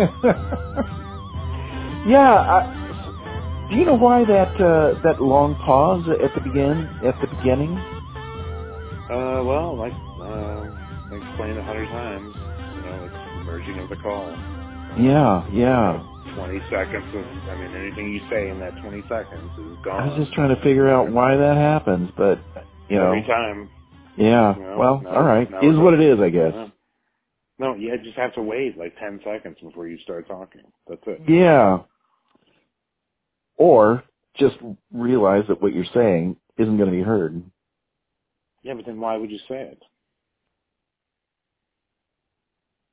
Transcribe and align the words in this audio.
yeah. 2.08 2.34
I, 2.34 3.66
do 3.70 3.76
you 3.76 3.84
know 3.84 3.94
why 3.94 4.24
that 4.24 4.54
uh, 4.60 4.94
that 5.04 5.22
long 5.22 5.54
pause 5.56 6.06
at 6.08 6.34
the 6.34 6.40
begin 6.40 6.88
at 7.04 7.20
the 7.20 7.26
beginning? 7.36 7.76
Uh, 9.10 9.42
well, 9.44 9.76
like 9.76 9.92
uh, 9.92 10.24
I 10.24 11.16
explained 11.18 11.58
a 11.58 11.62
hundred 11.64 11.88
times, 11.88 12.34
you 12.34 12.82
know, 12.82 13.04
it's 13.04 13.14
the 13.14 13.44
merging 13.44 13.78
of 13.78 13.88
the 13.90 13.96
call. 13.96 14.30
Yeah, 14.98 15.46
yeah. 15.52 16.02
20 16.34 16.60
seconds 16.70 17.14
of, 17.14 17.24
I 17.50 17.54
mean, 17.58 17.74
anything 17.74 18.12
you 18.12 18.20
say 18.30 18.48
in 18.50 18.58
that 18.60 18.72
20 18.82 19.02
seconds 19.08 19.50
is 19.58 19.76
gone. 19.84 20.02
I 20.02 20.06
was 20.08 20.16
just 20.18 20.32
trying 20.34 20.54
to 20.54 20.60
figure 20.62 20.88
out 20.88 21.10
why 21.12 21.36
that 21.36 21.56
happens, 21.56 22.10
but 22.16 22.38
you 22.88 22.98
know, 22.98 23.06
Every 23.06 23.22
time. 23.26 23.70
yeah. 24.16 24.56
You 24.56 24.62
know, 24.62 24.76
well, 24.78 25.00
now- 25.02 25.10
all 25.10 25.22
right, 25.22 25.48
is 25.62 25.76
what 25.78 25.94
it 25.94 26.00
is, 26.00 26.18
I 26.20 26.30
guess. 26.30 26.52
Yeah. 26.54 26.68
No, 27.60 27.74
you 27.74 27.94
just 28.02 28.16
have 28.16 28.32
to 28.36 28.42
wait 28.42 28.78
like 28.78 28.98
10 28.98 29.20
seconds 29.22 29.58
before 29.62 29.86
you 29.86 29.98
start 29.98 30.26
talking. 30.26 30.62
That's 30.88 31.02
it. 31.06 31.20
Yeah. 31.28 31.80
Or 33.58 34.02
just 34.38 34.56
realize 34.90 35.44
that 35.48 35.60
what 35.60 35.74
you're 35.74 35.84
saying 35.92 36.36
isn't 36.56 36.78
going 36.78 36.88
to 36.88 36.96
be 36.96 37.02
heard. 37.02 37.42
Yeah, 38.62 38.72
but 38.74 38.86
then 38.86 38.98
why 38.98 39.18
would 39.18 39.30
you 39.30 39.38
say 39.46 39.60
it? 39.72 39.82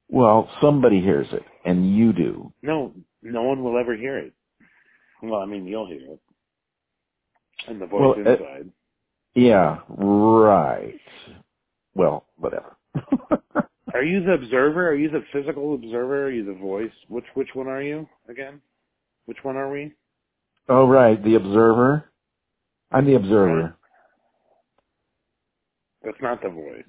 Well, 0.09 0.49
somebody 0.61 0.99
hears 0.99 1.27
it, 1.31 1.43
and 1.63 1.95
you 1.95 2.11
do. 2.11 2.51
No, 2.61 2.93
no 3.21 3.43
one 3.43 3.63
will 3.63 3.79
ever 3.79 3.95
hear 3.95 4.17
it. 4.17 4.33
Well, 5.23 5.39
I 5.39 5.45
mean, 5.45 5.65
you'll 5.65 5.87
hear 5.87 6.11
it. 6.11 6.19
And 7.69 7.81
the 7.81 7.85
voice 7.85 8.17
Well, 8.17 8.27
uh, 8.27 8.31
inside. 8.31 8.71
Yeah, 9.33 9.79
right. 9.87 10.99
Well, 11.95 12.25
whatever. 12.35 12.75
Are 13.97 14.03
you 14.03 14.23
the 14.23 14.33
observer? 14.33 14.87
Are 14.89 14.95
you 14.95 15.09
the 15.09 15.23
physical 15.33 15.73
observer? 15.73 16.25
Are 16.27 16.31
you 16.31 16.45
the 16.45 16.53
voice? 16.53 16.91
Which 17.07 17.25
which 17.33 17.49
one 17.55 17.67
are 17.67 17.81
you 17.81 18.07
again? 18.29 18.61
Which 19.25 19.39
one 19.41 19.57
are 19.57 19.71
we? 19.71 19.91
oh, 20.69 20.87
right, 20.87 21.21
the 21.23 21.33
observer. 21.33 22.11
I'm 22.91 23.05
the 23.05 23.15
observer. 23.15 23.75
That's 26.03 26.21
not 26.21 26.43
the 26.43 26.49
voice. 26.49 26.83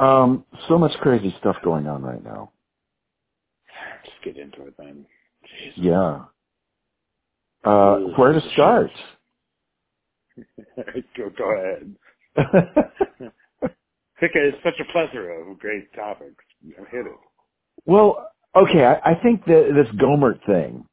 Um, 0.00 0.44
so 0.68 0.76
much 0.76 0.92
crazy 1.00 1.32
stuff 1.38 1.54
going 1.62 1.86
on 1.86 2.02
right 2.02 2.22
now. 2.22 2.50
Just 4.04 4.16
get 4.24 4.36
into 4.36 4.66
it 4.66 4.74
then. 4.76 5.06
Jeez. 5.44 5.72
Yeah. 5.76 6.24
Uh, 7.64 7.98
where 8.16 8.32
to 8.32 8.40
start? 8.54 8.90
go 11.16 11.30
go 11.36 11.52
ahead. 11.54 11.94
It's 14.20 14.58
such 14.64 14.74
a 14.80 14.92
plethora 14.92 15.50
of 15.50 15.58
great 15.58 15.92
topics. 15.94 16.44
Hit 16.90 17.06
it. 17.06 17.12
well, 17.86 18.30
okay, 18.56 18.84
I, 18.84 19.12
I 19.12 19.14
think 19.22 19.44
that 19.46 19.70
this 19.74 19.94
Gohmert 20.00 20.44
thing, 20.44 20.84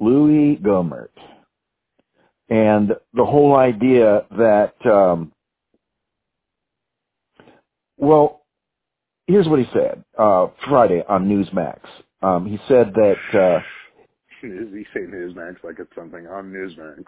Louie 0.00 0.56
Gohmert, 0.56 1.10
and 2.48 2.92
the 3.14 3.24
whole 3.24 3.56
idea 3.56 4.26
that, 4.36 4.74
um, 4.86 5.32
well, 7.96 8.42
here's 9.26 9.46
what 9.48 9.60
he 9.60 9.66
said 9.72 10.04
uh, 10.18 10.48
Friday 10.68 11.02
on 11.08 11.28
Newsmax. 11.28 11.80
Um, 12.20 12.46
he 12.46 12.58
said 12.68 12.92
that, 12.94 13.16
uh, 13.34 13.60
You 14.42 14.84
say 14.92 15.00
Newsmax 15.00 15.62
like 15.62 15.76
it's 15.78 15.94
something 15.94 16.26
on 16.26 16.52
Newsmax. 16.52 17.04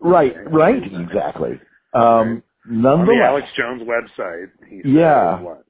right, 0.00 0.34
right, 0.52 0.82
exactly. 0.82 1.60
Right. 1.94 2.42
Um, 2.68 2.86
On 2.86 3.06
the 3.06 3.22
Alex 3.24 3.46
Jones 3.56 3.82
website, 3.82 4.48
Yeah. 4.84 5.40
what? 5.40 5.64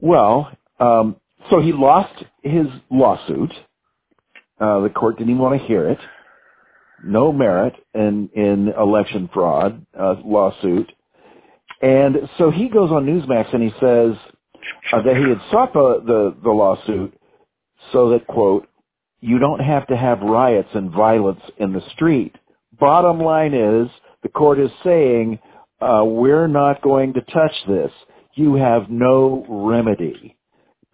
Well, 0.00 0.50
um, 0.80 1.16
so 1.50 1.60
he 1.60 1.72
lost 1.72 2.24
his 2.42 2.66
lawsuit. 2.90 3.52
Uh, 4.60 4.80
the 4.80 4.90
court 4.90 5.18
didn't 5.18 5.30
even 5.30 5.42
want 5.42 5.60
to 5.60 5.66
hear 5.66 5.88
it. 5.88 5.98
No 7.04 7.32
merit 7.32 7.74
in 7.94 8.28
in 8.34 8.68
election 8.68 9.28
fraud 9.32 9.84
uh, 9.98 10.14
lawsuit, 10.24 10.90
and 11.80 12.28
so 12.38 12.50
he 12.50 12.68
goes 12.68 12.92
on 12.92 13.06
Newsmax 13.06 13.52
and 13.52 13.62
he 13.62 13.70
says 13.80 14.14
uh, 14.92 15.02
that 15.02 15.16
he 15.16 15.28
had 15.28 15.40
sought 15.50 15.72
the, 15.72 16.00
the 16.06 16.36
the 16.44 16.50
lawsuit 16.50 17.12
so 17.92 18.10
that 18.10 18.26
quote 18.28 18.68
you 19.20 19.38
don't 19.40 19.58
have 19.60 19.86
to 19.88 19.96
have 19.96 20.20
riots 20.20 20.68
and 20.74 20.92
violence 20.92 21.40
in 21.58 21.72
the 21.72 21.82
street. 21.90 22.36
Bottom 22.78 23.18
line 23.20 23.52
is 23.54 23.88
the 24.22 24.28
court 24.28 24.60
is 24.60 24.70
saying 24.84 25.40
uh, 25.82 26.04
we're 26.04 26.46
not 26.46 26.82
going 26.82 27.14
to 27.14 27.20
touch 27.20 27.52
this. 27.68 27.90
You 28.34 28.54
have 28.54 28.88
no 28.88 29.44
remedy. 29.48 30.36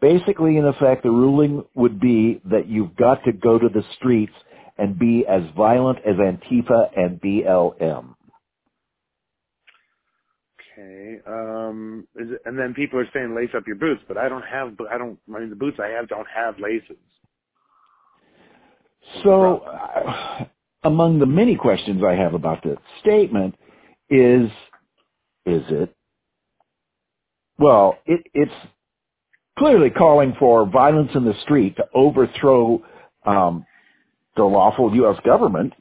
Basically, 0.00 0.56
in 0.56 0.64
effect, 0.64 1.02
the 1.02 1.10
ruling 1.10 1.64
would 1.74 2.00
be 2.00 2.40
that 2.50 2.68
you've 2.68 2.96
got 2.96 3.24
to 3.24 3.32
go 3.32 3.58
to 3.58 3.68
the 3.68 3.82
streets 3.96 4.32
and 4.76 4.98
be 4.98 5.24
as 5.28 5.42
violent 5.56 5.98
as 6.06 6.14
Antifa 6.16 6.88
and 6.96 7.20
BLM. 7.20 8.14
Okay. 10.78 11.18
Um, 11.26 12.06
is 12.14 12.30
it, 12.30 12.42
and 12.44 12.56
then 12.56 12.74
people 12.74 13.00
are 13.00 13.08
saying 13.12 13.34
lace 13.34 13.50
up 13.56 13.64
your 13.66 13.76
boots, 13.76 14.00
but 14.06 14.16
I 14.16 14.28
don't 14.28 14.44
have. 14.44 14.74
I 14.90 14.98
don't. 14.98 15.18
I 15.34 15.40
mean, 15.40 15.50
the 15.50 15.56
boots 15.56 15.78
I 15.82 15.88
have 15.88 16.08
don't 16.08 16.26
have 16.32 16.54
laces. 16.60 16.96
So, 19.24 19.58
uh, 19.58 20.44
among 20.84 21.18
the 21.18 21.26
many 21.26 21.56
questions 21.56 22.02
I 22.06 22.14
have 22.14 22.34
about 22.34 22.62
the 22.62 22.76
statement 23.00 23.56
is, 24.10 24.50
is 25.48 25.64
it? 25.70 25.94
Well, 27.58 27.98
it, 28.06 28.22
it's 28.34 28.52
clearly 29.58 29.90
calling 29.90 30.34
for 30.38 30.68
violence 30.70 31.10
in 31.14 31.24
the 31.24 31.34
street 31.42 31.76
to 31.76 31.84
overthrow 31.94 32.82
um, 33.26 33.66
the 34.36 34.44
lawful 34.44 34.94
U.S. 34.96 35.18
government, 35.24 35.72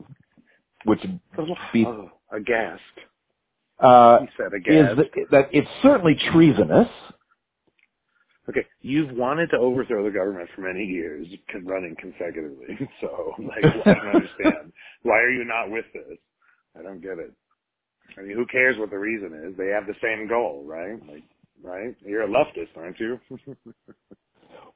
which 0.85 1.01
would 1.37 1.49
be 1.73 1.85
Oh, 1.85 2.11
aghast. 2.31 2.81
uh, 3.79 4.19
He 4.21 4.27
said 4.37 4.47
is 4.53 4.91
aghast. 4.93 4.97
that, 4.97 5.27
that 5.31 5.49
it's 5.53 5.69
certainly 5.83 6.15
treasonous. 6.31 6.89
Okay, 8.49 8.65
you've 8.81 9.11
wanted 9.17 9.47
to 9.51 9.57
overthrow 9.57 10.03
the 10.05 10.11
government 10.11 10.49
for 10.55 10.61
many 10.61 10.85
years, 10.85 11.27
running 11.65 11.95
consecutively. 11.99 12.79
So, 13.01 13.33
like, 13.39 13.65
I 13.65 13.93
don't 13.95 14.15
understand. 14.15 14.73
Why 15.03 15.17
are 15.17 15.31
you 15.31 15.45
not 15.45 15.71
with 15.71 15.85
this? 15.93 16.17
I 16.79 16.83
don't 16.83 17.01
get 17.01 17.19
it. 17.19 17.33
I 18.17 18.21
mean, 18.21 18.35
who 18.35 18.45
cares 18.47 18.77
what 18.77 18.89
the 18.89 18.97
reason 18.99 19.33
is? 19.33 19.57
They 19.57 19.67
have 19.67 19.87
the 19.87 19.95
same 20.01 20.27
goal, 20.27 20.63
right? 20.65 20.99
Like, 21.07 21.23
right? 21.63 21.95
You're 22.05 22.23
a 22.23 22.27
leftist, 22.27 22.75
aren't 22.77 22.99
you? 22.99 23.19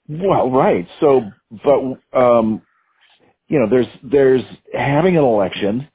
Well, 0.09 0.51
right. 0.51 0.87
So, 0.99 1.21
but 1.63 2.19
um, 2.19 2.61
you 3.47 3.59
know, 3.59 3.69
there's 3.69 3.87
there's 4.03 4.43
having 4.73 5.17
an 5.17 5.23
election 5.23 5.87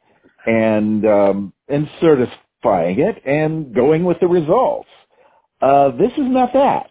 and 0.47 1.07
um, 1.07 1.53
and 1.69 1.89
certifying 2.01 3.01
it 3.01 3.23
and 3.27 3.75
going 3.75 4.05
with 4.05 4.19
the 4.21 4.29
results. 4.29 4.89
Uh, 5.61 5.91
this 5.97 6.13
is 6.13 6.25
not 6.25 6.53
that, 6.55 6.91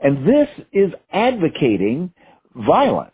and 0.00 0.26
this 0.26 0.48
is 0.72 0.92
advocating 1.12 2.12
violence. 2.54 3.12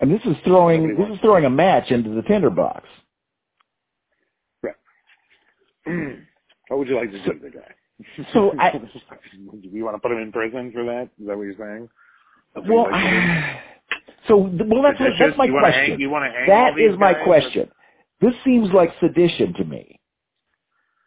And 0.00 0.10
this 0.10 0.22
is 0.24 0.36
throwing 0.44 0.96
this 0.96 1.08
is 1.14 1.20
throwing 1.20 1.44
a 1.44 1.50
match 1.50 1.90
into 1.90 2.10
the 2.10 2.22
tinderbox. 2.22 2.88
What 6.68 6.78
would 6.78 6.88
you 6.88 6.96
like 6.96 7.10
to 7.12 7.18
do 7.22 7.32
to 7.34 7.38
the 7.40 7.50
guy? 7.50 7.74
So 8.34 8.52
I, 8.60 8.72
do 8.72 9.68
you 9.72 9.84
want 9.84 9.96
to 9.96 10.00
put 10.00 10.12
him 10.12 10.18
in 10.18 10.32
prison 10.32 10.72
for 10.72 10.84
that? 10.84 11.10
Is 11.20 11.26
that 11.28 11.36
what 11.36 11.44
you're 11.44 11.54
saying? 11.58 11.88
Well, 12.68 12.84
like 12.84 12.92
to 12.94 13.10
do? 13.10 13.16
I, 13.16 13.60
so 14.28 14.36
well, 14.38 14.82
that's 14.82 15.00
what, 15.00 15.10
that's 15.18 15.38
my 15.38 15.48
question. 15.48 15.92
Hang, 15.92 16.00
you 16.00 16.10
hang 16.10 16.50
all 16.50 16.72
That 16.72 16.80
is 16.80 16.98
my 16.98 17.12
guys? 17.14 17.24
question. 17.24 17.70
This 18.20 18.34
seems 18.44 18.68
like 18.72 18.90
sedition 19.00 19.54
to 19.54 19.64
me. 19.64 20.00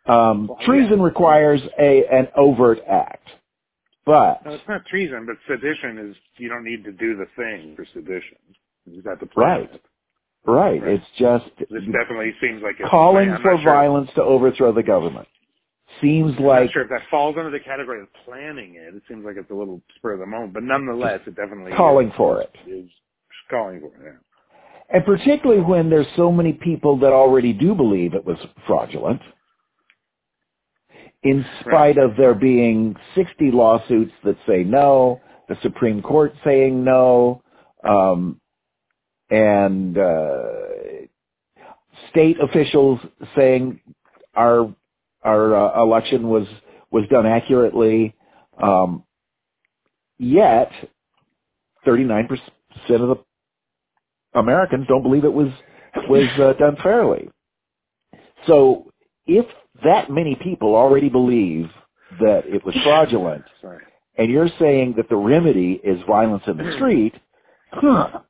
Um, 0.08 0.48
Well, 0.50 0.58
treason 0.66 1.00
yeah. 1.00 1.06
requires 1.06 1.62
a 1.80 2.06
an 2.12 2.28
overt 2.36 2.80
act, 2.90 3.28
but 4.06 4.46
No, 4.46 4.54
it's 4.54 4.64
not 4.68 4.86
treason, 4.88 5.26
but 5.28 5.36
sedition 5.48 6.10
is 6.10 6.16
you 6.38 6.50
don't 6.50 6.64
need 6.64 6.84
to 6.86 6.92
do 6.92 7.16
the 7.18 7.26
thing 7.36 7.76
for 7.76 7.86
sedition. 7.94 8.38
You 8.86 8.96
just 8.98 9.08
have 9.08 9.20
to 9.20 9.26
plan 9.28 9.48
Right. 9.50 9.74
it. 9.74 9.82
Right, 10.50 10.82
Right. 10.82 10.94
it's 10.94 11.06
just 11.18 11.46
This 11.58 11.84
definitely 11.92 12.34
seems 12.42 12.62
like 12.64 12.76
it's 12.80 12.90
calling 12.90 13.36
for 13.42 13.58
sure, 13.58 13.74
violence 13.74 14.10
to 14.16 14.24
overthrow 14.24 14.72
the 14.74 14.84
government. 14.84 15.28
Seems 16.02 16.36
I'm 16.38 16.44
like 16.46 16.66
not 16.66 16.74
sure 16.74 16.84
if 16.84 16.90
that 16.90 17.04
falls 17.10 17.36
under 17.38 17.52
the 17.52 17.60
category 17.60 18.02
of 18.02 18.08
planning 18.26 18.76
it. 18.76 18.96
It 18.96 19.04
seems 19.08 19.26
like 19.26 19.36
it's 19.38 19.52
a 19.52 19.56
little 19.56 19.82
spur 19.98 20.14
of 20.14 20.20
the 20.20 20.26
moment, 20.26 20.54
but 20.54 20.64
nonetheless, 20.64 21.22
it 21.28 21.36
definitely 21.36 21.74
calling 21.74 22.10
is, 22.10 22.14
for 22.16 22.42
it. 22.42 22.56
Is 22.68 22.90
calling 23.50 23.82
for 23.82 23.88
it. 23.88 23.94
Yeah. 24.04 24.96
And 24.96 25.06
particularly 25.06 25.62
when 25.62 25.90
there's 25.90 26.08
so 26.16 26.32
many 26.32 26.54
people 26.54 26.98
that 27.00 27.14
already 27.14 27.54
do 27.54 27.76
believe 27.76 28.14
it 28.14 28.26
was 28.26 28.38
fraudulent, 28.66 29.22
in 31.24 31.46
spite 31.62 31.98
of 31.98 32.16
there 32.18 32.34
being 32.34 32.96
60 33.16 33.52
lawsuits 33.52 34.14
that 34.24 34.38
say 34.48 34.64
no, 34.64 35.22
the 35.50 35.58
Supreme 35.62 36.02
Court 36.02 36.34
saying 36.46 36.84
no, 36.84 37.42
um, 37.88 38.39
and 39.30 39.98
uh, 39.98 40.44
state 42.10 42.38
officials 42.42 43.00
saying 43.36 43.80
our 44.36 44.74
our 45.24 45.56
uh, 45.56 45.82
election 45.82 46.30
was 46.30 46.48
was 46.92 47.06
done 47.10 47.26
accurately. 47.26 48.16
Um, 48.62 49.04
yet 50.18 50.72
39% 51.88 52.30
of 52.90 53.00
the 53.00 53.16
Americans 54.34 54.86
don't 54.88 55.04
believe 55.04 55.24
it 55.24 55.34
was 55.34 55.50
was 56.08 56.28
uh, 56.40 56.54
done 56.60 56.78
fairly. 56.84 57.30
So 58.48 58.92
if 59.26 59.46
that 59.84 60.10
many 60.10 60.36
people 60.36 60.76
already 60.76 61.10
believe 61.10 61.70
that 62.20 62.44
it 62.46 62.66
was 62.66 62.76
fraudulent, 62.84 63.44
and 64.18 64.30
you're 64.30 64.50
saying 64.60 64.96
that 64.98 65.10
the 65.10 65.16
remedy 65.16 65.80
is 65.84 66.00
violence 66.08 66.44
in 66.48 66.58
the 66.58 66.74
street, 66.76 67.14
huh, 67.72 68.22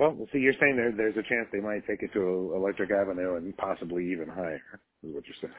Well, 0.00 0.16
see, 0.32 0.38
you're 0.40 0.54
saying 0.60 0.76
there, 0.76 0.92
there's 0.96 1.16
a 1.16 1.28
chance 1.28 1.48
they 1.52 1.60
might 1.60 1.86
take 1.88 2.02
it 2.02 2.12
to 2.14 2.52
Electric 2.56 2.90
Avenue 2.90 3.36
and 3.36 3.56
possibly 3.56 4.10
even 4.12 4.28
higher, 4.28 4.60
is 5.04 5.14
what 5.14 5.24
you're 5.26 5.36
saying. 5.42 5.54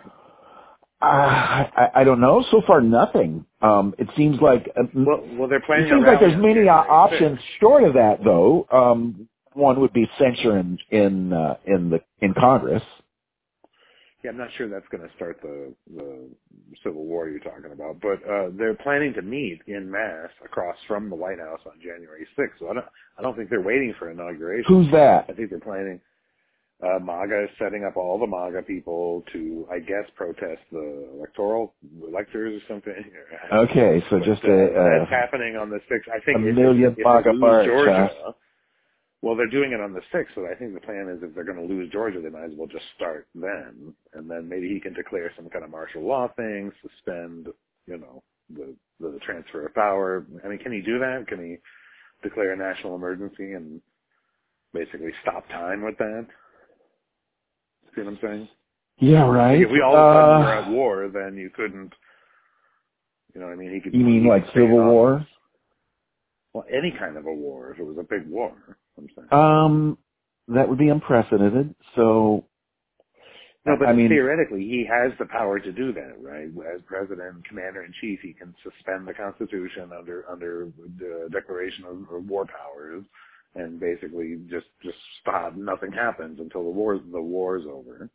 uh, 1.01 1.05
I, 1.05 1.89
I 1.95 2.03
don't 2.05 2.21
know. 2.21 2.43
So 2.51 2.61
far, 2.67 2.81
nothing. 2.81 3.45
Um, 3.61 3.95
it 3.99 4.07
seems 4.17 4.41
like 4.41 4.69
uh, 4.77 4.83
Well, 4.95 5.23
well, 5.37 5.49
they're 5.49 5.61
planning. 5.61 5.87
it 5.87 5.91
seems 5.91 6.05
like 6.07 6.19
there's 6.21 6.37
many 6.41 6.69
uh, 6.69 6.73
options 6.73 7.39
short 7.61 7.83
of 7.85 7.93
that, 7.95 8.19
though. 8.23 8.67
Um, 8.71 9.29
one 9.53 9.81
would 9.81 9.93
be 9.93 10.09
censure 10.19 10.57
in 10.59 10.79
in 10.91 11.33
uh, 11.33 11.57
in 11.65 11.89
the 11.91 11.99
in 12.21 12.33
Congress. 12.33 12.83
Yeah, 14.23 14.31
I'm 14.31 14.37
not 14.37 14.49
sure 14.57 14.67
that's 14.67 14.87
going 14.91 15.07
to 15.07 15.15
start 15.15 15.39
the 15.41 15.73
the 15.95 16.29
civil 16.83 17.05
war 17.05 17.29
you're 17.29 17.39
talking 17.39 17.71
about, 17.71 18.01
but 18.01 18.19
uh, 18.29 18.49
they're 18.57 18.75
planning 18.75 19.13
to 19.13 19.21
meet 19.21 19.61
in 19.67 19.89
mass 19.89 20.29
across 20.43 20.75
from 20.87 21.09
the 21.09 21.15
White 21.15 21.39
House 21.39 21.61
on 21.65 21.79
January 21.81 22.27
6th. 22.37 22.59
So 22.59 22.69
I 22.69 22.73
don't 22.73 22.85
I 23.17 23.21
don't 23.21 23.37
think 23.37 23.49
they're 23.49 23.61
waiting 23.61 23.93
for 23.97 24.11
inauguration. 24.11 24.65
Who's 24.67 24.91
that? 24.91 25.25
I 25.29 25.33
think 25.33 25.49
they're 25.49 25.59
planning. 25.59 26.01
Uh, 26.81 26.97
MAGA 26.99 27.43
is 27.43 27.49
setting 27.59 27.83
up 27.83 27.97
all 27.97 28.17
the 28.17 28.25
MAGA 28.25 28.61
people 28.61 29.21
to, 29.33 29.67
I 29.69 29.79
guess, 29.79 30.07
protest 30.15 30.61
the 30.71 31.09
electoral 31.13 31.73
electors 32.07 32.61
or 32.61 32.73
something. 32.73 32.93
Okay, 33.51 34.01
so 34.09 34.19
But, 34.19 34.25
just 34.25 34.43
uh, 34.45 34.51
a, 34.51 34.99
that's 34.99 35.09
happening 35.09 35.55
on 35.55 35.69
the 35.69 35.79
sixth. 35.89 36.07
I 36.07 36.23
think 36.23 36.37
a 36.37 36.39
million 36.39 36.91
if, 36.93 36.99
if 36.99 37.03
MAGA 37.03 37.33
march, 37.33 37.65
Georgia? 37.65 38.09
Well, 39.21 39.35
they're 39.35 39.49
doing 39.49 39.73
it 39.73 39.81
on 39.81 39.93
the 39.93 40.01
sixth. 40.13 40.33
So 40.35 40.47
I 40.49 40.55
think 40.55 40.73
the 40.73 40.79
plan 40.81 41.09
is 41.09 41.21
if 41.21 41.35
they're 41.35 41.43
going 41.43 41.57
to 41.67 41.73
lose 41.73 41.91
Georgia, 41.91 42.21
they 42.21 42.29
might 42.29 42.45
as 42.45 42.51
well 42.55 42.67
just 42.67 42.85
start 42.95 43.27
then, 43.35 43.93
and 44.13 44.29
then 44.29 44.47
maybe 44.47 44.69
he 44.69 44.79
can 44.79 44.93
declare 44.93 45.31
some 45.35 45.49
kind 45.49 45.65
of 45.65 45.71
martial 45.71 46.03
law 46.03 46.27
thing, 46.37 46.71
suspend, 46.81 47.47
you 47.85 47.97
know, 47.97 48.23
the 48.55 48.75
the 48.99 49.19
transfer 49.25 49.65
of 49.65 49.73
power. 49.73 50.25
I 50.43 50.47
mean, 50.47 50.59
can 50.59 50.71
he 50.71 50.81
do 50.81 50.99
that? 50.99 51.25
Can 51.27 51.39
he 51.39 51.57
declare 52.23 52.53
a 52.53 52.57
national 52.57 52.95
emergency 52.95 53.53
and 53.53 53.81
basically 54.73 55.11
stop 55.21 55.47
time 55.49 55.83
with 55.83 55.97
that? 55.97 56.27
See 57.95 58.01
what 58.01 58.07
I'm 58.11 58.19
saying? 58.21 58.49
Yeah, 58.99 59.27
right. 59.27 59.57
Like 59.57 59.65
if 59.67 59.71
we 59.71 59.81
all 59.81 59.95
of 59.95 60.15
a 60.15 60.19
sudden 60.19 60.35
Uh, 60.35 60.39
were 60.39 60.53
at 60.53 60.69
war, 60.69 61.09
then 61.13 61.37
you 61.37 61.49
couldn't. 61.49 61.93
You 63.33 63.41
know 63.41 63.47
what 63.47 63.53
I 63.53 63.57
mean? 63.57 63.73
He 63.73 63.79
could. 63.79 63.93
You 63.93 64.05
mean 64.05 64.25
like 64.25 64.43
could 64.43 64.51
stay 64.51 64.61
in 64.61 64.67
civil 64.67 64.85
war? 64.85 65.13
office. 65.15 65.27
Well, 66.59 66.67
any 66.77 66.93
kind 66.97 67.15
of 67.15 67.25
a 67.25 67.33
war. 67.33 67.71
If 67.71 67.79
it 67.79 67.83
was 67.83 67.97
a 67.97 68.03
big 68.03 68.27
war, 68.27 68.51
I'm 68.97 69.07
saying. 69.15 69.27
Um, 69.31 69.97
that 70.49 70.67
would 70.67 70.77
be 70.77 70.89
unprecedented. 70.89 71.73
So, 71.95 72.45
no, 73.65 73.75
but 73.79 73.87
I 73.87 73.93
mean, 73.93 74.09
theoretically, 74.09 74.61
he 74.61 74.85
has 74.89 75.13
the 75.19 75.25
power 75.25 75.59
to 75.59 75.71
do 75.71 75.93
that, 75.93 76.15
right? 76.19 76.47
As 76.75 76.81
president, 76.85 77.47
commander 77.47 77.83
in 77.83 77.93
chief, 78.01 78.19
he 78.21 78.33
can 78.33 78.53
suspend 78.63 79.07
the 79.07 79.13
Constitution 79.13 79.91
under 79.97 80.25
under 80.29 80.67
the 80.97 81.29
declaration 81.31 81.85
of, 81.85 82.13
of 82.13 82.27
war 82.27 82.45
powers, 82.45 83.05
and 83.55 83.79
basically 83.79 84.39
just 84.49 84.67
just 84.83 84.97
stop. 85.21 85.55
Nothing 85.55 85.93
happens 85.93 86.39
until 86.41 86.63
the 86.63 86.69
war 86.69 86.99
the 86.99 87.21
war's 87.21 87.63
over. 87.65 88.09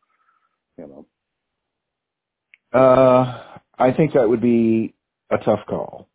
You 0.77 1.07
know. 2.75 2.79
uh, 2.79 3.43
I 3.79 3.93
think 3.93 4.13
that 4.13 4.29
would 4.29 4.43
be 4.43 4.95
a 5.31 5.39
tough 5.39 5.61
call. 5.67 6.09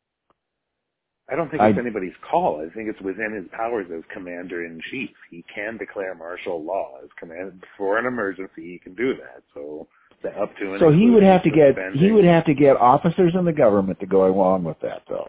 I 1.31 1.35
don't 1.35 1.49
think 1.49 1.61
I- 1.61 1.69
it's 1.69 1.77
anybody's 1.79 2.15
call. 2.29 2.61
I 2.61 2.69
think 2.73 2.89
it's 2.89 3.01
within 3.01 3.31
his 3.33 3.47
powers 3.49 3.87
as 3.91 4.03
commander 4.11 4.65
in 4.65 4.81
chief. 4.89 5.11
He 5.29 5.43
can 5.53 5.77
declare 5.77 6.15
martial 6.15 6.63
law 6.63 6.97
as 7.03 7.09
command 7.19 7.63
for 7.77 7.97
an 7.97 8.05
emergency. 8.05 8.63
He 8.71 8.79
can 8.79 8.95
do 8.95 9.13
that. 9.15 9.43
So 9.53 9.87
the 10.23 10.29
up 10.39 10.55
to 10.57 10.77
So 10.79 10.89
he 10.91 11.09
would 11.09 11.23
have 11.23 11.43
to 11.43 11.49
get 11.51 11.77
he 11.93 12.11
would 12.11 12.25
have 12.25 12.45
to 12.45 12.53
get 12.53 12.77
officers 12.77 13.35
in 13.35 13.45
the 13.45 13.53
government 13.53 13.99
to 13.99 14.05
go 14.07 14.25
along 14.25 14.63
with 14.63 14.79
that, 14.81 15.03
though. 15.07 15.27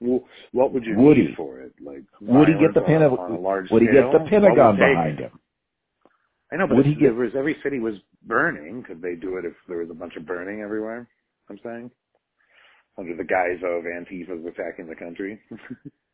Well, 0.00 0.24
what 0.52 0.72
would 0.72 0.84
you 0.86 0.96
Would 0.96 1.16
he? 1.18 1.34
for 1.34 1.60
it? 1.60 1.72
Like 1.80 2.04
Would 2.20 2.48
he 2.48 2.54
get 2.54 2.72
the 2.74 2.80
Pentagon? 2.80 3.18
on, 3.18 3.32
a- 3.32 3.38
large 3.38 3.70
Would 3.70 3.82
he 3.82 3.88
scale? 3.88 4.12
get 4.12 4.24
the 4.24 4.30
Pentagon 4.30 4.76
behind 4.76 5.18
him? 5.18 5.38
I 6.52 6.56
know, 6.56 6.66
but 6.66 6.78
Would 6.78 6.86
if 6.86 6.94
he 6.94 7.00
get- 7.00 7.14
was 7.14 7.34
every 7.36 7.54
city 7.62 7.78
was 7.80 7.94
burning, 8.26 8.82
could 8.82 9.00
they 9.02 9.14
do 9.14 9.36
it 9.36 9.44
if 9.44 9.54
there 9.68 9.78
was 9.78 9.90
a 9.90 9.94
bunch 9.94 10.16
of 10.16 10.26
burning 10.26 10.62
everywhere? 10.62 11.06
I'm 11.48 11.58
saying 11.58 11.90
under 13.00 13.16
the 13.16 13.24
guise 13.24 13.60
of 13.64 13.84
Antifa's 13.86 14.44
attacking 14.46 14.88
the 14.88 14.96
country. 14.96 15.40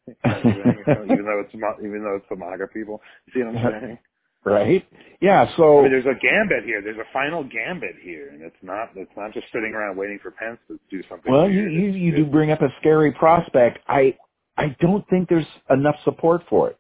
You 0.09 0.15
know 0.25 0.41
what 0.41 0.47
I'm 0.47 0.55
saying? 0.65 0.79
You 0.79 0.95
know, 0.95 1.05
even 1.15 1.25
though 1.27 1.41
it's 1.45 1.55
even 1.83 2.03
though 2.05 2.17
it's 2.17 2.27
the 2.31 2.37
MAGA 2.37 2.69
people, 2.75 3.03
you 3.27 3.33
see 3.35 3.47
what 3.47 3.57
I'm 3.57 3.83
saying? 3.83 3.99
right? 4.45 4.87
Yeah. 5.21 5.45
I 5.45 5.57
So 5.57 5.83
mean, 5.83 5.93
there's 5.93 6.07
a 6.07 6.19
gambit 6.19 6.65
here. 6.65 6.83
There's 6.83 6.99
a 6.99 7.11
final 7.13 7.45
gambit 7.45 7.97
here, 8.03 8.31
and 8.31 8.43
it's 8.43 8.57
not 8.63 8.91
it's 8.97 9.13
not 9.17 9.35
just 9.35 9.47
sitting 9.53 9.73
around 9.75 9.99
waiting 9.99 10.21
for 10.23 10.33
Pence 10.33 10.59
to 10.69 10.79
do 10.91 11.03
something. 11.11 11.33
Well, 11.33 11.51
you 11.51 11.69
you, 11.69 11.91
you 11.91 12.17
do 12.17 12.27
bring 12.27 12.53
up 12.53 12.63
a 12.63 12.69
scary 12.81 13.13
prospect. 13.13 13.81
I 13.89 14.17
I 14.57 14.77
don't 14.81 15.09
think 15.09 15.29
there's 15.29 15.47
enough 15.71 15.97
support 16.05 16.43
for 16.49 16.71
it 16.71 16.79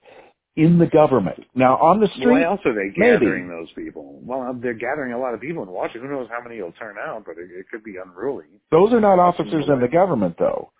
in 0.56 0.78
the 0.78 0.86
government. 0.86 1.44
Now 1.54 1.76
on 1.76 2.00
the 2.00 2.08
street, 2.08 2.26
Why 2.28 2.44
else 2.44 2.60
are 2.64 2.74
they 2.74 2.90
maybe. 2.96 3.18
gathering 3.26 3.48
those 3.48 3.70
people? 3.76 4.18
Well, 4.24 4.58
they're 4.60 4.72
gathering 4.74 5.12
a 5.12 5.18
lot 5.18 5.34
of 5.34 5.40
people 5.40 5.62
in 5.62 5.68
Washington. 5.68 6.08
Who 6.10 6.16
knows 6.16 6.28
how 6.30 6.42
many 6.42 6.60
will 6.62 6.72
turn 6.72 6.96
out, 6.98 7.24
but 7.26 7.32
it, 7.38 7.50
it 7.52 7.66
could 7.70 7.84
be 7.84 7.96
unruly. 8.04 8.46
those 8.70 8.92
are 8.92 9.00
not 9.00 9.18
officers 9.18 9.66
in 9.68 9.80
the 9.80 9.88
government, 9.88 10.36
though. 10.38 10.70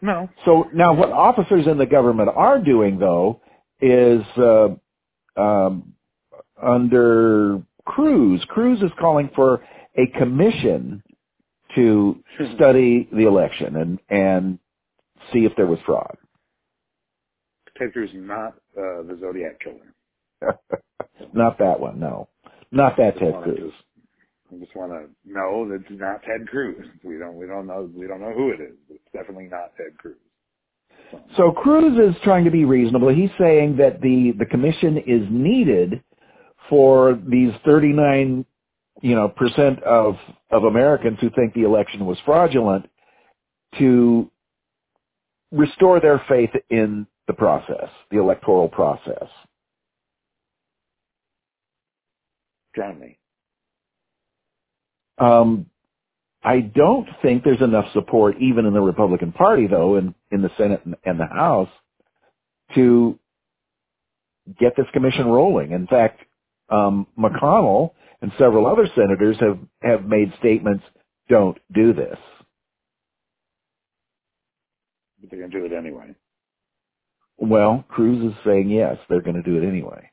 No, 0.00 0.28
So 0.44 0.68
now, 0.72 0.92
what 0.94 1.10
officers 1.10 1.66
in 1.66 1.76
the 1.76 1.86
government 1.86 2.28
are 2.32 2.60
doing, 2.60 3.00
though, 3.00 3.40
is 3.80 4.22
uh, 4.36 4.68
um, 5.36 5.94
under 6.62 7.62
Cruz. 7.84 8.44
Cruz 8.48 8.80
is 8.82 8.90
calling 9.00 9.30
for 9.34 9.62
a 9.96 10.06
commission 10.18 11.02
to 11.74 12.22
study 12.54 13.08
the 13.12 13.26
election 13.26 13.76
and 13.76 13.98
and 14.08 14.58
see 15.32 15.40
if 15.44 15.52
there 15.56 15.66
was 15.66 15.78
fraud. 15.84 16.16
Ted 17.78 17.92
Cruz 17.92 18.10
is 18.10 18.16
not 18.16 18.54
uh, 18.76 19.02
the 19.02 19.16
Zodiac 19.20 19.60
killer. 19.60 19.94
Not 21.32 21.58
that 21.58 21.78
one, 21.78 21.98
no, 21.98 22.28
not 22.70 22.96
that 22.96 23.18
Ted 23.18 23.34
Cruz. 23.42 23.72
I 24.52 24.56
just 24.58 24.74
want 24.74 24.92
to 24.92 25.08
know 25.30 25.68
that 25.68 25.82
it's 25.90 26.00
not 26.00 26.22
Ted 26.22 26.46
Cruz. 26.48 26.86
We 27.04 27.18
don't 27.18 27.36
we 27.36 27.46
don't 27.46 27.66
know 27.66 27.90
we 27.94 28.06
don't 28.06 28.20
know 28.20 28.32
who 28.32 28.50
it 28.50 28.60
is. 28.60 28.76
It's 28.88 29.02
definitely 29.12 29.48
not 29.48 29.72
Ted 29.76 29.98
Cruz. 29.98 30.16
So, 31.10 31.20
So 31.36 31.50
Cruz 31.52 31.98
is 31.98 32.20
trying 32.22 32.44
to 32.44 32.50
be 32.50 32.64
reasonable. 32.64 33.08
He's 33.08 33.30
saying 33.38 33.76
that 33.76 34.00
the 34.00 34.32
the 34.38 34.46
commission 34.46 34.96
is 34.98 35.26
needed 35.30 36.02
for 36.68 37.18
these 37.26 37.52
39, 37.64 38.44
you 39.02 39.14
know, 39.14 39.28
percent 39.28 39.82
of 39.82 40.16
of 40.50 40.64
Americans 40.64 41.18
who 41.20 41.30
think 41.30 41.52
the 41.54 41.64
election 41.64 42.06
was 42.06 42.16
fraudulent 42.24 42.88
to 43.78 44.30
restore 45.50 46.00
their 46.00 46.22
faith 46.28 46.50
in 46.70 47.06
the 47.28 47.34
process, 47.34 47.90
the 48.12 48.18
electoral 48.20 48.68
process. 48.68 49.28
drown. 52.74 53.16
Um, 55.18 55.66
I 56.42 56.60
don't 56.60 57.08
think 57.22 57.44
there's 57.44 57.62
enough 57.62 57.86
support, 57.94 58.36
even 58.40 58.66
in 58.66 58.74
the 58.74 58.80
Republican 58.80 59.32
Party, 59.32 59.66
though, 59.68 59.96
in, 59.96 60.14
in 60.32 60.42
the 60.42 60.50
Senate 60.58 60.82
and, 60.84 60.96
and 61.04 61.20
the 61.20 61.26
House, 61.26 61.70
to 62.76 63.18
get 64.60 64.74
this 64.76 64.86
commission 64.92 65.26
rolling. 65.26 65.72
In 65.72 65.86
fact, 65.86 66.20
um, 66.70 67.06
McConnell 67.18 67.92
and 68.22 68.32
several 68.38 68.66
other 68.66 68.88
senators 68.96 69.36
have, 69.40 69.58
have 69.82 70.04
made 70.06 70.32
statements, 70.38 70.84
don't 71.28 71.58
do 71.74 71.92
this. 71.92 72.18
But 75.20 75.30
they're 75.30 75.40
gonna 75.40 75.52
do 75.52 75.66
it 75.66 75.72
anyway. 75.76 76.14
Well, 77.38 77.84
Cruz 77.88 78.24
is 78.24 78.36
saying 78.44 78.68
yes, 78.68 78.96
they're 79.08 79.22
going 79.22 79.36
to 79.36 79.42
do 79.42 79.56
it 79.56 79.66
anyway. 79.66 80.10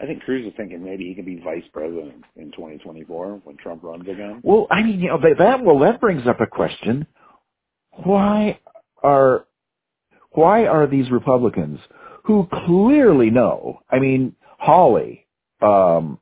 I 0.00 0.06
think 0.06 0.22
Cruz 0.22 0.46
is 0.46 0.52
thinking 0.56 0.84
maybe 0.84 1.04
he 1.04 1.14
can 1.14 1.24
be 1.24 1.40
vice 1.42 1.64
president 1.72 2.24
in 2.36 2.50
2024 2.52 3.42
when 3.44 3.56
Trump 3.56 3.82
runs 3.84 4.08
again. 4.08 4.40
Well, 4.42 4.66
I 4.70 4.82
mean, 4.82 5.00
you 5.00 5.08
know, 5.08 5.18
that, 5.18 5.38
that 5.38 5.64
well, 5.64 5.78
that 5.80 6.00
brings 6.00 6.26
up 6.26 6.40
a 6.40 6.46
question: 6.46 7.06
Why 8.04 8.58
are 9.02 9.46
why 10.32 10.66
are 10.66 10.86
these 10.86 11.10
Republicans 11.10 11.78
who 12.24 12.48
clearly 12.66 13.30
know? 13.30 13.80
I 13.90 13.98
mean, 13.98 14.34
Hawley, 14.58 15.26
um, 15.60 16.18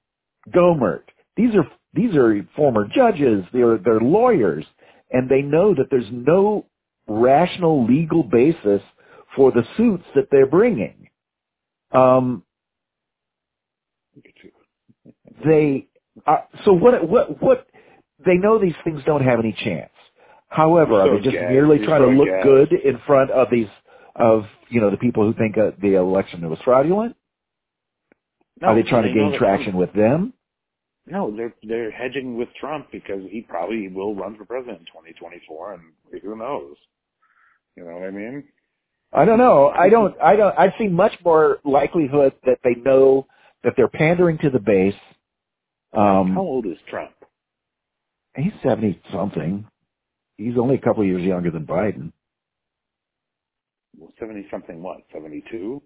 Gohmert, 0.55 1.05
these 1.37 1.55
are 1.55 1.67
these 1.95 2.15
are 2.17 2.47
former 2.55 2.87
judges. 2.87 3.45
They're 3.53 3.79
they're 3.79 4.01
lawyers, 4.01 4.67
and 5.11 5.29
they 5.29 5.43
know 5.43 5.75
that 5.75 5.87
there's 5.91 6.11
no 6.11 6.67
rational 7.09 7.87
legal 7.87 8.23
basis 8.23 8.83
for 9.37 9.53
the 9.53 9.65
suits 9.77 10.05
that 10.15 10.29
they're 10.31 10.47
bringing. 10.49 11.09
Um, 11.93 12.45
they 15.45 15.89
uh, 16.27 16.39
so 16.65 16.73
what 16.73 17.09
what 17.09 17.43
what 17.43 17.67
they 18.25 18.37
know 18.37 18.59
these 18.61 18.75
things 18.85 19.03
don't 19.07 19.25
have 19.25 19.39
any 19.41 19.53
chance. 19.65 19.91
However, 20.49 21.05
You're 21.07 21.19
they 21.19 21.25
just 21.25 21.37
merely 21.51 21.79
You're 21.79 21.87
trying 21.87 22.03
to 22.03 22.19
look 22.19 22.29
good 22.43 22.73
in 22.73 23.01
front 23.07 23.31
of 23.31 23.49
these 23.51 23.69
of 24.17 24.45
you 24.69 24.81
know 24.81 24.91
the 24.91 24.97
people 24.99 25.25
who 25.25 25.35
think 25.39 25.57
uh, 25.59 25.73
the 25.81 25.95
election 25.95 26.49
was 26.49 26.59
fraudulent? 26.65 27.17
No, 28.61 28.69
are 28.69 28.75
they 28.75 28.89
trying 28.89 29.05
to 29.05 29.15
gain 29.15 29.39
traction 29.39 29.77
with 29.77 29.93
them? 29.95 30.35
No, 31.07 31.35
they're 31.37 31.55
they're 31.63 31.91
hedging 31.91 32.37
with 32.37 32.49
Trump 32.61 32.89
because 32.93 33.23
he 33.31 33.43
probably 33.49 33.89
will 33.89 34.15
run 34.15 34.37
for 34.37 34.45
president 34.45 34.81
in 34.81 34.87
2024, 34.87 35.75
and 35.75 35.83
who 36.23 36.37
knows? 36.37 36.77
You 37.77 37.85
know 37.85 37.95
what 37.95 38.09
I 38.09 38.11
mean? 38.11 38.45
I 39.13 39.25
don't 39.25 39.39
know. 39.39 39.69
I 39.69 39.89
don't. 39.89 40.15
I 40.23 40.37
don't. 40.37 40.57
I 40.59 40.75
see 40.79 40.87
much 40.89 41.13
more 41.25 41.59
likelihood 41.65 42.33
that 42.45 42.59
they 42.63 42.75
know 42.81 43.27
that 43.65 43.75
they're 43.77 43.89
pandering 43.89 44.39
to 44.39 44.51
the 44.51 44.61
base. 44.61 44.95
How 45.93 46.21
Um, 46.21 46.39
old 46.39 46.67
is 46.67 46.79
Trump? 46.89 47.13
he's 48.37 48.53
seventy 48.63 49.01
something. 49.13 49.67
He's 50.37 50.57
only 50.57 50.77
a 50.77 50.81
couple 50.81 51.03
of 51.03 51.09
years 51.09 51.23
younger 51.23 51.51
than 51.51 51.67
Biden. 51.67 52.13
Well, 53.99 54.13
70 54.19 54.47
something. 54.51 54.83
What? 54.83 55.03
72? 55.13 55.83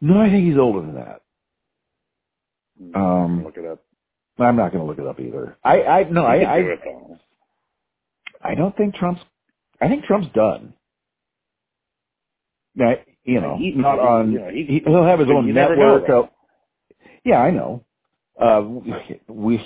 No, 0.00 0.20
I 0.20 0.30
think 0.30 0.46
he's 0.46 0.56
older 0.56 0.80
than 0.80 0.94
that. 0.94 1.20
Um, 2.98 3.44
look 3.44 3.58
it 3.58 3.66
up. 3.66 3.84
I'm 4.38 4.56
not 4.56 4.72
going 4.72 4.82
to 4.82 4.88
look 4.88 4.98
it 4.98 5.06
up 5.06 5.20
either. 5.20 5.56
I, 5.62 5.82
I 5.82 6.02
no, 6.04 6.24
I, 6.24 6.54
I, 6.54 6.58
do 6.62 6.76
I 8.42 8.54
don't 8.54 8.76
think 8.76 8.94
Trump's. 8.94 9.20
I 9.80 9.88
think 9.88 10.04
Trump's 10.04 10.28
done. 10.34 10.72
Now, 12.74 12.94
you 13.24 13.40
know, 13.40 13.56
He- 13.56 13.72
not 13.72 13.98
on. 13.98 14.32
you 14.32 14.38
know, 14.40 14.48
he- 14.48 14.82
he'll 14.84 15.04
have 15.04 15.20
his 15.20 15.30
own 15.30 15.46
you 15.46 15.52
never 15.52 15.76
know, 15.76 15.98
network. 15.98 16.08
of- 16.10 16.30
yeah, 17.24 17.40
I 17.42 17.50
know. 17.50 17.84
Uh, 18.38 18.62
we 19.28 19.58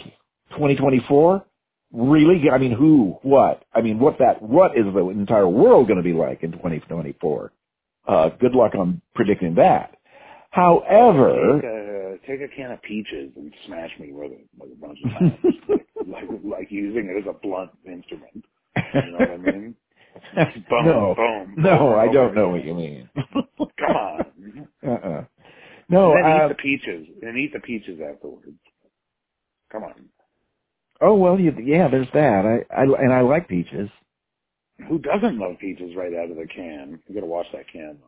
2024. 0.51 1.45
Really? 1.93 2.51
I 2.51 2.59
mean, 2.59 2.73
who? 2.73 3.19
What? 3.23 3.65
I 3.75 3.81
mean, 3.81 3.99
what 3.99 4.19
that? 4.19 4.43
What 4.43 4.77
is 4.77 4.85
the 4.93 5.09
entire 5.09 5.49
world 5.49 5.87
going 5.89 5.97
to 5.97 6.03
be 6.03 6.13
like 6.13 6.43
in 6.43 6.53
2024? 6.53 7.53
Uh, 8.07 8.29
good 8.31 8.55
luck 8.55 8.75
on 8.75 9.01
predicting 9.15 9.55
that. 9.55 9.97
However, 10.51 11.61
Take 11.61 11.65
a, 11.65 12.27
take 12.27 12.51
a 12.51 12.57
can 12.57 12.73
of 12.73 12.83
peaches 12.83 13.33
and 13.37 13.53
smash 13.67 13.91
me 14.01 14.13
with 14.13 14.33
it 14.33 14.47
like 14.59 14.71
a 14.71 14.81
bunch 14.81 14.99
of 15.05 15.11
times, 15.19 15.39
like, 15.69 15.87
like 16.07 16.25
like 16.45 16.71
using 16.71 17.07
it 17.07 17.19
as 17.23 17.27
a 17.29 17.39
blunt 17.39 17.71
instrument. 17.87 18.45
You 18.95 19.13
know 19.13 19.19
what 19.19 19.31
I 19.31 19.37
mean? 19.37 19.75
Boom, 20.71 20.85
no, 20.87 21.15
boom, 21.17 21.55
no, 21.57 21.95
I 21.97 22.13
don't 22.13 22.35
know 22.35 22.49
what 22.51 22.65
you 22.65 22.75
mean. 22.75 23.09
Come 23.15 23.97
on. 23.97 24.69
uh-uh. 24.87 25.25
No, 25.89 26.13
and 26.13 26.25
then 26.25 26.33
uh, 26.33 26.45
eat 26.45 26.49
the 26.49 26.55
peaches 26.55 27.07
and 27.23 27.39
eat 27.39 27.53
the 27.53 27.61
peaches 27.61 27.99
afterwards. 28.01 28.59
Come 29.73 29.85
on. 29.85 29.95
oh 31.01 31.15
well, 31.15 31.39
you, 31.41 31.53
yeah, 31.63 31.89
there's 31.89 32.09
that. 32.15 32.65
I, 32.71 32.75
I 32.75 32.83
and 32.85 33.13
I 33.13 33.23
like 33.23 33.49
peaches. 33.49 33.89
Who 34.89 34.99
doesn't 34.99 35.39
love 35.39 35.59
peaches 35.61 35.97
right 35.97 36.15
out 36.15 36.31
of 36.31 36.37
the 36.37 36.47
can? 36.47 37.01
You 37.09 37.15
got 37.15 37.21
to 37.23 37.27
wash 37.27 37.47
that 37.53 37.65
can 37.73 37.99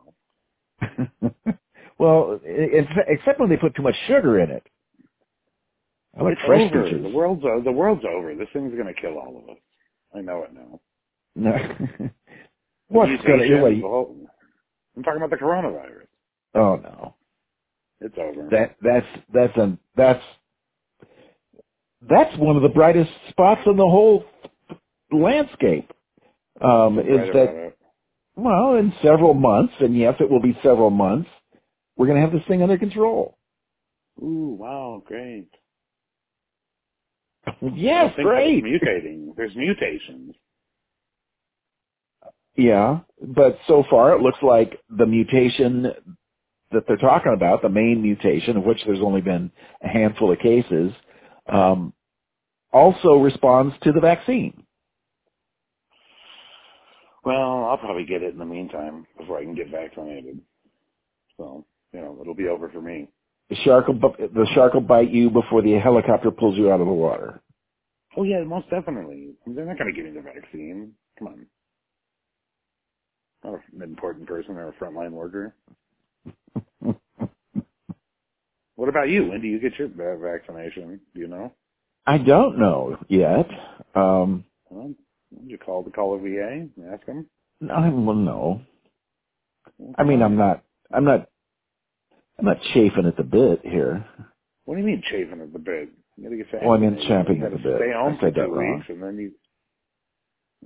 though. 0.81 1.55
well, 1.99 2.39
it, 2.43 2.87
except 3.07 3.39
when 3.39 3.49
they 3.49 3.57
put 3.57 3.75
too 3.75 3.83
much 3.83 3.95
sugar 4.07 4.39
in 4.39 4.51
it. 4.51 4.63
I 6.17 6.23
like 6.23 6.33
it's 6.33 6.41
fresh 6.45 6.71
over. 6.71 6.83
peaches. 6.83 7.03
The 7.03 7.09
world's 7.09 7.43
the 7.63 7.71
world's 7.71 8.03
over. 8.05 8.35
This 8.35 8.47
thing's 8.53 8.77
gonna 8.77 8.93
kill 8.93 9.17
all 9.17 9.41
of 9.43 9.49
us. 9.49 9.61
I 10.15 10.21
know 10.21 10.43
it 10.43 10.53
now. 10.53 10.79
No. 11.35 11.51
What's 12.87 13.23
gonna? 13.23 13.37
mutations, 13.37 13.63
Wait, 13.63 13.81
whole- 13.81 14.27
I'm 14.95 15.03
talking 15.03 15.21
about 15.21 15.29
the 15.29 15.37
coronavirus. 15.37 16.07
oh 16.55 16.75
no. 16.75 17.15
It's 18.01 18.15
over. 18.17 18.49
That 18.51 18.75
that's 18.81 19.05
that's 19.33 19.57
a 19.57 19.77
that's 19.95 20.23
that's 22.09 22.37
one 22.37 22.55
of 22.55 22.63
the 22.63 22.69
brightest 22.69 23.11
spots 23.29 23.61
in 23.65 23.77
the 23.77 23.83
whole 23.83 24.25
landscape. 25.11 25.91
Um, 26.59 26.99
is 26.99 27.31
that 27.33 27.73
well, 28.35 28.75
in 28.75 28.93
several 29.03 29.33
months, 29.33 29.73
and 29.79 29.95
yes, 29.97 30.15
it 30.19 30.29
will 30.29 30.41
be 30.41 30.57
several 30.63 30.89
months. 30.89 31.29
We're 31.97 32.07
going 32.07 32.17
to 32.17 32.21
have 32.21 32.31
this 32.31 32.47
thing 32.47 32.63
under 32.63 32.77
control. 32.77 33.37
Ooh, 34.21 34.55
wow, 34.59 35.03
great. 35.05 35.49
yes, 37.73 38.13
great. 38.17 38.63
Mutating. 38.63 39.35
There's 39.35 39.55
mutations. 39.55 40.35
Yeah, 42.55 42.99
but 43.21 43.57
so 43.67 43.83
far 43.89 44.15
it 44.15 44.21
looks 44.21 44.39
like 44.43 44.79
the 44.89 45.05
mutation 45.05 45.93
that 46.71 46.83
they're 46.87 46.97
talking 46.97 47.33
about, 47.33 47.61
the 47.61 47.69
main 47.69 48.01
mutation, 48.01 48.57
of 48.57 48.63
which 48.63 48.79
there's 48.85 49.01
only 49.01 49.21
been 49.21 49.51
a 49.83 49.87
handful 49.87 50.31
of 50.31 50.39
cases, 50.39 50.91
um, 51.51 51.93
also 52.73 53.15
responds 53.17 53.75
to 53.83 53.91
the 53.91 54.01
vaccine. 54.01 54.65
Well, 57.25 57.65
I'll 57.65 57.77
probably 57.77 58.05
get 58.05 58.23
it 58.23 58.33
in 58.33 58.39
the 58.39 58.45
meantime 58.45 59.05
before 59.17 59.39
I 59.39 59.43
can 59.43 59.55
get 59.55 59.69
vaccinated. 59.69 60.41
So, 61.37 61.65
you 61.93 62.01
know, 62.01 62.17
it'll 62.21 62.35
be 62.35 62.47
over 62.47 62.69
for 62.69 62.81
me. 62.81 63.09
The 63.49 63.55
shark 63.57 63.87
will, 63.87 63.99
the 63.99 64.47
shark 64.55 64.73
will 64.73 64.81
bite 64.81 65.11
you 65.11 65.29
before 65.29 65.61
the 65.61 65.73
helicopter 65.73 66.31
pulls 66.31 66.57
you 66.57 66.71
out 66.71 66.79
of 66.81 66.87
the 66.87 66.93
water. 66.93 67.41
Oh 68.17 68.23
yeah, 68.23 68.43
most 68.45 68.69
definitely. 68.69 69.35
They're 69.45 69.65
not 69.65 69.77
going 69.77 69.93
to 69.93 69.95
give 69.95 70.11
me 70.11 70.17
the 70.19 70.23
vaccine. 70.23 70.93
Come 71.19 71.27
on. 71.27 71.45
Not 73.43 73.59
an 73.75 73.81
important 73.83 74.27
person 74.27 74.57
or 74.57 74.69
a 74.69 74.73
frontline 74.73 75.11
worker. 75.11 75.55
What 78.75 78.89
about 78.89 79.09
you? 79.09 79.27
When 79.29 79.41
do 79.41 79.47
you 79.47 79.59
get 79.59 79.73
your 79.79 79.89
vaccination? 79.89 81.01
Do 81.13 81.19
you 81.21 81.27
know? 81.27 81.53
I 82.07 82.17
don't 82.17 82.59
know 82.59 82.97
yet. 83.09 83.47
Um, 83.95 84.45
Well, 84.69 84.93
you 85.45 85.57
call 85.59 85.83
the 85.83 85.91
call 85.91 86.15
of 86.15 86.21
VA 86.21 86.49
and 86.51 86.71
ask 86.91 87.05
them. 87.05 87.27
I 87.71 87.89
will 87.89 88.15
know. 88.15 88.61
I 89.97 90.03
mean, 90.03 90.23
I'm 90.23 90.37
not, 90.37 90.63
I'm 90.91 91.05
not, 91.05 91.29
I'm 92.39 92.45
not 92.45 92.57
chafing 92.73 93.05
at 93.07 93.17
the 93.17 93.23
bit 93.23 93.61
here. 93.63 94.05
What 94.65 94.75
do 94.75 94.81
you 94.81 94.87
mean 94.87 95.03
chafing 95.11 95.41
at 95.41 95.53
the 95.53 95.59
bit? 95.59 95.89
You 96.17 96.23
gotta 96.23 96.37
get 96.37 96.47
Oh, 96.63 96.73
I 96.73 96.77
mean 96.79 96.97
champing 97.07 97.41
at 97.43 97.51
the 97.51 97.57
bit. 97.57 97.77
Stay 97.77 97.91
home 97.93 98.17
I 98.17 98.19
for 98.19 98.31
two 98.31 98.41
wrong. 98.53 98.77
weeks, 98.77 98.89
and 98.89 99.03
then 99.03 99.17
you. 99.17 99.31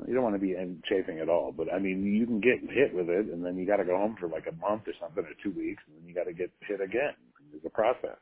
You 0.07 0.13
don't 0.13 0.23
want 0.23 0.35
to 0.35 0.41
be 0.41 0.53
in 0.53 0.81
chafing 0.89 1.19
at 1.19 1.29
all, 1.29 1.53
but 1.55 1.73
I 1.73 1.79
mean, 1.79 2.03
you 2.05 2.25
can 2.25 2.41
get 2.41 2.59
hit 2.69 2.93
with 2.93 3.09
it, 3.09 3.27
and 3.33 3.45
then 3.45 3.57
you 3.57 3.65
got 3.67 3.77
to 3.77 3.85
go 3.85 3.97
home 3.97 4.17
for 4.19 4.27
like 4.27 4.45
a 4.47 4.55
month 4.55 4.83
or 4.87 4.93
something, 5.01 5.23
or 5.23 5.29
two 5.43 5.57
weeks, 5.57 5.83
and 5.87 5.97
then 5.97 6.07
you 6.07 6.13
got 6.15 6.25
to 6.25 6.33
get 6.33 6.51
hit 6.67 6.81
again. 6.81 7.13
There's 7.51 7.63
a 7.65 7.69
process. 7.69 8.17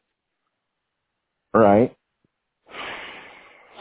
Right. 1.54 1.96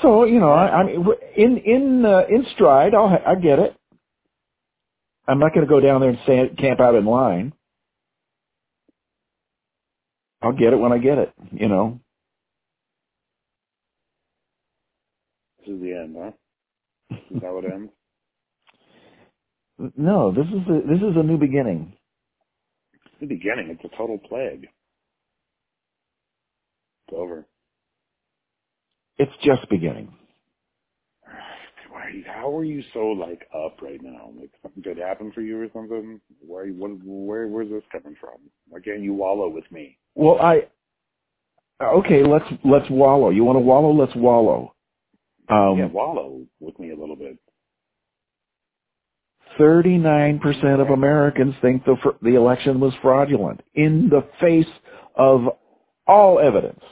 So 0.03 0.25
you 0.25 0.41
know, 0.41 0.53
I, 0.53 0.81
I 0.81 0.85
mean, 0.85 1.07
in 1.37 1.59
in 1.59 2.05
uh, 2.07 2.23
in 2.31 2.47
stride, 2.55 2.95
I'll 2.95 3.09
I 3.27 3.37
get 3.37 3.59
it. 3.59 3.77
I'm 5.29 5.39
not 5.41 5.55
going 5.55 5.67
to 5.67 5.71
go 5.71 5.81
down 5.81 6.01
there 6.01 6.11
and 6.11 6.19
stand, 6.25 6.59
camp 6.59 6.81
out 6.81 6.95
in 6.97 7.07
line. 7.07 7.53
I'll 10.43 10.53
get 10.53 10.73
it 10.73 10.79
when 10.79 10.93
I 10.93 10.99
get 10.99 11.19
it. 11.19 11.33
You 11.53 11.69
know. 11.69 12.01
This 15.61 15.75
is 15.77 15.83
the 15.83 15.93
end, 15.95 16.17
huh? 16.19 16.33
Is 17.35 17.43
how 17.43 17.59
it 17.59 17.65
ends. 17.65 17.93
No, 19.97 20.33
this 20.33 20.47
is 20.47 20.69
a, 20.69 20.87
this 20.87 20.99
is 20.99 21.17
a 21.17 21.23
new 21.23 21.39
beginning. 21.39 21.95
The 23.21 23.27
beginning, 23.27 23.69
it's 23.71 23.85
a 23.85 23.97
total 23.97 24.19
plague. 24.19 24.69
It's 27.09 27.17
over. 27.17 27.47
It's 29.19 29.33
just 29.45 29.69
beginning. 29.71 30.13
Why? 31.91 32.23
How 32.27 32.55
are 32.57 32.65
you 32.65 32.83
so 32.93 33.01
like 33.01 33.47
up 33.55 33.81
right 33.83 34.01
now? 34.03 34.31
Like 34.39 34.51
something 34.63 34.83
good 34.83 34.99
happened 34.99 35.35
for 35.35 35.41
you 35.41 35.61
or 35.61 35.69
something? 35.73 36.21
Why? 36.41 36.69
What? 36.69 36.93
Where? 37.05 37.49
Where's 37.49 37.71
this 37.71 37.83
coming 37.93 38.17
from? 38.21 38.39
Why 38.69 38.81
can't 38.81 39.01
you 39.01 39.15
wallow 39.15 39.49
with 39.49 39.71
me? 39.71 39.99
Well, 40.15 40.39
I 40.41 40.63
okay. 41.83 42.25
Let's 42.25 42.47
let's 42.65 42.89
wallow. 42.91 43.31
You 43.31 43.45
want 43.45 43.57
to 43.57 43.61
wallow? 43.61 43.93
Let's 43.93 44.17
wallow. 44.17 44.75
Um, 45.49 45.79
yeah, 45.79 45.87
wallow 45.87 46.47
with 46.61 46.79
me 46.79 46.91
a 46.91 46.97
little 46.97 47.17
bit. 47.17 47.39
39% 49.59 50.81
of 50.81 50.89
Americans 50.91 51.55
think 51.61 51.85
the, 51.85 51.97
fr- 52.03 52.11
the 52.23 52.35
election 52.37 52.81
was 52.81 52.95
fraudulent 53.03 53.61
in 53.75 54.09
the 54.09 54.27
face 54.41 54.67
of 55.17 55.43
all 56.07 56.39
evidence. 56.39 56.83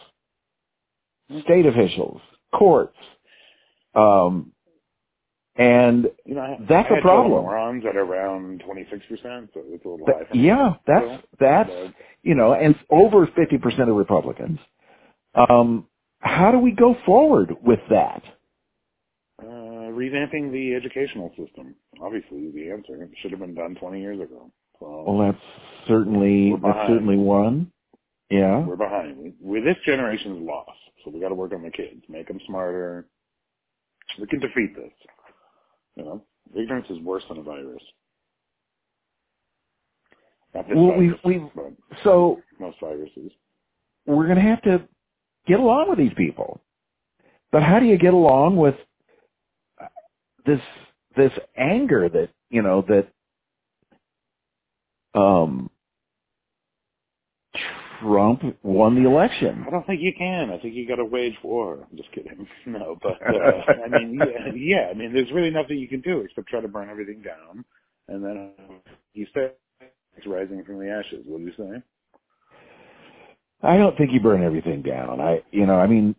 State 1.44 1.64
officials, 1.64 2.20
courts, 2.54 2.96
um, 3.94 4.52
and 5.56 6.06
You 6.24 6.34
know, 6.34 6.56
That's 6.68 6.88
a 6.90 7.00
problem. 7.02 7.44
Morons 7.44 7.84
at 7.88 7.96
around 7.96 8.62
twenty 8.64 8.86
six 8.90 9.04
percent, 9.06 9.50
so 9.54 9.62
it's 9.66 9.84
a 9.84 9.88
little 9.88 10.06
th- 10.06 10.18
high 10.30 10.38
yeah, 10.38 10.74
that's 10.86 11.22
that's 11.38 11.70
but, 11.70 11.94
you 12.22 12.34
know, 12.34 12.54
and 12.54 12.74
over 12.90 13.26
50% 13.26 13.88
of 13.88 13.96
Republicans. 13.96 14.58
Um, 15.34 15.86
how 16.20 16.52
do 16.52 16.58
we 16.58 16.72
go 16.72 16.96
forward 17.06 17.54
with 17.62 17.80
that? 17.90 18.22
Revamping 19.90 20.52
the 20.52 20.74
educational 20.74 21.30
system, 21.38 21.74
obviously, 22.00 22.50
the 22.50 22.70
answer. 22.70 23.02
It 23.02 23.10
should 23.20 23.30
have 23.32 23.40
been 23.40 23.54
done 23.54 23.74
twenty 23.76 24.00
years 24.00 24.20
ago. 24.20 24.50
So 24.78 25.04
Well, 25.06 25.26
that's 25.26 25.44
certainly 25.88 26.54
that's 26.62 26.88
certainly 26.88 27.16
one. 27.16 27.70
Yeah. 28.30 28.60
we're 28.60 28.76
behind. 28.76 29.16
We, 29.18 29.34
we, 29.42 29.60
this 29.60 29.76
generation's 29.84 30.40
lost, 30.46 30.70
so 31.04 31.10
we 31.10 31.20
got 31.20 31.30
to 31.30 31.34
work 31.34 31.52
on 31.52 31.62
the 31.62 31.70
kids, 31.70 32.02
make 32.08 32.28
them 32.28 32.38
smarter. 32.46 33.06
We 34.20 34.26
can 34.28 34.38
defeat 34.40 34.74
this. 34.76 34.92
You 35.96 36.04
know, 36.04 36.24
ignorance 36.56 36.86
is 36.90 37.00
worse 37.00 37.24
than 37.28 37.38
a 37.38 37.42
virus. 37.42 37.82
Not 40.54 40.68
this 40.68 40.76
Well, 40.76 40.96
we 40.96 41.08
virus, 41.08 41.20
we 41.24 41.38
but 41.54 41.72
so 42.04 42.40
most 42.58 42.76
viruses. 42.80 43.32
we're 44.06 44.26
going 44.26 44.36
to 44.36 44.42
have 44.42 44.62
to 44.62 44.82
get 45.46 45.58
along 45.60 45.88
with 45.88 45.98
these 45.98 46.14
people. 46.16 46.60
But 47.52 47.62
how 47.64 47.80
do 47.80 47.86
you 47.86 47.98
get 47.98 48.14
along 48.14 48.56
with 48.56 48.76
this 50.46 50.60
this 51.16 51.32
anger 51.56 52.08
that 52.08 52.30
you 52.50 52.62
know 52.62 52.84
that 52.88 53.08
um 55.18 55.70
Trump 58.00 58.42
won 58.62 59.02
the 59.02 59.08
election? 59.08 59.64
I 59.66 59.70
don't 59.70 59.86
think 59.86 60.00
you 60.00 60.12
can. 60.16 60.50
I 60.50 60.58
think 60.58 60.74
you 60.74 60.88
got 60.88 60.96
to 60.96 61.04
wage 61.04 61.34
war. 61.44 61.86
I'm 61.90 61.96
just 61.96 62.12
kidding. 62.12 62.46
No, 62.66 62.96
but 63.02 63.18
uh, 63.22 63.82
I 63.84 63.88
mean, 63.98 64.18
yeah, 64.18 64.52
yeah. 64.54 64.88
I 64.90 64.94
mean, 64.94 65.12
there's 65.12 65.30
really 65.32 65.50
nothing 65.50 65.78
you 65.78 65.88
can 65.88 66.00
do 66.00 66.20
except 66.20 66.48
try 66.48 66.60
to 66.60 66.68
burn 66.68 66.88
everything 66.90 67.22
down, 67.22 67.64
and 68.08 68.24
then 68.24 68.52
uh, 68.58 68.74
you 69.14 69.26
say 69.34 69.52
it's 70.16 70.26
rising 70.26 70.64
from 70.64 70.78
the 70.78 70.90
ashes. 70.90 71.24
What 71.26 71.38
do 71.40 71.44
you 71.44 71.52
say? 71.58 71.82
I 73.62 73.76
don't 73.76 73.96
think 73.96 74.12
you 74.12 74.20
burn 74.20 74.42
everything 74.42 74.82
down. 74.82 75.20
I 75.20 75.42
you 75.52 75.66
know 75.66 75.76
I 75.78 75.86
mean 75.86 76.14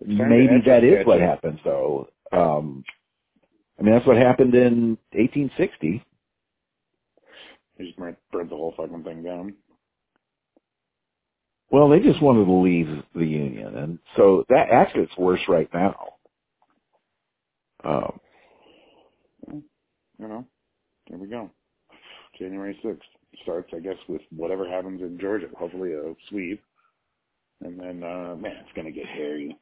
It's 0.00 0.16
time 0.18 0.30
to 0.30 0.36
maybe 0.36 0.60
that 0.66 0.84
is 0.84 1.06
what 1.06 1.20
happens 1.20 1.60
though. 1.64 2.08
Um 2.32 2.84
I 3.78 3.82
mean 3.82 3.94
that's 3.94 4.06
what 4.06 4.16
happened 4.16 4.54
in 4.54 4.98
1860. 5.12 6.04
You 7.78 7.86
just 7.86 7.98
might 7.98 8.16
burn 8.30 8.48
the 8.48 8.56
whole 8.56 8.74
fucking 8.76 9.04
thing 9.04 9.22
down. 9.22 9.54
Well, 11.70 11.88
they 11.88 12.00
just 12.00 12.22
wanted 12.22 12.44
to 12.44 12.52
leave 12.52 13.02
the 13.14 13.24
union, 13.24 13.76
and 13.76 13.98
so 14.16 14.44
that 14.50 14.68
actually 14.70 15.04
it's 15.04 15.16
worse 15.16 15.40
right 15.48 15.68
now. 15.72 15.96
Um, 17.84 18.20
You 20.18 20.28
know, 20.28 20.46
there 21.08 21.18
we 21.18 21.28
go. 21.28 21.50
January 22.38 22.78
6th 22.84 23.00
starts, 23.42 23.70
I 23.74 23.80
guess, 23.80 23.96
with 24.08 24.22
whatever 24.30 24.68
happens 24.68 25.00
in 25.02 25.18
Georgia. 25.18 25.48
Hopefully 25.58 25.92
a 25.92 26.14
sweep. 26.28 26.62
And 27.62 27.78
then, 27.78 28.02
uh, 28.02 28.36
man, 28.36 28.52
it's 28.60 28.72
going 28.74 28.86
to 28.86 28.92
get 28.92 29.06
hairy. 29.06 29.56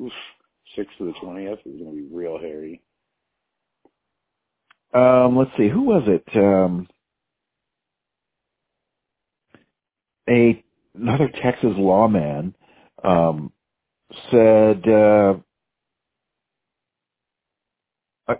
Oof. 0.00 0.12
6th 0.76 0.86
to 0.98 1.06
the 1.06 1.12
20th 1.12 1.58
is 1.66 1.80
going 1.80 1.90
to 1.90 1.96
be 1.96 2.08
real 2.10 2.38
hairy. 2.38 2.82
um, 4.94 5.36
let's 5.36 5.50
see, 5.56 5.68
who 5.68 5.82
was 5.82 6.02
it? 6.06 6.24
Um, 6.36 6.88
a 10.28 10.62
another 10.94 11.28
Texas 11.42 11.72
lawman 11.76 12.54
um, 13.04 13.52
said 14.30 14.86
uh, 14.88 15.34
uh, 18.28 18.34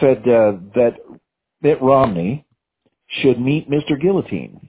said 0.00 0.18
uh, 0.28 0.52
that 0.74 0.94
Mitt 1.62 1.80
Romney 1.82 2.46
should 3.08 3.40
meet 3.40 3.70
Mr. 3.70 4.00
Guillotine. 4.00 4.68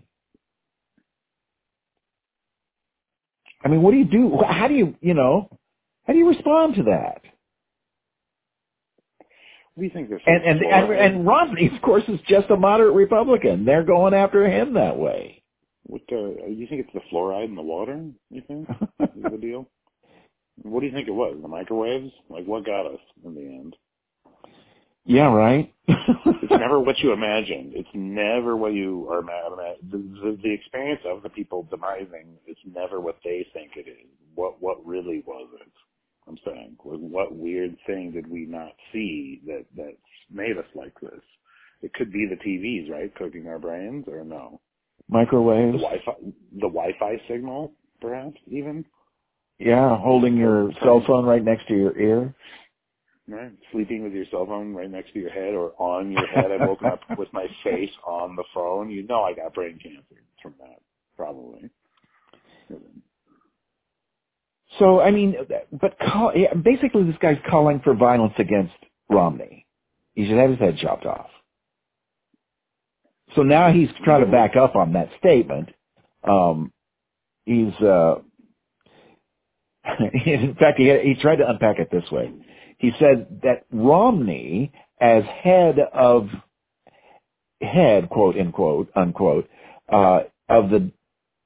I 3.63 3.67
mean, 3.67 3.81
what 3.81 3.91
do 3.91 3.97
you 3.97 4.05
do? 4.05 4.39
How 4.47 4.67
do 4.67 4.75
you, 4.75 4.95
you 5.01 5.13
know, 5.13 5.49
how 6.05 6.13
do 6.13 6.19
you 6.19 6.27
respond 6.29 6.75
to 6.75 6.83
that? 6.83 7.21
What 9.73 9.81
do 9.81 9.83
you 9.85 9.91
think 9.93 10.09
this 10.09 10.21
And 10.25 10.43
and 10.43 10.61
and, 10.61 10.91
and 10.93 11.27
Romney, 11.27 11.69
of 11.73 11.81
course, 11.81 12.03
is 12.07 12.19
just 12.27 12.49
a 12.49 12.55
moderate 12.55 12.93
Republican. 12.95 13.65
They're 13.65 13.83
going 13.83 14.13
after 14.13 14.47
him 14.47 14.73
that 14.75 14.97
way. 14.97 15.43
What, 15.87 16.01
uh, 16.11 16.47
you 16.47 16.65
think 16.69 16.85
it's 16.85 16.93
the 16.93 17.01
fluoride 17.11 17.45
in 17.45 17.55
the 17.55 17.61
water, 17.61 18.03
you 18.31 18.41
think, 18.47 18.67
is 19.15 19.23
the 19.31 19.37
deal? 19.37 19.69
What 20.63 20.79
do 20.81 20.87
you 20.87 20.93
think 20.93 21.07
it 21.09 21.11
was? 21.11 21.37
The 21.41 21.47
microwaves? 21.49 22.11
Like, 22.29 22.45
what 22.45 22.65
got 22.65 22.85
us 22.87 22.99
in 23.25 23.35
the 23.35 23.41
end? 23.41 23.75
yeah, 25.05 25.27
right. 25.33 25.73
It's 26.41 26.51
never 26.59 26.79
what 26.79 26.99
you 26.99 27.13
imagined. 27.13 27.73
It's 27.75 27.89
never 27.93 28.55
what 28.55 28.73
you 28.73 29.07
are 29.11 29.19
ima- 29.19 29.75
the, 29.91 29.97
the 29.97 30.39
the 30.43 30.53
experience 30.53 31.01
of 31.05 31.23
the 31.23 31.29
people 31.29 31.67
demising. 31.71 32.35
is 32.47 32.57
never 32.65 33.01
what 33.01 33.17
they 33.23 33.45
think 33.53 33.71
it 33.75 33.89
is. 33.89 34.07
What 34.35 34.61
what 34.61 34.85
really 34.85 35.23
was 35.27 35.49
it? 35.61 35.71
I'm 36.27 36.37
saying, 36.45 36.77
what 36.81 37.35
weird 37.35 37.77
thing 37.85 38.11
did 38.11 38.27
we 38.27 38.45
not 38.45 38.71
see 38.91 39.41
that 39.45 39.65
that 39.75 39.95
made 40.31 40.57
us 40.57 40.65
like 40.73 40.99
this? 40.99 41.21
It 41.81 41.93
could 41.93 42.11
be 42.11 42.27
the 42.27 42.35
TVs, 42.35 42.89
right, 42.89 43.13
cooking 43.15 43.47
our 43.47 43.59
brains, 43.59 44.05
or 44.07 44.23
no? 44.23 44.59
Microwaves. 45.07 45.73
The. 45.73 45.83
Wi-Fi, 45.83 46.13
the 46.53 46.67
Wi-Fi 46.67 47.21
signal, 47.27 47.73
perhaps 48.01 48.37
even. 48.47 48.85
Yeah, 49.59 49.97
holding 49.97 50.35
your 50.35 50.71
cell 50.83 51.03
phone 51.05 51.25
right 51.25 51.43
next 51.43 51.67
to 51.67 51.75
your 51.75 51.97
ear. 51.97 52.33
Right, 53.27 53.51
sleeping 53.71 54.03
with 54.03 54.13
your 54.13 54.25
cell 54.29 54.45
phone 54.45 54.73
right 54.73 54.89
next 54.89 55.13
to 55.13 55.19
your 55.19 55.31
head 55.31 55.53
or 55.53 55.73
on 55.79 56.11
your 56.11 56.27
head. 56.27 56.51
I 56.51 56.65
woke 56.65 56.83
up 56.83 56.99
with 57.17 57.31
my 57.33 57.47
face 57.63 57.91
on 58.05 58.35
the 58.35 58.43
phone. 58.53 58.89
You 58.89 59.03
know 59.03 59.23
I 59.23 59.33
got 59.33 59.53
brain 59.53 59.79
cancer 59.81 60.21
from 60.41 60.55
that, 60.59 60.81
probably. 61.15 61.69
So 64.79 64.99
I 64.99 65.11
mean, 65.11 65.35
but 65.71 65.97
call, 65.99 66.33
basically, 66.61 67.03
this 67.03 67.15
guy's 67.21 67.37
calling 67.49 67.81
for 67.83 67.93
violence 67.95 68.33
against 68.37 68.73
Romney. 69.09 69.65
He 70.13 70.27
should 70.27 70.37
have 70.37 70.49
his 70.51 70.59
head 70.59 70.77
chopped 70.77 71.05
off. 71.05 71.29
So 73.35 73.43
now 73.43 73.71
he's 73.71 73.89
trying 74.03 74.25
to 74.25 74.31
back 74.31 74.55
up 74.55 74.75
on 74.75 74.93
that 74.93 75.09
statement. 75.19 75.69
Um, 76.23 76.71
he's, 77.45 77.73
uh, 77.81 78.15
in 79.99 80.55
fact, 80.59 80.77
he, 80.77 80.85
he 81.03 81.15
tried 81.21 81.37
to 81.37 81.49
unpack 81.49 81.79
it 81.79 81.89
this 81.91 82.09
way. 82.11 82.31
He 82.77 82.91
said 82.99 83.41
that 83.43 83.65
Romney, 83.71 84.71
as 84.99 85.23
head 85.23 85.79
of 85.79 86.29
head, 87.61 88.09
quote 88.09 88.37
unquote, 88.37 88.89
unquote, 88.95 89.49
uh, 89.91 90.21
of 90.47 90.69
the 90.69 90.91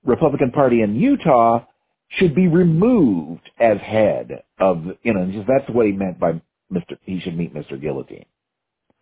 Republican 0.04 0.52
Party 0.52 0.82
in 0.82 0.96
Utah, 0.96 1.66
should 2.10 2.34
be 2.36 2.48
removed 2.48 3.50
as 3.60 3.78
head 3.80 4.44
of, 4.60 4.84
you 5.04 5.14
know, 5.14 5.26
just 5.32 5.48
that's 5.48 5.70
what 5.70 5.86
he 5.86 5.92
meant 5.92 6.20
by 6.20 6.42
Mr. 6.72 6.98
He 7.04 7.20
should 7.20 7.38
meet 7.38 7.54
Mr. 7.54 7.80
Guillotine. 7.80 8.26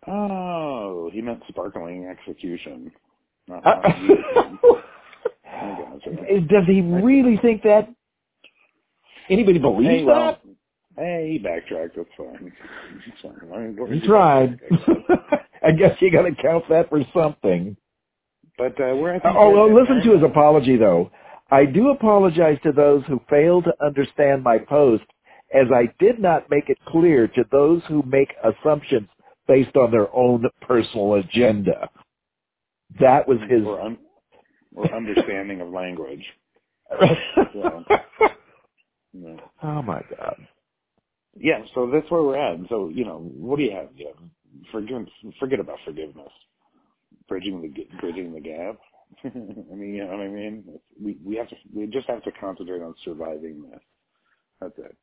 Oh, 0.06 1.10
he 1.12 1.20
meant 1.20 1.42
sparkling 1.48 2.06
execution. 2.06 2.92
Not, 3.46 3.66
Uh, 3.66 3.80
not 3.82 3.96
guillotine. 3.96 4.58
I 5.50 5.78
gotcha. 6.04 6.40
Does 6.48 6.66
he 6.66 6.80
really 6.82 7.36
think 7.38 7.62
that? 7.62 7.88
Anybody 9.30 9.58
believes 9.58 9.88
Hey, 9.90 10.04
well, 10.04 10.24
that? 10.26 10.40
hey, 10.96 11.30
he 11.32 11.38
backtracked. 11.38 11.96
That's 11.96 12.08
fine. 12.16 12.52
It's 13.06 13.20
fine. 13.22 13.52
I 13.52 13.58
mean, 13.58 14.00
He 14.00 14.06
tried. 14.06 14.60
I 15.62 15.72
guess. 15.72 15.96
You 16.00 16.10
got 16.12 16.22
to 16.22 16.34
count 16.40 16.64
that 16.70 16.88
for 16.88 17.00
something. 17.14 17.76
But 18.56 18.72
uh, 18.80 18.94
we're 18.96 19.14
at 19.14 19.22
the 19.22 19.30
Oh, 19.30 19.50
well, 19.50 19.74
listen 19.74 20.00
to 20.04 20.14
his 20.14 20.22
apology 20.22 20.76
though. 20.76 21.10
I 21.50 21.64
do 21.64 21.90
apologize 21.90 22.58
to 22.62 22.72
those 22.72 23.02
who 23.06 23.20
failed 23.30 23.64
to 23.64 23.84
understand 23.84 24.42
my 24.42 24.58
post 24.58 25.04
as 25.54 25.66
I 25.74 25.92
did 25.98 26.18
not 26.18 26.50
make 26.50 26.68
it 26.68 26.78
clear 26.86 27.26
to 27.28 27.44
those 27.50 27.82
who 27.88 28.02
make 28.02 28.34
assumptions 28.44 29.08
based 29.46 29.76
on 29.76 29.90
their 29.90 30.14
own 30.14 30.44
personal 30.60 31.14
agenda. 31.14 31.88
That 33.00 33.26
was 33.26 33.38
his. 33.48 33.64
or, 33.64 33.80
un- 33.80 33.98
or 34.74 34.94
understanding 34.94 35.60
of 35.60 35.70
language. 35.70 36.24
So, 37.52 37.84
know. 39.12 39.40
oh 39.62 39.82
my 39.82 40.02
God. 40.16 40.36
Yeah, 41.36 41.62
so 41.74 41.90
that's 41.92 42.10
where 42.10 42.22
we're 42.22 42.36
at. 42.36 42.58
So, 42.68 42.88
you 42.88 43.04
know, 43.04 43.18
what 43.34 43.56
do 43.56 43.62
you 43.62 43.72
have? 43.72 43.88
You 43.94 44.08
have 44.08 44.28
forgive, 44.72 45.06
forget 45.38 45.60
about 45.60 45.78
forgiveness. 45.84 46.30
Bridging 47.28 47.60
the 47.62 47.98
bridging 48.00 48.32
the 48.32 48.40
gap. 48.40 48.78
I 49.24 49.74
mean, 49.74 49.94
you 49.94 50.04
know 50.04 50.10
what 50.10 50.20
I 50.20 50.28
mean? 50.28 50.64
We 51.02 51.18
we 51.24 51.36
have 51.36 51.48
to 51.48 51.56
we 51.74 51.86
just 51.86 52.08
have 52.08 52.22
to 52.24 52.32
concentrate 52.32 52.82
on 52.82 52.94
surviving 53.04 53.62
this. 53.70 53.80
That's 54.60 54.78
it. 54.78 54.96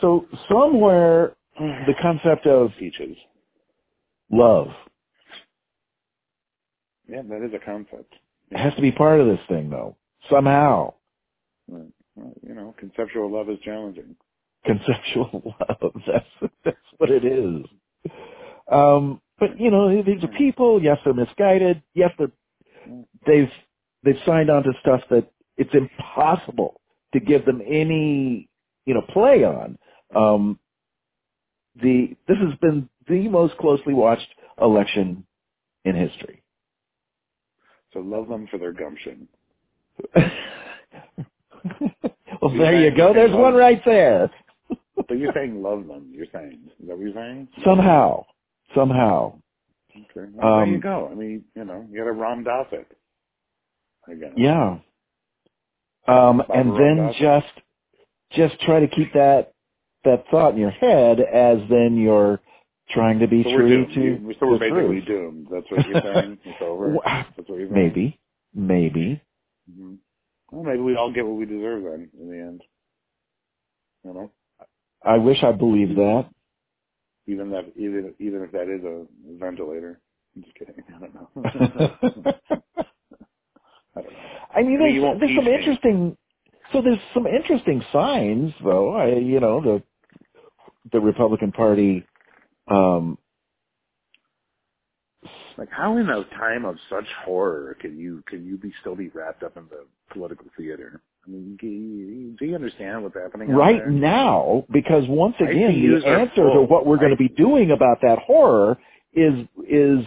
So 0.00 0.26
somewhere 0.48 1.36
the 1.58 1.94
concept 2.00 2.46
of 2.46 2.70
Peaches. 2.78 3.16
love 4.30 4.68
Yeah, 7.08 7.22
that 7.28 7.44
is 7.44 7.54
a 7.54 7.64
concept. 7.64 8.14
It 8.50 8.58
has 8.58 8.74
to 8.74 8.82
be 8.82 8.92
part 8.92 9.20
of 9.20 9.26
this 9.26 9.40
thing 9.48 9.70
though. 9.70 9.96
Somehow. 10.30 10.94
Right. 11.68 11.92
Well, 12.14 12.32
you 12.46 12.54
know, 12.54 12.74
conceptual 12.78 13.32
love 13.32 13.50
is 13.50 13.58
challenging. 13.64 14.16
Conceptual 14.64 15.54
love. 15.68 15.92
That's 16.06 16.52
that's 16.64 16.76
what 16.98 17.10
it 17.10 17.24
is. 17.24 17.64
Um 18.70 19.20
but 19.38 19.60
you 19.60 19.70
know, 19.70 20.02
these 20.02 20.24
are 20.24 20.28
people, 20.28 20.82
yes 20.82 20.98
they're 21.04 21.14
misguided, 21.14 21.82
yes 21.94 22.10
they're 22.18 22.32
they've 23.26 23.50
they've 24.02 24.20
signed 24.24 24.50
on 24.50 24.62
to 24.62 24.72
stuff 24.80 25.00
that 25.10 25.30
it's 25.56 25.74
impossible 25.74 26.80
to 27.12 27.20
give 27.20 27.44
them 27.44 27.60
any 27.66 28.48
you 28.84 28.94
know 28.94 29.02
play 29.12 29.44
on. 29.44 29.78
Um, 30.14 30.58
the 31.82 32.16
this 32.28 32.38
has 32.38 32.58
been 32.60 32.88
the 33.08 33.28
most 33.28 33.56
closely 33.58 33.94
watched 33.94 34.28
election 34.60 35.24
in 35.84 35.94
history. 35.94 36.42
So 37.92 38.00
love 38.00 38.28
them 38.28 38.46
for 38.50 38.58
their 38.58 38.72
gumption. 38.72 39.28
well, 42.42 42.56
there 42.56 42.74
you 42.80 42.96
go. 42.96 43.14
There's 43.14 43.32
one 43.32 43.54
right 43.54 43.82
there. 43.84 44.30
But 45.08 45.18
you're 45.18 45.32
saying 45.36 45.62
love 45.62 45.86
them. 45.86 46.10
You're 46.12 46.26
saying 46.32 46.58
Is 46.80 46.88
that 46.88 46.96
what 46.96 47.04
you're 47.04 47.14
saying? 47.14 47.48
Somehow, 47.64 48.24
somehow. 48.74 49.38
Okay. 49.96 50.30
Well, 50.34 50.52
there 50.54 50.66
you 50.66 50.78
Um, 50.78 50.80
go. 50.80 51.08
I 51.10 51.14
mean, 51.16 51.46
you 51.56 51.64
know, 51.64 51.86
you 51.90 51.98
got 51.98 52.04
to 52.06 52.12
Ram 52.12 52.44
Dass 52.44 52.68
it. 52.72 52.88
Yeah. 54.36 54.80
Um, 56.08 56.42
and 56.52 56.76
then 56.78 57.12
just 57.20 57.46
just 58.32 58.60
try 58.62 58.80
to 58.80 58.88
keep 58.88 59.12
that 59.14 59.54
that 60.04 60.24
thought 60.30 60.54
in 60.54 60.60
your 60.60 60.70
head 60.70 61.20
as 61.20 61.58
then 61.70 61.98
you're 61.98 62.40
trying 62.90 63.20
to 63.20 63.28
be 63.28 63.44
So 63.44 63.50
true 63.56 63.86
to 63.94 64.20
so 64.40 64.46
we're 64.48 64.58
basically 64.58 65.00
truth. 65.00 65.04
doomed. 65.06 65.48
That's 65.52 65.70
what 65.70 65.84
you're 65.86 65.98
saying. 66.02 66.38
It's 66.46 66.58
over. 66.62 67.02
That's 67.36 67.48
what 67.48 67.58
you're 67.58 67.70
saying. 67.70 67.96
Maybe, 67.96 68.20
maybe. 68.54 69.22
hmm 69.70 69.96
Well, 70.52 70.64
maybe 70.64 70.82
we 70.82 70.96
all 70.96 71.12
get 71.12 71.26
what 71.26 71.36
we 71.38 71.46
deserve 71.46 71.84
then 71.84 72.10
in 72.20 72.30
the 72.30 72.38
end. 72.38 72.62
You 74.04 74.14
know, 74.14 74.32
I 75.04 75.18
wish 75.18 75.38
I 75.44 75.52
believed 75.52 75.96
that. 75.98 76.30
Even 77.26 77.50
that, 77.50 77.72
even 77.76 78.14
even 78.20 78.42
if 78.42 78.52
that 78.52 78.68
is 78.68 78.84
a 78.84 79.06
ventilator. 79.38 80.00
I'm 80.36 80.42
just 80.42 80.54
kidding. 80.56 80.74
I 80.88 81.00
don't 81.00 81.14
know. 81.14 81.30
I 83.96 84.02
don't 84.02 84.12
know. 84.12 84.18
I 84.54 84.62
mean, 84.62 84.80
I 84.82 84.84
mean, 84.86 85.02
there's, 85.02 85.20
there's 85.20 85.36
some 85.36 85.44
me. 85.46 85.54
interesting. 85.54 86.16
So 86.72 86.82
there's 86.82 86.98
some 87.14 87.26
interesting 87.26 87.82
signs, 87.92 88.52
though. 88.64 88.94
I, 88.94 89.16
you 89.18 89.40
know, 89.40 89.60
the 89.62 89.82
the 90.92 91.00
Republican 91.00 91.52
Party. 91.52 92.04
Um, 92.68 93.18
Like, 95.58 95.70
how 95.70 95.96
in 95.98 96.08
a 96.08 96.24
time 96.38 96.64
of 96.64 96.76
such 96.90 97.06
horror 97.24 97.76
can 97.80 97.98
you 97.98 98.22
can 98.26 98.46
you 98.46 98.58
be 98.58 98.72
still 98.80 98.96
be 98.96 99.08
wrapped 99.08 99.42
up 99.42 99.56
in 99.56 99.64
the 99.70 99.86
political 100.12 100.46
theater? 100.56 101.02
I 101.26 101.30
mean, 101.30 102.36
do 102.38 102.44
you, 102.46 102.54
understand 102.54 103.02
what's 103.02 103.16
happening 103.16 103.50
right 103.50 103.86
now, 103.88 104.64
because 104.72 105.04
once 105.08 105.34
again, 105.40 106.00
the 106.00 106.06
answer 106.06 106.42
to 106.54 106.62
what 106.62 106.86
we're 106.86 106.98
going 106.98 107.10
to 107.10 107.16
be 107.16 107.28
doing 107.28 107.72
about 107.72 108.00
that 108.02 108.18
horror 108.20 108.78
is 109.12 109.34
is 109.68 110.04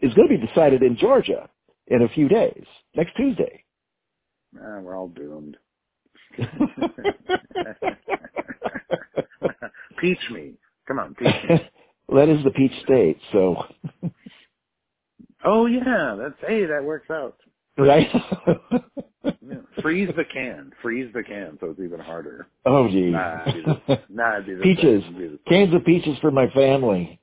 is 0.00 0.14
going 0.14 0.28
to 0.28 0.38
be 0.38 0.46
decided 0.46 0.82
in 0.82 0.96
Georgia 0.96 1.48
in 1.86 2.02
a 2.02 2.08
few 2.08 2.28
days, 2.28 2.64
next 2.96 3.14
Tuesday. 3.16 3.64
Ah, 4.60 4.80
we're 4.80 4.96
all 4.96 5.08
doomed. 5.08 5.56
Peach 10.00 10.30
me. 10.32 10.54
Come 10.88 10.98
on, 10.98 11.14
peach 11.14 11.34
me. 11.48 11.60
that 12.14 12.28
is 12.28 12.42
the 12.42 12.50
peach 12.50 12.72
state. 12.82 13.18
So, 13.32 13.64
Oh 15.44 15.66
yeah, 15.66 16.16
that's 16.18 16.34
hey, 16.46 16.66
that 16.66 16.82
works 16.84 17.10
out. 17.10 17.36
Right? 17.80 18.08
Yeah. 19.24 19.56
Freeze 19.82 20.08
the 20.16 20.24
can. 20.24 20.72
Freeze 20.82 21.12
the 21.12 21.22
can, 21.22 21.58
so 21.60 21.70
it's 21.70 21.80
even 21.80 22.00
harder. 22.00 22.48
oh, 22.66 22.88
geez. 22.88 23.12
Nah, 23.12 23.44
be 23.44 23.62
the, 23.62 24.00
nah, 24.08 24.34
it'd 24.34 24.46
be 24.46 24.54
the 24.54 24.62
peaches, 24.62 25.04
cans 25.48 25.74
of 25.74 25.84
peaches 25.84 26.16
for 26.20 26.30
my 26.30 26.48
family. 26.50 27.20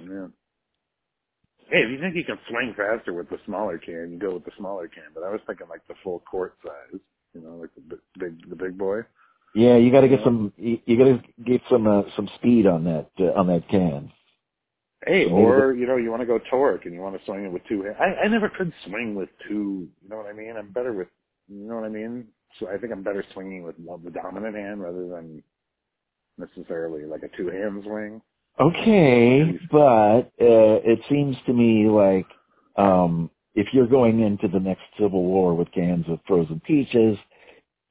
Yeah. 0.00 0.26
Hey, 1.70 1.78
if 1.78 1.90
you 1.90 1.98
think 2.00 2.14
you 2.14 2.24
can 2.24 2.38
swing 2.50 2.74
faster 2.76 3.14
with 3.14 3.30
the 3.30 3.38
smaller 3.46 3.78
can, 3.78 4.10
you 4.12 4.18
go 4.18 4.34
with 4.34 4.44
the 4.44 4.50
smaller 4.58 4.88
can. 4.88 5.04
But 5.14 5.24
I 5.24 5.30
was 5.30 5.40
thinking 5.46 5.68
like 5.70 5.86
the 5.88 5.94
full 6.04 6.22
quart 6.28 6.56
size. 6.62 7.00
You 7.34 7.40
know, 7.40 7.56
like 7.56 7.70
the 7.74 7.96
bi- 7.96 8.02
big, 8.18 8.50
the 8.50 8.56
big 8.56 8.76
boy. 8.76 9.00
Yeah, 9.54 9.76
you 9.76 9.90
got 9.90 10.02
to 10.02 10.08
get 10.08 10.20
some. 10.22 10.52
You, 10.56 10.78
you 10.84 10.98
got 10.98 11.04
to 11.04 11.22
get 11.44 11.62
some 11.70 11.86
uh, 11.86 12.02
some 12.14 12.28
speed 12.36 12.66
on 12.66 12.84
that 12.84 13.08
uh, 13.18 13.38
on 13.38 13.46
that 13.46 13.68
can. 13.70 14.12
Hey, 15.06 15.24
or 15.24 15.74
you 15.74 15.86
know, 15.86 15.96
you 15.96 16.10
want 16.10 16.22
to 16.22 16.26
go 16.26 16.38
torque 16.50 16.84
and 16.84 16.94
you 16.94 17.00
want 17.00 17.18
to 17.18 17.24
swing 17.24 17.44
it 17.44 17.52
with 17.52 17.62
two. 17.68 17.82
hands. 17.82 17.96
I 18.00 18.24
I 18.24 18.28
never 18.28 18.48
could 18.48 18.72
swing 18.86 19.14
with 19.14 19.28
two. 19.48 19.88
You 20.02 20.08
know 20.08 20.16
what 20.16 20.26
I 20.26 20.32
mean? 20.32 20.54
I'm 20.56 20.70
better 20.70 20.92
with. 20.92 21.08
You 21.48 21.68
know 21.68 21.76
what 21.76 21.84
I 21.84 21.88
mean? 21.88 22.28
So 22.60 22.68
I 22.68 22.78
think 22.78 22.92
I'm 22.92 23.02
better 23.02 23.24
swinging 23.32 23.64
with 23.64 23.78
one, 23.78 24.04
the 24.04 24.10
dominant 24.10 24.56
hand 24.56 24.80
rather 24.80 25.08
than 25.08 25.42
necessarily 26.38 27.04
like 27.04 27.22
a 27.22 27.36
two 27.36 27.48
hand 27.50 27.82
swing. 27.84 28.22
Okay, 28.60 29.58
but 29.70 30.30
uh, 30.40 30.78
it 30.84 31.00
seems 31.08 31.36
to 31.46 31.52
me 31.52 31.88
like 31.88 32.26
um, 32.76 33.30
if 33.54 33.68
you're 33.72 33.86
going 33.88 34.20
into 34.20 34.46
the 34.48 34.60
next 34.60 34.82
civil 34.98 35.24
war 35.24 35.54
with 35.54 35.72
cans 35.72 36.04
of 36.08 36.20
frozen 36.26 36.60
peaches, 36.66 37.18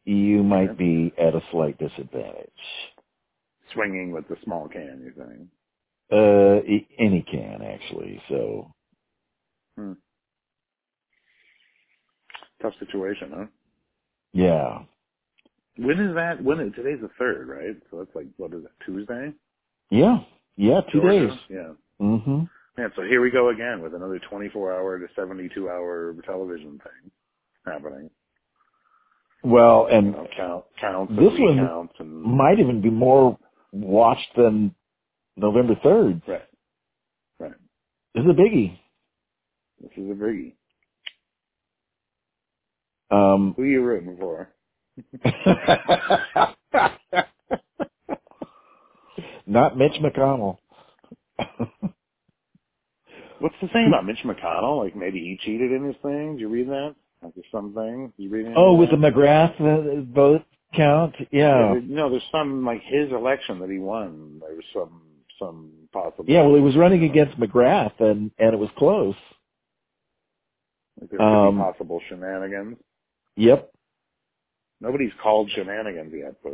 you 0.06 0.44
might 0.44 0.78
be 0.78 1.14
at 1.18 1.36
a 1.36 1.42
slight 1.52 1.78
disadvantage. 1.78 2.50
Swinging 3.74 4.12
with 4.12 4.28
the 4.28 4.38
small 4.44 4.68
can, 4.68 5.02
you're 5.04 5.26
saying? 5.28 5.50
Uh, 6.12 6.62
any 7.00 7.24
can 7.32 7.62
actually. 7.64 8.22
So 8.30 8.74
Hmm. 9.78 9.94
Tough 12.62 12.74
situation, 12.80 13.32
huh? 13.36 13.46
yeah, 14.34 14.80
When 15.78 16.00
is 16.00 16.16
that? 16.16 16.44
When 16.44 16.60
is 16.62 16.74
today's 16.76 17.02
the 17.02 17.10
third, 17.20 17.48
right? 17.48 17.78
So 17.92 18.00
that's 18.00 18.16
like 18.16 18.28
what 18.38 18.54
is 18.54 18.66
it? 18.66 18.72
Tuesday? 18.86 19.34
yeah, 19.92 20.20
yeah. 20.58 20.82
Two 20.94 21.02
Georgia? 21.02 21.28
days. 21.30 21.40
Yeah. 21.50 21.74
hmm 22.00 22.44
Man, 22.78 22.92
so 22.96 23.04
here 23.04 23.22
we 23.22 23.32
go 23.32 23.50
again 23.50 23.82
with 23.84 23.94
another 23.96 24.20
24 24.30 24.74
hour 24.74 25.00
to 25.00 25.08
72 25.16 25.70
hour 25.70 26.14
television 26.26 26.80
thing 26.80 27.12
happening. 27.66 28.10
Well, 29.44 29.88
You 29.90 29.98
and 29.98 30.12
know, 30.14 30.28
count, 30.38 30.66
counts 30.80 31.14
This 31.18 31.34
and 31.34 31.44
one 31.44 31.58
recounts 31.58 31.94
and 32.00 32.24
might 32.24 32.60
even 32.60 32.82
be 32.82 32.90
more 32.92 33.38
watched 33.72 34.36
than 34.38 34.76
November 35.38 35.76
third. 35.84 36.22
right, 36.28 36.42
right. 37.40 37.52
This 38.14 38.24
is 38.24 38.30
a 38.30 38.34
biggie. 38.34 38.78
This 39.82 39.92
is 39.98 40.10
a 40.12 40.14
biggie. 40.14 40.54
Um, 43.10 43.54
Who 43.58 43.64
are 43.64 43.66
you 43.66 43.82
rooting 43.82 44.18
for? 44.20 44.50
Not 49.46 49.78
Mitch 49.78 50.00
McConnell. 50.02 50.58
What's 53.40 53.56
the 53.62 53.68
thing 53.70 53.88
about 53.88 54.06
Mitch 54.06 54.20
McConnell? 54.24 54.84
Like 54.84 54.96
maybe 54.96 55.20
he 55.20 55.38
cheated 55.44 55.72
in 55.72 55.84
his 55.86 55.96
thing. 56.04 56.34
Did 56.34 56.42
you 56.42 56.50
read 56.50 56.70
that? 56.70 56.96
Like 57.24 57.34
there's 57.36 57.46
something. 57.52 58.14
You 58.18 58.30
read 58.30 58.54
oh, 58.56 58.76
with 58.76 58.92
the? 58.92 58.98
McGrath 58.98 59.60
uh, 59.60 60.02
vote 60.14 60.44
count? 60.76 61.16
Yeah, 61.20 61.28
Yeah. 61.32 61.74
there, 61.74 61.82
know, 61.82 62.10
there's 62.10 62.24
some 62.32 62.64
like 62.66 62.82
his 62.84 63.12
election 63.12 63.60
that 63.60 63.70
he 63.70 63.80
won. 63.80 64.40
There 64.40 64.56
was 64.56 64.66
some 64.74 65.02
some 65.42 65.72
possible. 65.92 66.26
Yeah, 66.28 66.44
well, 66.44 66.56
he 66.56 66.62
was 66.62 66.78
running 66.78 67.04
against 67.04 67.40
McGrath, 67.40 68.00
and 68.00 68.32
and 68.38 68.54
it 68.54 68.60
was 68.60 68.70
close. 68.78 69.16
Like 71.00 71.10
there 71.10 71.20
could 71.20 71.26
um, 71.26 71.56
be 71.58 71.62
possible 71.62 72.02
shenanigans. 72.08 72.78
Yep. 73.36 73.72
Nobody's 74.80 75.12
called 75.22 75.50
shenanigans 75.56 76.14
yet, 76.16 76.36
but 76.44 76.54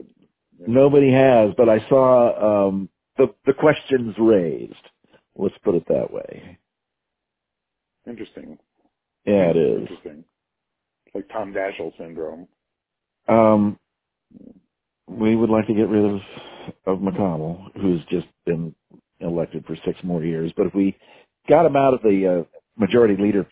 you 0.60 0.68
know, 0.68 0.84
Nobody 0.84 1.12
has, 1.12 1.52
but 1.58 1.70
I 1.70 1.80
saw 1.90 2.68
um, 2.68 2.90
the 3.18 3.28
the 3.46 3.54
questions 3.54 4.16
raised. 4.18 4.74
Let's 5.36 5.58
put 5.64 5.76
it 5.76 5.88
that 5.90 6.12
way. 6.12 6.58
interesting. 8.08 8.58
Yeah, 9.26 9.52
it 9.52 9.58
is. 9.58 9.82
Interesting. 9.82 10.24
It's 11.06 11.16
like 11.16 11.30
Tom 11.30 11.54
Daschle 11.54 11.92
syndrome. 11.98 12.48
Um, 13.28 13.78
we 15.08 15.36
would 15.36 15.50
like 15.50 15.68
to 15.68 15.74
get 15.74 15.90
rid 15.90 16.06
of 16.06 16.20
of 16.86 17.00
McConnell, 17.00 17.72
who's 17.82 18.02
just 18.10 18.28
been 18.46 18.74
elected 19.20 19.66
for 19.66 19.76
six 19.86 19.98
more 20.04 20.24
years. 20.24 20.52
But 20.58 20.68
if 20.68 20.76
we 20.76 20.98
got 21.50 21.66
him 21.66 21.76
out 21.76 21.94
of 21.94 22.02
the 22.02 22.42
uh, 22.42 22.60
majority 22.78 23.22
leader 23.22 23.48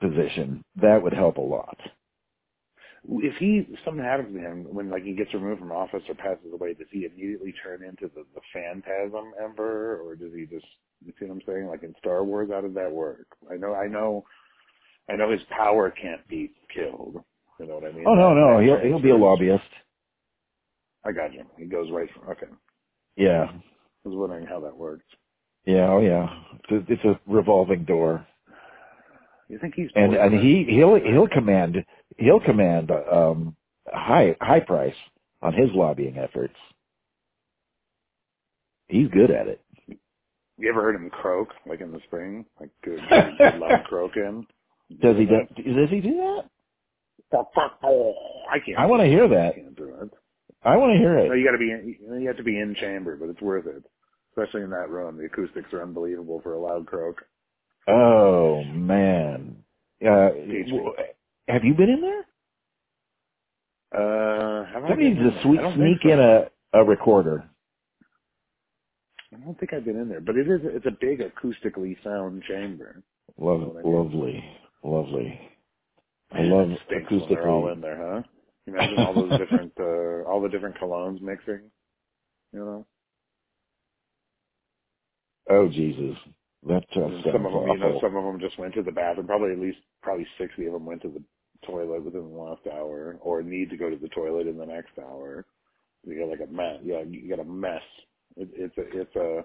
position, 0.00 0.64
that 0.80 1.02
would 1.02 1.14
help 1.14 1.38
a 1.38 1.42
lot. 1.42 1.78
If 3.08 3.36
he 3.36 3.66
something 3.84 4.04
happens 4.04 4.34
to 4.34 4.40
him 4.40 4.66
when 4.74 4.90
like 4.90 5.04
he 5.04 5.14
gets 5.14 5.32
removed 5.34 5.60
from 5.60 5.72
office 5.72 6.02
or 6.08 6.14
passes 6.16 6.52
away, 6.52 6.74
does 6.74 6.88
he 6.90 7.06
immediately 7.06 7.54
turn 7.62 7.82
into 7.84 8.12
the, 8.14 8.24
the 8.34 8.40
phantasm 8.52 9.32
emperor, 9.42 10.00
or 10.02 10.16
does 10.16 10.32
he 10.34 10.46
just 10.46 10.66
you 11.04 11.12
see 11.18 11.26
what 11.26 11.34
I'm 11.34 11.42
saying? 11.46 11.68
Like 11.68 11.82
in 11.84 11.94
Star 11.98 12.24
Wars, 12.24 12.50
how 12.52 12.60
does 12.62 12.74
that 12.74 12.90
work? 12.90 13.26
I 13.50 13.56
know, 13.56 13.74
I 13.74 13.86
know, 13.86 14.24
I 15.10 15.16
know 15.16 15.30
his 15.30 15.42
power 15.50 15.90
can't 15.90 16.26
be 16.28 16.52
killed. 16.74 17.16
You 17.60 17.66
know 17.66 17.76
what 17.76 17.84
I 17.84 17.92
mean? 17.92 18.04
Oh 18.06 18.14
no, 18.14 18.34
no, 18.34 18.60
he'll 18.60 18.78
he'll 18.80 19.02
be 19.02 19.10
a 19.10 19.16
lobbyist. 19.16 19.64
I 21.06 21.12
got 21.12 21.32
you. 21.32 21.44
He 21.58 21.66
goes 21.66 21.88
right 21.92 22.08
from. 22.14 22.28
Okay, 22.30 22.46
Yeah, 23.16 23.44
I 23.50 24.08
was 24.08 24.16
wondering 24.16 24.46
how 24.46 24.60
that 24.60 24.76
works. 24.76 25.04
yeah, 25.64 25.88
oh 25.90 26.00
yeah. 26.00 26.26
It's 26.68 26.72
a, 26.90 26.92
it's 26.92 27.04
a 27.04 27.20
revolving 27.32 27.84
door, 27.84 28.26
You 29.48 29.58
think 29.58 29.74
he's 29.76 29.88
and 29.94 30.14
and 30.14 30.34
he 30.34 30.64
he'll 30.68 30.96
he'll 30.96 31.28
command 31.28 31.84
he'll 32.18 32.40
command 32.40 32.90
um 32.90 33.56
high 33.86 34.36
high 34.40 34.60
price 34.60 34.94
on 35.42 35.52
his 35.52 35.70
lobbying 35.74 36.18
efforts. 36.18 36.54
He's 38.88 39.08
good 39.08 39.30
at 39.30 39.46
it. 39.48 39.60
You 40.58 40.70
ever 40.70 40.82
heard 40.82 40.96
him 40.96 41.10
croak 41.10 41.48
like 41.66 41.80
in 41.80 41.92
the 41.92 42.00
spring? 42.06 42.46
Like 42.60 42.70
good, 42.82 43.00
good, 43.08 43.38
good 43.38 43.60
loud 43.60 43.84
croaking. 43.88 44.46
Does 45.02 45.16
he 45.16 45.26
do 45.26 45.40
do, 45.56 45.62
does 45.74 45.90
he 45.90 46.00
do 46.00 46.16
that? 46.16 46.44
I 47.32 48.58
can't. 48.64 48.78
I 48.78 48.86
want 48.86 49.02
to 49.02 49.08
hear 49.08 49.24
I 49.26 49.28
that. 49.28 49.54
can't 49.56 49.76
do 49.76 49.94
it. 50.02 50.10
I 50.66 50.76
want 50.76 50.94
to 50.94 50.98
hear 50.98 51.16
No, 51.16 51.32
it. 51.32 51.38
you 51.38 51.44
got 51.46 51.52
to 51.52 51.58
be. 51.58 51.70
In, 51.70 52.20
you 52.20 52.26
have 52.26 52.36
to 52.38 52.42
be 52.42 52.58
in 52.58 52.74
chamber, 52.80 53.16
but 53.16 53.28
it's 53.28 53.40
worth 53.40 53.66
it. 53.66 53.84
Especially 54.36 54.62
in 54.62 54.70
that 54.70 54.90
room, 54.90 55.16
the 55.16 55.26
acoustics 55.26 55.72
are 55.72 55.82
unbelievable 55.82 56.40
for 56.42 56.54
a 56.54 56.60
loud 56.60 56.86
croak. 56.86 57.22
Oh 57.88 58.64
man. 58.64 59.64
Uh, 60.04 60.30
Teach 60.30 60.66
me. 60.66 60.72
w- 60.72 60.92
have 61.48 61.64
you 61.64 61.74
been 61.74 61.88
in 61.88 62.00
there? 62.02 62.26
Uh, 63.94 64.66
have 64.66 64.84
I 64.84 64.88
Somebody 64.88 65.10
needs 65.14 65.20
to 65.20 65.42
sweet 65.42 65.60
sneak 65.74 65.98
so. 66.02 66.08
in 66.10 66.18
a, 66.20 66.50
a 66.74 66.84
recorder. 66.84 67.48
I 69.32 69.38
don't 69.38 69.58
think 69.58 69.72
I've 69.72 69.84
been 69.84 70.00
in 70.00 70.08
there, 70.08 70.20
but 70.20 70.36
it 70.36 70.48
is. 70.48 70.60
It's 70.64 70.86
a 70.86 70.96
big 71.00 71.20
acoustically 71.20 71.96
sound 72.02 72.42
chamber. 72.48 73.02
Love, 73.38 73.60
know 73.60 73.76
I 73.78 73.82
mean? 73.82 73.94
lovely, 73.94 74.44
lovely. 74.82 75.40
I 76.32 76.40
love 76.42 76.70
they're 77.28 77.48
all 77.48 77.72
in 77.72 77.80
there, 77.80 77.96
huh? 78.14 78.22
Imagine 78.66 79.00
all 79.00 79.14
those 79.14 79.36
different, 79.38 79.72
uh, 79.78 80.28
all 80.28 80.40
the 80.42 80.48
different 80.48 80.76
colognes 80.76 81.20
mixing. 81.20 81.70
You 82.52 82.58
know, 82.60 82.86
Oh 85.48 85.68
Jesus, 85.68 86.16
that 86.68 86.82
just 86.88 86.98
and 86.98 87.24
some 87.32 87.46
of 87.46 87.52
them, 87.52 87.68
you 87.68 87.78
know, 87.78 88.00
some 88.00 88.16
of 88.16 88.24
them 88.24 88.40
just 88.40 88.58
went 88.58 88.74
to 88.74 88.82
the 88.82 88.92
bathroom. 88.92 89.26
Probably 89.26 89.52
at 89.52 89.58
least, 89.60 89.78
probably 90.02 90.26
sixty 90.38 90.66
of 90.66 90.72
them 90.72 90.86
went 90.86 91.02
to 91.02 91.08
the 91.08 91.22
toilet 91.66 92.04
within 92.04 92.28
the 92.30 92.36
last 92.36 92.62
hour, 92.66 93.18
or 93.20 93.42
need 93.42 93.70
to 93.70 93.76
go 93.76 93.90
to 93.90 93.96
the 93.96 94.08
toilet 94.08 94.46
in 94.46 94.56
the 94.58 94.66
next 94.66 94.98
hour. 94.98 95.46
You 96.04 96.18
got 96.18 96.30
like 96.30 96.48
a 96.48 96.52
mess. 96.52 96.80
Yeah, 96.84 97.02
you 97.08 97.28
got 97.28 97.40
a 97.40 97.44
mess. 97.44 97.82
It, 98.36 98.48
it's 98.54 98.76
a, 98.78 99.00
it's 99.00 99.16
a, 99.16 99.44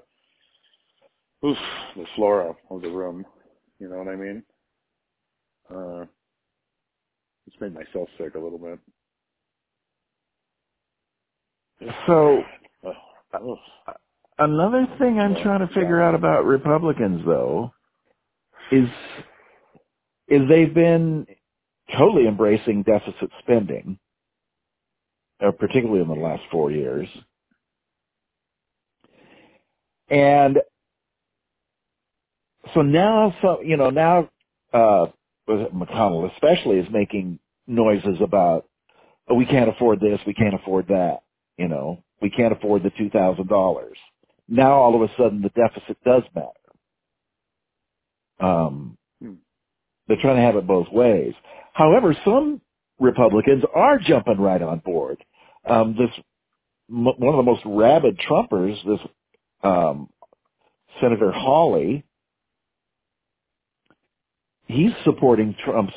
oof, 1.48 1.58
the 1.96 2.06
flora 2.16 2.56
of 2.70 2.82
the 2.82 2.90
room. 2.90 3.26
You 3.80 3.90
know 3.90 3.98
what 3.98 4.08
I 4.08 4.16
mean? 4.16 4.44
Uh, 5.70 6.06
it's 7.48 7.60
made 7.60 7.74
myself 7.74 8.10
sick 8.18 8.36
a 8.36 8.40
little 8.40 8.60
bit. 8.60 8.80
So 12.08 12.44
oh. 13.34 13.56
another 14.38 14.88
thing 15.00 15.20
I'm 15.20 15.36
trying 15.42 15.68
to 15.68 15.74
figure 15.74 16.02
out 16.02 16.16
about 16.16 16.46
Republicans, 16.46 17.24
though, 17.26 17.72
is 18.72 18.88
is 20.28 20.42
they've 20.48 20.74
been 20.74 21.26
totally 21.98 22.28
embracing 22.28 22.84
deficit 22.84 23.30
spending, 23.40 24.00
uh, 25.46 25.52
particularly 25.52 26.02
in 26.02 26.08
the 26.08 26.14
last 26.14 26.44
four 26.52 26.72
years, 26.72 27.08
and 30.10 30.60
so 32.74 32.82
now, 32.82 33.34
so 33.42 33.62
you 33.62 33.78
know, 33.78 33.90
now 33.90 34.30
uh, 34.74 35.08
McConnell 35.50 36.32
especially 36.34 36.78
is 36.78 36.88
making 36.92 37.40
noises 37.68 38.18
about 38.22 38.66
oh, 39.30 39.36
we 39.36 39.46
can't 39.46 39.70
afford 39.70 40.00
this, 40.00 40.20
we 40.28 40.34
can't 40.34 40.54
afford 40.54 40.88
that, 40.90 41.22
you 41.58 41.68
know, 41.68 42.04
we 42.22 42.30
can't 42.30 42.54
afford 42.54 42.84
the 42.84 42.92
two 42.98 43.10
thousand 43.10 43.48
dollars. 43.50 43.98
Now 44.48 44.74
all 44.74 44.96
of 44.96 45.10
a 45.10 45.14
sudden 45.18 45.42
the 45.42 45.50
deficit 45.50 45.98
does 46.06 46.24
matter. 46.36 46.50
Um, 48.40 48.98
Hmm. 49.22 49.36
they're 50.08 50.18
trying 50.22 50.38
to 50.38 50.42
have 50.44 50.56
it 50.58 50.68
both 50.68 50.88
ways. 50.92 51.34
However, 51.74 52.16
some 52.26 52.62
Republicans 53.00 53.64
are 53.76 54.00
jumping 54.00 54.40
right 54.40 54.62
on 54.62 54.80
board. 54.80 55.24
Um, 55.66 55.96
this 55.98 56.12
m- 56.90 57.06
one 57.06 57.36
of 57.36 57.38
the 57.38 57.52
most 57.52 57.64
rabid 57.66 58.20
Trumpers, 58.20 58.78
this 58.86 59.00
um, 59.64 60.10
Senator 61.02 61.32
Hawley, 61.32 62.06
he's 64.68 64.92
supporting 65.06 65.56
Trump's 65.66 65.94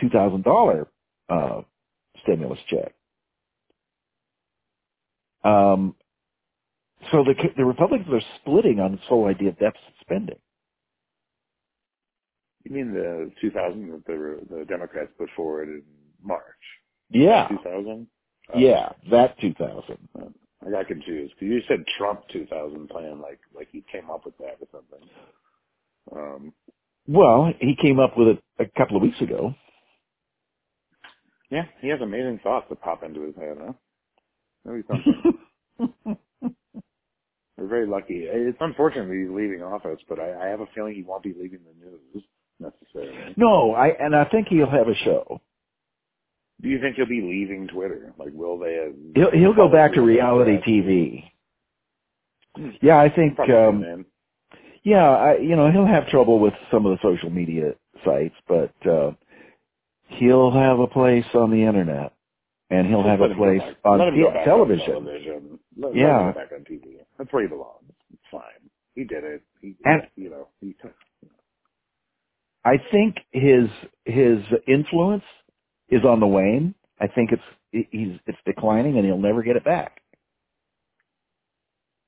two 0.00 0.10
thousand 0.10 0.44
dollar 0.44 0.88
uh, 1.28 1.62
stimulus 2.22 2.60
check. 2.68 2.94
Um, 5.44 5.96
so 7.12 7.24
the 7.24 7.34
the 7.56 7.64
Republicans 7.64 8.08
are 8.12 8.22
splitting 8.40 8.80
on 8.80 8.92
this 8.92 9.04
whole 9.08 9.26
idea 9.28 9.50
of 9.50 9.58
deficit 9.58 9.94
spending. 10.02 10.38
You 12.64 12.72
mean 12.72 12.92
the 12.94 13.32
2000 13.40 13.90
that 13.92 14.06
the 14.06 14.56
the 14.58 14.64
Democrats 14.66 15.10
put 15.18 15.30
forward 15.36 15.68
in 15.68 15.84
March? 16.22 16.42
Yeah, 17.10 17.48
2000? 17.48 18.06
yeah, 18.56 18.90
that 19.10 19.38
two 19.40 19.54
thousand. 19.54 19.98
I 20.66 20.70
got 20.70 20.88
confused. 20.88 21.34
'cause 21.34 21.42
You 21.48 21.60
said 21.68 21.84
Trump 21.98 22.22
2000 22.32 22.88
plan, 22.88 23.20
like 23.20 23.40
like 23.54 23.68
he 23.72 23.82
came 23.92 24.10
up 24.10 24.24
with 24.26 24.36
that 24.38 24.58
or 24.60 24.68
something. 24.72 25.08
Um, 26.12 26.54
Well, 27.08 27.52
he 27.60 27.76
came 27.76 28.00
up 28.00 28.16
with 28.16 28.28
it 28.28 28.44
a 28.58 28.66
couple 28.78 28.96
of 28.96 29.02
weeks 29.02 29.20
ago. 29.20 29.54
yeah, 31.50 31.64
he 31.80 31.88
has 31.88 32.00
amazing 32.02 32.40
thoughts 32.42 32.66
that 32.70 32.80
pop 32.82 33.02
into 33.04 33.22
his 33.22 33.36
head, 33.36 33.58
huh? 33.60 33.74
Maybe 34.64 34.82
something. 34.88 36.18
We're 37.56 37.66
very 37.66 37.86
lucky. 37.86 38.24
It's 38.26 38.56
unfortunate 38.60 39.08
that 39.08 39.14
he's 39.14 39.28
leaving 39.30 39.62
office, 39.62 40.00
but 40.08 40.18
I, 40.18 40.46
I 40.46 40.48
have 40.48 40.60
a 40.60 40.66
feeling 40.74 40.94
he 40.94 41.02
won't 41.02 41.22
be 41.22 41.34
leaving 41.38 41.60
the 41.64 41.84
news 41.84 42.24
necessarily. 42.58 43.34
no, 43.36 43.74
I 43.74 43.88
and 43.88 44.16
I 44.16 44.24
think 44.24 44.48
he'll 44.48 44.70
have 44.70 44.88
a 44.88 44.94
show. 45.04 45.40
Do 46.62 46.68
you 46.68 46.80
think 46.80 46.96
he'll 46.96 47.06
be 47.06 47.22
leaving 47.22 47.68
Twitter? 47.68 48.12
Like, 48.18 48.30
will 48.32 48.58
they? 48.58 48.74
Have, 48.74 48.94
He'll 49.14 49.30
he'll 49.38 49.54
go 49.54 49.68
back 49.70 49.94
to 49.94 50.02
reality? 50.02 50.58
TV. 50.66 51.24
Yeah, 52.82 52.98
I 52.98 53.08
think 53.14 53.36
Probably 53.36 53.54
um 53.54 54.06
yeah, 54.82 55.08
I 55.08 55.36
you 55.36 55.56
know, 55.56 55.70
he'll 55.70 55.86
have 55.86 56.08
trouble 56.08 56.38
with 56.38 56.54
some 56.70 56.86
of 56.86 56.92
the 56.92 56.98
social 57.02 57.30
media 57.30 57.74
sites, 58.04 58.34
but 58.48 58.74
uh 58.90 59.12
he'll 60.08 60.50
have 60.50 60.78
a 60.80 60.86
place 60.86 61.26
on 61.34 61.50
the 61.50 61.62
internet 61.64 62.12
and 62.70 62.86
he'll 62.86 63.02
have 63.02 63.20
a 63.20 63.34
place 63.34 63.60
on 63.84 63.98
television. 63.98 64.26
on 64.36 64.44
television. 65.04 65.58
Let, 65.76 65.94
Yeah. 65.94 66.32
back 66.32 66.52
on 66.52 66.64
TV. 66.64 66.98
That's 67.18 67.32
where 67.32 67.42
he 67.42 67.48
belongs. 67.48 67.92
It's 68.12 68.22
fine. 68.30 68.70
He 68.94 69.04
did 69.04 69.24
it. 69.24 69.42
He, 69.60 69.74
And- 69.84 70.02
you 70.16 70.30
know, 70.30 70.48
he, 70.60 70.74
I 72.64 72.76
think 72.92 73.16
his 73.32 73.68
his 74.04 74.38
influence 74.68 75.24
is 75.88 76.04
on 76.04 76.20
the 76.20 76.26
wane. 76.26 76.74
I 77.00 77.06
think 77.06 77.30
it's 77.32 77.86
he's 77.90 78.18
it's 78.26 78.38
declining 78.44 78.96
and 78.98 79.06
he'll 79.06 79.18
never 79.18 79.42
get 79.42 79.56
it 79.56 79.64
back. 79.64 80.02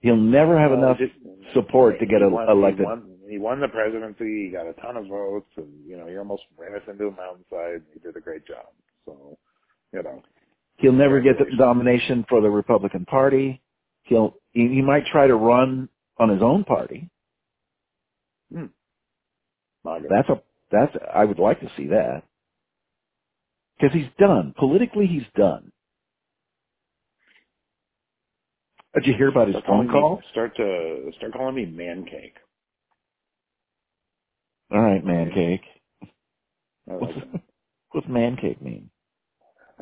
He'll 0.01 0.17
never 0.17 0.59
have 0.59 0.73
Well, 0.73 0.81
enough 0.81 0.99
just- 0.99 1.15
support 1.55 1.99
to 2.01 2.07
get 2.07 2.23
a, 2.23 2.29
won, 2.29 2.49
elected. 2.49 2.81
He 2.81 2.85
won, 2.87 3.19
he 3.29 3.39
won 3.39 3.61
the 3.61 3.69
presidency. 3.69 4.47
He 4.47 4.51
got 4.51 4.67
a 4.67 4.73
ton 4.75 4.97
of 4.97 5.07
votes, 5.07 5.51
and 5.57 5.69
you 5.87 5.97
know, 5.97 6.07
he 6.07 6.17
almost 6.19 6.43
ran 6.57 6.75
us 6.75 6.83
into 6.89 7.07
a 7.07 7.11
mountainside. 7.11 7.83
He 7.95 8.01
did 8.01 8.17
a 8.17 8.21
great 8.21 8.45
job. 8.47 8.67
So, 9.07 9.39
you 9.93 10.03
know, 10.03 10.23
He'll 10.77 10.93
never 10.93 11.21
get 11.21 11.39
the 11.39 11.45
nomination 11.55 12.25
for 12.29 12.41
the 12.41 12.51
Republican 12.51 13.05
Party. 13.05 13.61
He'll 14.05 14.35
he, 14.53 14.69
he 14.69 14.83
might 14.83 15.07
try 15.07 15.27
to 15.27 15.35
run 15.35 15.89
on 16.19 16.29
his 16.29 16.43
own 16.43 16.65
party. 16.65 17.09
hmm. 18.53 18.67
That's 20.11 20.29
a 20.29 20.43
that's 20.71 20.93
I 21.15 21.25
would 21.25 21.39
like 21.39 21.61
to 21.61 21.71
see 21.77 21.89
that 21.89 22.23
because 23.79 23.95
he's 23.95 24.11
done 24.19 24.55
politically. 24.59 25.07
He's 25.07 25.27
done. 25.37 25.73
Did 28.95 29.07
you 29.07 29.15
hear 29.15 29.29
about 29.29 29.49
his 29.49 29.57
Start 29.57 29.67
phone 29.67 29.89
call? 29.89 30.17
Me, 30.17 30.23
start 30.33 30.57
to 30.57 31.11
start 31.17 31.33
calling 31.33 31.55
me 31.55 31.67
man 31.67 32.05
cake. 32.05 32.37
All 34.71 34.81
right, 34.81 35.05
man 35.05 35.31
cake. 35.35 35.63
I 36.91 36.95
What's, 36.95 37.19
what's 37.91 38.09
man 38.09 38.37
cake 38.37 38.61
mean? 38.61 38.91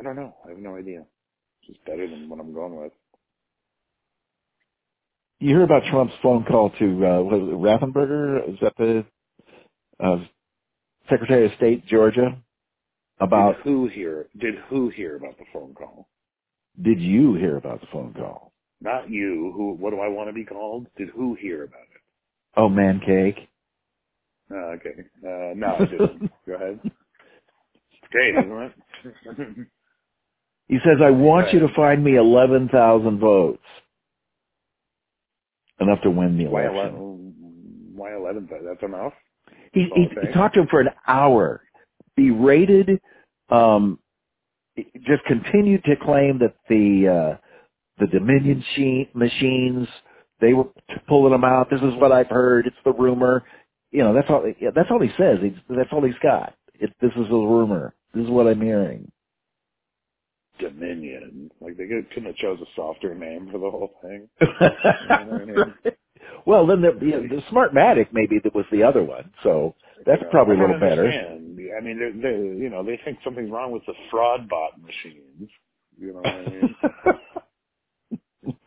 I 0.00 0.02
don't 0.02 0.16
know. 0.16 0.34
I 0.46 0.50
have 0.50 0.58
no 0.58 0.76
idea. 0.76 1.00
It's 1.00 1.74
just 1.76 1.84
better 1.84 2.08
than 2.08 2.30
what 2.30 2.40
I'm 2.40 2.54
going 2.54 2.74
with. 2.74 2.92
You 5.40 5.50
hear 5.50 5.62
about 5.62 5.82
Trump's 5.90 6.14
phone 6.22 6.44
call 6.44 6.70
to 6.70 6.84
uh, 6.84 7.22
Raffensperger? 7.58 8.48
Is 8.50 8.58
that 8.62 8.72
the 8.78 9.04
uh, 10.02 10.24
Secretary 11.10 11.46
of 11.46 11.52
State, 11.56 11.86
Georgia? 11.86 12.38
About 13.20 13.56
did 13.56 13.64
who 13.64 13.88
hear? 13.88 14.28
Did 14.38 14.54
who 14.70 14.88
hear 14.88 15.16
about 15.16 15.36
the 15.38 15.44
phone 15.52 15.74
call? 15.74 16.08
did 16.80 16.98
you 17.00 17.34
hear 17.34 17.58
about 17.58 17.82
the 17.82 17.86
phone 17.92 18.14
call? 18.14 18.52
Not 18.80 19.10
you. 19.10 19.52
Who? 19.54 19.74
What 19.74 19.90
do 19.90 20.00
I 20.00 20.08
want 20.08 20.30
to 20.30 20.32
be 20.32 20.44
called? 20.44 20.86
Did 20.96 21.10
who 21.10 21.34
hear 21.34 21.64
about 21.64 21.82
it? 21.82 22.00
Oh, 22.56 22.70
man 22.70 23.00
cake. 23.00 23.48
Uh, 24.50 24.76
okay. 24.76 24.94
Uh, 25.22 25.54
no, 25.54 25.76
I 25.78 25.84
didn't. 25.84 26.30
Go 26.46 26.54
ahead. 26.54 26.80
It's 26.84 28.10
great, 28.10 28.34
isn't 28.34 28.62
it? 28.62 29.66
He 30.70 30.78
says, 30.84 30.98
I 31.04 31.10
want 31.10 31.52
you 31.52 31.58
to 31.60 31.74
find 31.74 32.04
me 32.04 32.14
11,000 32.14 33.18
votes. 33.18 33.58
Enough 35.80 36.00
to 36.02 36.10
win 36.10 36.38
the 36.38 36.44
election. 36.44 36.94
Why 37.96 38.14
eleven? 38.14 38.48
That's 38.64 38.82
enough. 38.82 39.12
He, 39.72 39.88
he, 39.94 40.06
he 40.28 40.32
talked 40.32 40.54
to 40.54 40.60
him 40.60 40.68
for 40.70 40.80
an 40.80 40.90
hour, 41.08 41.62
berated, 42.16 43.00
um, 43.48 43.98
just 44.76 45.24
continued 45.26 45.82
to 45.84 45.96
claim 45.96 46.38
that 46.38 46.54
the, 46.68 47.08
uh, 47.08 47.36
the 47.98 48.06
Dominion 48.06 48.64
she- 48.76 49.10
machines, 49.12 49.88
they 50.40 50.52
were 50.52 50.68
pulling 51.08 51.32
them 51.32 51.44
out. 51.44 51.68
This 51.68 51.80
is 51.80 51.94
what 51.96 52.12
I've 52.12 52.28
heard. 52.28 52.66
It's 52.66 52.76
the 52.84 52.92
rumor. 52.92 53.42
You 53.90 54.04
know, 54.04 54.14
that's 54.14 54.30
all, 54.30 54.44
yeah, 54.60 54.70
that's 54.74 54.88
all 54.90 55.00
he 55.00 55.10
says. 55.18 55.38
He's, 55.42 55.54
that's 55.68 55.90
all 55.92 56.04
he's 56.04 56.14
got. 56.22 56.54
It, 56.78 56.90
this 57.00 57.12
is 57.16 57.26
a 57.28 57.34
rumor. 57.34 57.94
This 58.14 58.24
is 58.24 58.30
what 58.30 58.46
I'm 58.46 58.60
hearing. 58.60 59.10
Dominion. 60.60 61.50
Like 61.60 61.76
they 61.76 61.86
could, 61.86 62.08
couldn't 62.10 62.26
have 62.26 62.36
chose 62.36 62.58
a 62.60 62.66
softer 62.76 63.14
name 63.14 63.48
for 63.50 63.58
the 63.58 63.70
whole 63.70 63.92
thing. 64.02 64.28
know 64.40 65.38
I 65.42 65.44
mean? 65.46 65.74
well, 66.46 66.66
then 66.66 66.82
the, 66.82 66.92
the, 66.92 67.36
the 67.36 67.42
Smartmatic 67.50 68.08
maybe 68.12 68.38
that 68.44 68.54
was 68.54 68.66
the 68.72 68.82
other 68.82 69.02
one. 69.02 69.30
So 69.42 69.74
that's 70.06 70.20
You 70.20 70.26
know, 70.26 70.30
probably 70.30 70.56
a 70.56 70.60
little 70.60 70.80
better. 70.80 71.06
I 71.08 71.82
mean, 71.82 71.98
they're, 71.98 72.12
they 72.12 72.38
you 72.62 72.70
know, 72.70 72.84
they 72.84 73.00
think 73.04 73.18
something's 73.24 73.50
wrong 73.50 73.72
with 73.72 73.84
the 73.86 73.94
fraud 74.10 74.48
bot 74.48 74.80
machines. 74.80 75.50
You 75.98 76.14
know 76.14 76.20
what 76.20 76.26
I 76.28 76.46
mean? 76.46 76.76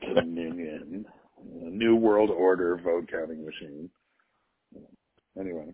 Dominion. 0.15 1.05
New 1.45 1.95
world 1.95 2.29
order 2.29 2.79
vote 2.83 3.09
counting 3.11 3.45
machine. 3.45 3.89
Anyway, 5.39 5.73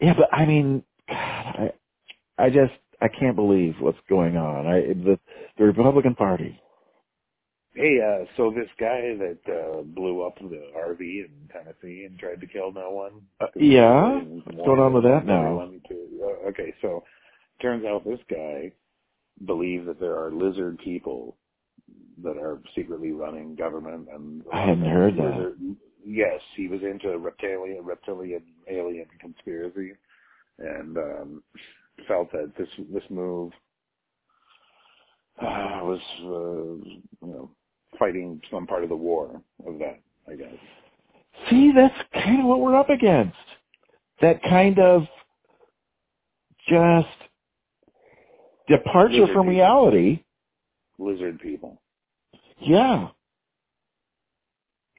Yeah, 0.00 0.14
but 0.16 0.32
I 0.32 0.46
mean, 0.46 0.82
God, 1.08 1.16
I, 1.16 1.72
I 2.38 2.50
just, 2.50 2.72
I 3.00 3.08
can't 3.08 3.36
believe 3.36 3.74
what's 3.80 3.98
going 4.08 4.36
on. 4.36 4.66
I, 4.66 4.80
the, 4.94 5.18
the 5.58 5.64
Republican 5.64 6.14
Party. 6.14 6.60
hey, 7.74 7.98
uh, 8.00 8.24
so 8.36 8.50
this 8.50 8.68
guy 8.78 9.16
that 9.18 9.38
uh, 9.48 9.82
blew 9.82 10.22
up 10.22 10.36
the 10.38 10.70
RV 10.76 11.00
in 11.00 11.30
Tennessee 11.52 12.04
and 12.04 12.18
tried 12.18 12.40
to 12.40 12.46
kill 12.46 12.72
no 12.72 12.90
one. 12.90 13.22
Uh, 13.40 13.46
yeah? 13.56 14.20
What's 14.20 14.66
going 14.66 14.80
on 14.80 14.92
with 14.92 15.04
that 15.04 15.26
now? 15.26 15.60
Uh, 15.60 16.48
okay, 16.48 16.74
so 16.80 17.04
turns 17.60 17.84
out 17.84 18.04
this 18.04 18.20
guy 18.30 18.72
believes 19.46 19.86
that 19.86 20.00
there 20.00 20.16
are 20.16 20.32
lizard 20.32 20.78
people 20.78 21.36
that 22.22 22.36
are 22.36 22.60
secretly 22.76 23.10
running 23.12 23.56
government 23.56 24.08
and 24.12 24.42
I 24.52 24.60
hadn't 24.60 24.84
heard 24.84 25.16
that. 25.16 25.76
yes, 26.04 26.40
he 26.56 26.68
was 26.68 26.80
into 26.82 27.18
reptilian 27.18 27.84
reptilian 27.84 28.42
alien 28.70 29.06
conspiracy 29.20 29.92
and 30.58 30.96
um 30.96 31.42
felt 32.06 32.30
that 32.32 32.52
this 32.58 32.68
this 32.92 33.02
move 33.10 33.52
uh, 35.40 35.80
was 35.82 36.00
uh, 36.20 36.88
you 36.88 37.02
know 37.22 37.50
fighting 37.98 38.40
some 38.50 38.66
part 38.66 38.82
of 38.82 38.88
the 38.88 38.96
war 38.96 39.40
of 39.66 39.78
that, 39.78 40.00
I 40.30 40.34
guess. 40.34 40.54
See, 41.50 41.72
that's 41.74 41.94
kind 42.12 42.40
of 42.40 42.46
what 42.46 42.60
we're 42.60 42.76
up 42.76 42.90
against. 42.90 43.36
That 44.20 44.42
kind 44.42 44.78
of 44.78 45.02
just 46.68 47.08
departure 48.68 49.12
Lizard 49.12 49.34
from 49.34 49.46
people. 49.46 49.54
reality. 49.54 50.22
Lizard 50.98 51.40
people. 51.40 51.80
Yeah. 52.60 53.08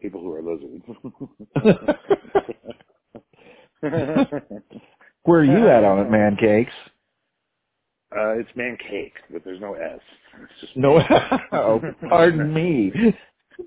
People 0.01 0.21
who 0.21 0.33
are 0.33 0.41
lizards. 0.41 0.83
Where 5.25 5.41
are 5.41 5.43
you 5.43 5.67
at 5.69 5.83
on 5.83 5.99
it, 5.99 6.09
man 6.09 6.35
cakes? 6.37 6.71
Uh, 8.15 8.37
it's 8.39 8.49
man 8.55 8.77
cake, 8.89 9.13
but 9.31 9.43
there's 9.43 9.59
no 9.59 9.73
S. 9.73 9.99
It's 10.41 10.61
just 10.61 10.77
No, 10.77 10.99
oh, 11.51 11.81
pardon 12.09 12.53
me, 12.53 12.91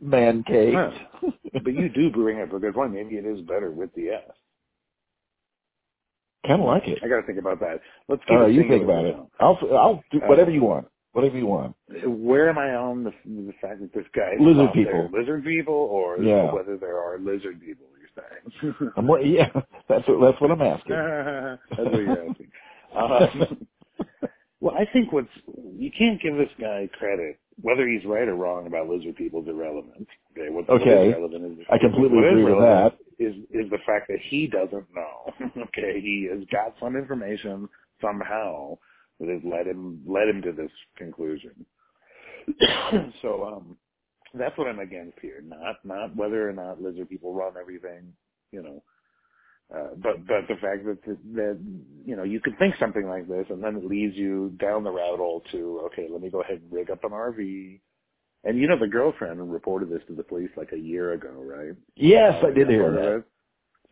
man 0.01 0.43
cake. 0.45 0.75
Huh. 0.75 1.31
But 1.65 1.75
you 1.75 1.89
do 1.91 2.11
bring 2.11 2.41
up 2.41 2.53
a 2.53 2.59
good 2.59 2.75
point. 2.75 2.93
Maybe 2.93 3.17
it 3.17 3.27
is 3.27 3.41
better 3.43 3.71
with 3.71 3.93
the 3.95 4.09
S. 4.11 4.23
kind 6.47 6.63
of 6.63 6.67
like 6.67 6.87
it. 6.89 6.99
I 7.05 7.09
got 7.09 7.21
to 7.21 7.27
think 7.27 7.39
about 7.39 7.61
that. 7.61 7.81
Let's 8.09 8.23
keep 8.27 8.39
right, 8.39 8.53
you 8.53 8.67
think 8.69 8.85
about 8.85 9.05
it. 9.05 9.17
now. 9.17 9.29
I'll 9.41 9.59
I'll 9.77 10.03
do 10.13 10.19
Uh, 10.23 10.27
whatever 10.29 10.51
you 10.51 10.63
want. 10.63 10.87
Whatever 11.13 11.37
you 11.37 11.47
want. 11.47 11.75
Where 12.07 12.49
am 12.49 12.59
I 12.59 12.75
on 12.75 13.03
the 13.05 13.11
the 13.27 13.53
fact 13.61 13.81
that 13.81 13.93
this 13.93 14.07
guy 14.15 14.35
is 14.35 14.41
Lizard 14.41 14.73
people. 14.73 15.11
Lizard 15.13 15.45
people, 15.45 15.75
or 15.75 16.19
Yeah. 16.23 16.53
whether 16.55 16.77
there 16.79 16.99
are 16.99 17.19
lizard 17.19 17.61
people? 17.61 17.87
I'm 18.97 19.07
what, 19.07 19.27
yeah, 19.27 19.49
that's 19.89 20.07
what, 20.09 20.21
that's 20.21 20.41
what 20.41 20.51
I'm 20.51 20.63
asking. 20.63 20.93
That's 21.77 21.91
what 21.91 21.99
you're 21.99 22.29
asking. 22.29 22.51
Um, 22.97 23.67
well, 24.61 24.75
I 24.75 24.91
think 24.93 25.13
what's 25.13 25.29
you 25.77 25.91
can't 25.97 26.21
give 26.23 26.37
this 26.37 26.49
guy 26.59 26.89
credit 26.99 27.39
whether 27.61 27.87
he's 27.89 28.05
right 28.05 28.29
or 28.29 28.35
wrong 28.35 28.67
about 28.67 28.89
lizard 28.89 29.17
people 29.17 29.43
is 29.43 29.49
irrelevant. 29.49 30.07
Okay, 30.33 30.49
what, 30.51 30.69
what 30.69 30.81
Okay. 30.81 31.09
is 31.09 31.15
relevant 31.15 31.61
is 31.61 31.67
I 31.71 31.79
completely 31.79 32.19
agree 32.19 32.45
with 32.45 32.59
that. 32.59 32.99
Is 33.19 33.35
is 33.51 33.69
the 33.71 33.79
fact 33.85 34.09
that 34.09 34.21
he 34.31 34.47
doesn't 34.47 34.87
know. 34.95 35.33
okay, 35.65 36.01
he 36.01 36.29
has 36.33 36.45
got 36.51 36.75
some 36.81 36.97
information 36.97 37.69
somehow 38.01 38.79
that 39.21 39.29
has 39.29 39.43
led 39.45 39.67
him 39.67 40.01
led 40.07 40.29
him 40.29 40.41
to 40.43 40.53
this 40.53 40.71
conclusion. 40.97 41.67
so 43.23 43.45
um 43.45 43.77
that's 44.35 44.57
what 44.59 44.69
I'm 44.69 44.79
against 44.81 45.19
here. 45.21 45.43
Not 45.45 45.77
not 45.85 46.15
whether 46.17 46.49
or 46.49 46.53
not 46.53 46.81
lizard 46.83 47.09
people 47.09 47.35
run 47.35 47.55
everything, 47.61 48.13
you 48.53 48.63
know. 48.63 48.83
Uh, 49.75 49.95
but 50.03 50.27
but 50.27 50.49
the 50.49 50.57
fact 50.63 50.85
that 50.87 50.99
that 51.35 51.59
you 52.07 52.17
know 52.17 52.23
you 52.23 52.41
could 52.41 52.59
think 52.59 52.75
something 52.81 53.07
like 53.07 53.29
this 53.29 53.45
and 53.51 53.63
then 53.63 53.77
it 53.77 53.85
leads 53.85 54.17
you 54.17 54.51
down 54.59 54.83
the 54.83 54.91
rabbit 54.91 55.19
hole 55.19 55.43
to 55.53 55.83
okay 55.85 56.09
let 56.11 56.23
me 56.23 56.31
go 56.31 56.41
ahead 56.41 56.61
and 56.63 56.73
rig 56.73 56.91
up 56.91 57.05
an 57.05 57.11
RV 57.11 57.79
and 58.45 58.57
you 58.59 58.67
know 58.67 58.79
the 58.79 58.87
girlfriend 58.89 59.53
reported 59.53 59.91
this 59.91 60.01
to 60.09 60.15
the 60.15 60.23
police 60.23 60.49
like 60.57 60.73
a 60.73 60.79
year 60.79 61.13
ago 61.13 61.29
right 61.35 61.77
Yes, 61.97 62.43
I 62.43 62.47
Uh, 62.47 62.51
did 62.53 62.69
hear 62.71 62.91
that. 62.93 63.25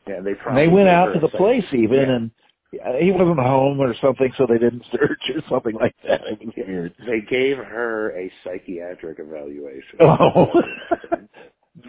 yeah 0.08 0.20
they 0.22 0.32
they 0.54 0.68
went 0.68 0.88
out 0.88 1.12
to 1.12 1.20
the 1.20 1.28
place 1.28 1.64
even, 1.74 2.08
Yeah. 2.08 2.14
and 2.16 2.30
he 2.72 3.10
wasn't 3.12 3.38
home 3.38 3.80
or 3.80 3.94
something, 4.00 4.32
so 4.36 4.46
they 4.46 4.58
didn't 4.58 4.84
search 4.92 5.22
or 5.34 5.42
something 5.48 5.74
like 5.74 5.94
that. 6.06 6.22
It 6.26 6.40
was 6.44 6.54
weird. 6.56 6.94
they 7.06 7.20
gave 7.20 7.56
her 7.58 8.10
a 8.18 8.30
psychiatric 8.44 9.18
evaluation 9.18 9.98
Oh, 10.00 10.48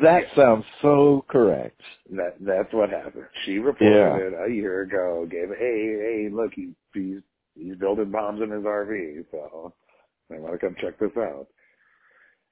that 0.01 0.23
Yeah. 0.29 0.35
sounds 0.35 0.65
so 0.81 1.25
correct. 1.29 1.79
That 2.11 2.35
that's 2.39 2.73
what 2.73 2.89
happened. 2.89 3.25
She 3.45 3.57
reported 3.59 3.93
Yeah. 3.95 4.17
it 4.17 4.49
a 4.49 4.53
year 4.53 4.81
ago. 4.81 5.25
Gave 5.29 5.49
hey 5.57 5.97
hey 5.99 6.29
look 6.31 6.51
he, 6.53 6.73
he's 6.93 7.21
he's 7.55 7.75
building 7.77 8.11
bombs 8.11 8.41
in 8.41 8.51
his 8.51 8.63
RV, 8.63 9.25
so 9.31 9.73
I 10.33 10.39
want 10.39 10.53
to 10.53 10.59
come 10.59 10.75
check 10.81 10.99
this 10.99 11.11
out. 11.17 11.47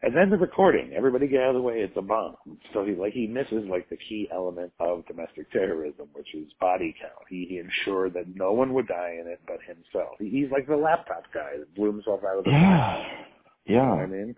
And 0.01 0.15
then 0.15 0.29
the 0.29 0.37
recording. 0.37 0.93
Everybody 0.95 1.27
get 1.27 1.41
out 1.41 1.49
of 1.49 1.55
the 1.55 1.61
way. 1.61 1.75
It's 1.75 1.95
a 1.97 2.01
bomb. 2.01 2.35
So 2.73 2.85
he 2.85 2.93
like 2.93 3.13
he 3.13 3.27
misses 3.27 3.65
like 3.69 3.89
the 3.89 3.97
key 3.97 4.27
element 4.31 4.71
of 4.79 5.05
domestic 5.07 5.51
terrorism, 5.51 6.07
which 6.13 6.27
is 6.35 6.51
body 6.59 6.93
count. 7.01 7.25
He, 7.29 7.47
he 7.49 7.57
ensured 7.57 8.13
that 8.13 8.25
no 8.35 8.51
one 8.51 8.73
would 8.73 8.87
die 8.87 9.17
in 9.19 9.27
it 9.27 9.41
but 9.47 9.57
himself. 9.65 10.15
He, 10.19 10.29
he's 10.29 10.51
like 10.51 10.67
the 10.67 10.75
laptop 10.75 11.23
guy 11.33 11.57
that 11.57 11.73
blew 11.75 11.91
himself 11.91 12.21
out 12.27 12.39
of 12.39 12.43
the. 12.43 12.51
Yeah, 12.51 13.03
You 13.65 13.75
what 13.77 13.99
I 13.99 14.01
yeah. 14.01 14.05
mean? 14.07 14.35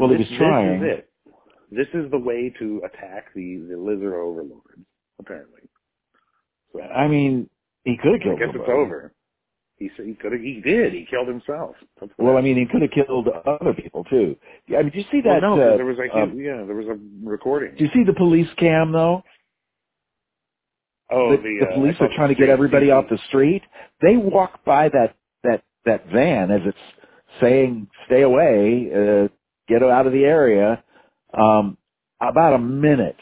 Well, 0.00 0.10
he 0.10 0.16
this, 0.16 0.28
was 0.30 0.38
trying. 0.38 0.80
This 0.80 0.92
is 0.92 0.98
it. 0.98 1.10
This 1.70 1.88
is 1.94 2.10
the 2.10 2.18
way 2.18 2.52
to 2.58 2.82
attack 2.84 3.26
the 3.34 3.66
the 3.70 3.76
lizard 3.76 4.14
overlords, 4.14 4.86
apparently. 5.20 5.60
So 6.72 6.80
I 6.80 7.06
mean, 7.06 7.48
he 7.84 7.96
could 7.96 8.22
have 8.22 8.32
I 8.34 8.38
guess 8.38 8.48
it's 8.54 8.68
over. 8.68 9.12
He 9.80 9.90
said 9.96 10.04
he 10.06 10.14
could 10.14 10.32
have. 10.32 10.42
He 10.42 10.60
did. 10.62 10.92
He 10.92 11.06
killed 11.10 11.26
himself. 11.26 11.74
Well, 12.18 12.36
I 12.36 12.42
mean, 12.42 12.58
he 12.58 12.66
could 12.66 12.82
have 12.82 12.90
killed 12.90 13.28
other 13.28 13.72
people 13.72 14.04
too. 14.04 14.36
Yeah, 14.68 14.78
I 14.78 14.82
mean, 14.82 14.92
did 14.92 14.98
you 14.98 15.04
see 15.10 15.22
well, 15.24 15.34
that? 15.34 15.40
no, 15.40 15.56
'cause 15.56 15.72
uh, 15.72 15.76
there 15.78 15.86
was 15.86 15.96
like 15.96 16.14
um, 16.14 16.38
yeah, 16.38 16.62
there 16.66 16.76
was 16.76 16.86
a 16.86 16.98
recording. 17.26 17.72
did 17.76 17.80
you 17.80 17.88
see 17.94 18.04
the 18.04 18.12
police 18.12 18.48
cam 18.58 18.92
though? 18.92 19.24
oh, 21.10 21.30
the, 21.30 21.36
the, 21.38 21.56
the 21.60 21.66
uh, 21.70 21.74
police 21.74 21.96
I 21.98 22.04
are 22.04 22.10
trying 22.14 22.28
to 22.28 22.34
get 22.34 22.50
everybody 22.50 22.90
off 22.90 23.06
the 23.08 23.18
street. 23.28 23.62
They 24.02 24.16
walk 24.18 24.64
by 24.66 24.90
that 24.90 25.16
that 25.44 25.62
that 25.86 26.06
van 26.12 26.50
as 26.50 26.60
it's 26.66 26.78
saying 27.40 27.88
"Stay 28.04 28.20
away, 28.20 28.90
uh, 28.94 29.28
get 29.66 29.82
out 29.82 30.06
of 30.06 30.12
the 30.12 30.24
area." 30.24 30.84
Um, 31.32 31.78
about 32.20 32.52
a 32.52 32.58
minute 32.58 33.16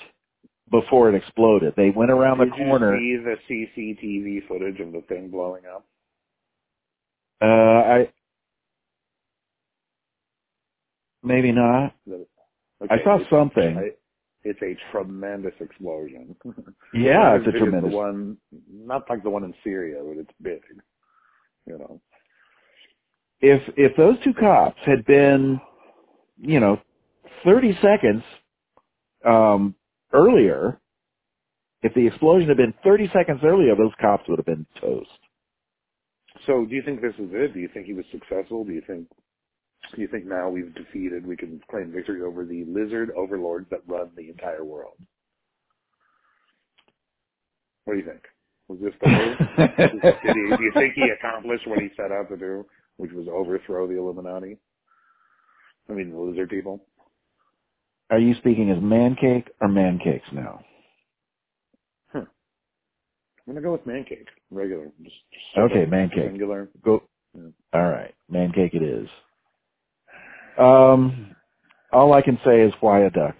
before 0.72 1.08
it 1.08 1.14
exploded, 1.14 1.74
they 1.76 1.90
went 1.90 2.10
around 2.10 2.38
Did 2.38 2.48
the 2.48 2.56
corner. 2.56 2.96
you 2.96 3.22
see 3.46 3.46
the 3.46 3.72
CCTV 3.76 4.48
footage 4.48 4.80
of 4.80 4.92
the 4.92 5.02
thing 5.08 5.30
blowing 5.30 5.62
up? 5.72 5.86
Uh, 7.40 7.44
I 7.44 8.12
maybe 11.22 11.52
not. 11.52 11.94
The- 12.06 12.26
I 12.90 13.02
saw 13.02 13.16
it's- 13.16 13.30
something. 13.30 13.76
I- 13.78 13.94
it's 14.44 14.62
a 14.62 14.76
tremendous 14.92 15.54
explosion. 15.60 16.36
Yeah, 16.94 17.18
Not 17.18 17.36
it's 17.40 17.48
a 17.48 17.52
tremendous. 17.58 17.92
One, 17.92 18.38
not 18.70 19.10
like 19.10 19.22
the 19.22 19.28
one 19.30 19.44
in 19.44 19.52
Syria, 19.62 20.02
but 20.02 20.16
it's 20.16 20.30
big. 20.40 20.62
You 21.66 21.78
know. 21.78 22.00
If 23.40 23.62
if 23.76 23.96
those 23.96 24.16
two 24.24 24.32
cops 24.32 24.78
had 24.86 25.04
been, 25.04 25.60
you 26.40 26.60
know, 26.60 26.80
thirty 27.44 27.76
seconds 27.82 28.22
um, 29.24 29.74
earlier, 30.12 30.80
if 31.82 31.92
the 31.94 32.06
explosion 32.06 32.48
had 32.48 32.56
been 32.56 32.74
thirty 32.82 33.08
seconds 33.12 33.40
earlier, 33.44 33.76
those 33.76 33.92
cops 34.00 34.26
would 34.28 34.38
have 34.38 34.46
been 34.46 34.66
toast. 34.80 35.10
So, 36.48 36.64
do 36.64 36.74
you 36.74 36.82
think 36.82 37.02
this 37.02 37.14
is 37.18 37.28
it? 37.30 37.52
Do 37.52 37.60
you 37.60 37.68
think 37.72 37.86
he 37.86 37.92
was 37.92 38.06
successful? 38.10 38.64
Do 38.64 38.72
you 38.72 38.82
think 38.86 39.06
do 39.94 40.02
you 40.02 40.08
think 40.08 40.26
now 40.26 40.48
we've 40.48 40.74
defeated, 40.74 41.26
we 41.26 41.36
can 41.36 41.60
claim 41.70 41.92
victory 41.92 42.22
over 42.22 42.44
the 42.44 42.64
lizard 42.66 43.10
overlords 43.16 43.66
that 43.70 43.80
run 43.86 44.10
the 44.16 44.28
entire 44.28 44.64
world? 44.64 44.94
What 47.84 47.94
do 47.94 48.00
you 48.00 48.06
think? 48.06 48.22
Was 48.68 48.78
this 48.80 48.92
the 49.00 49.08
move? 49.08 49.38
Did 49.78 50.36
he, 50.36 50.56
do 50.56 50.62
you 50.62 50.72
think 50.74 50.94
he 50.94 51.08
accomplished 51.18 51.66
what 51.66 51.80
he 51.80 51.88
set 51.96 52.12
out 52.12 52.28
to 52.28 52.36
do, 52.36 52.66
which 52.96 53.12
was 53.12 53.26
overthrow 53.32 53.86
the 53.86 53.98
Illuminati? 53.98 54.58
I 55.88 55.92
mean, 55.94 56.10
the 56.10 56.18
lizard 56.18 56.50
people. 56.50 56.84
Are 58.10 58.18
you 58.18 58.34
speaking 58.34 58.70
as 58.70 58.82
man 58.82 59.16
cake 59.18 59.48
or 59.60 59.68
man 59.68 59.98
cakes 60.02 60.28
now? 60.32 60.60
I'm 63.48 63.54
gonna 63.54 63.64
go 63.64 63.72
with 63.72 63.86
man 63.86 64.04
cake, 64.04 64.28
regular. 64.50 64.90
Just, 65.02 65.16
just 65.32 65.58
Okay, 65.58 65.86
man 65.86 66.10
cake. 66.10 66.26
singular. 66.28 66.68
Go. 66.84 67.02
Yeah. 67.34 67.48
All 67.72 67.88
right, 67.88 68.14
man 68.28 68.52
cake 68.52 68.74
it 68.74 68.82
is. 68.82 69.08
Um, 70.58 71.34
all 71.90 72.12
I 72.12 72.20
can 72.20 72.38
say 72.44 72.60
is 72.60 72.74
why 72.80 73.04
a 73.04 73.10
duck. 73.10 73.36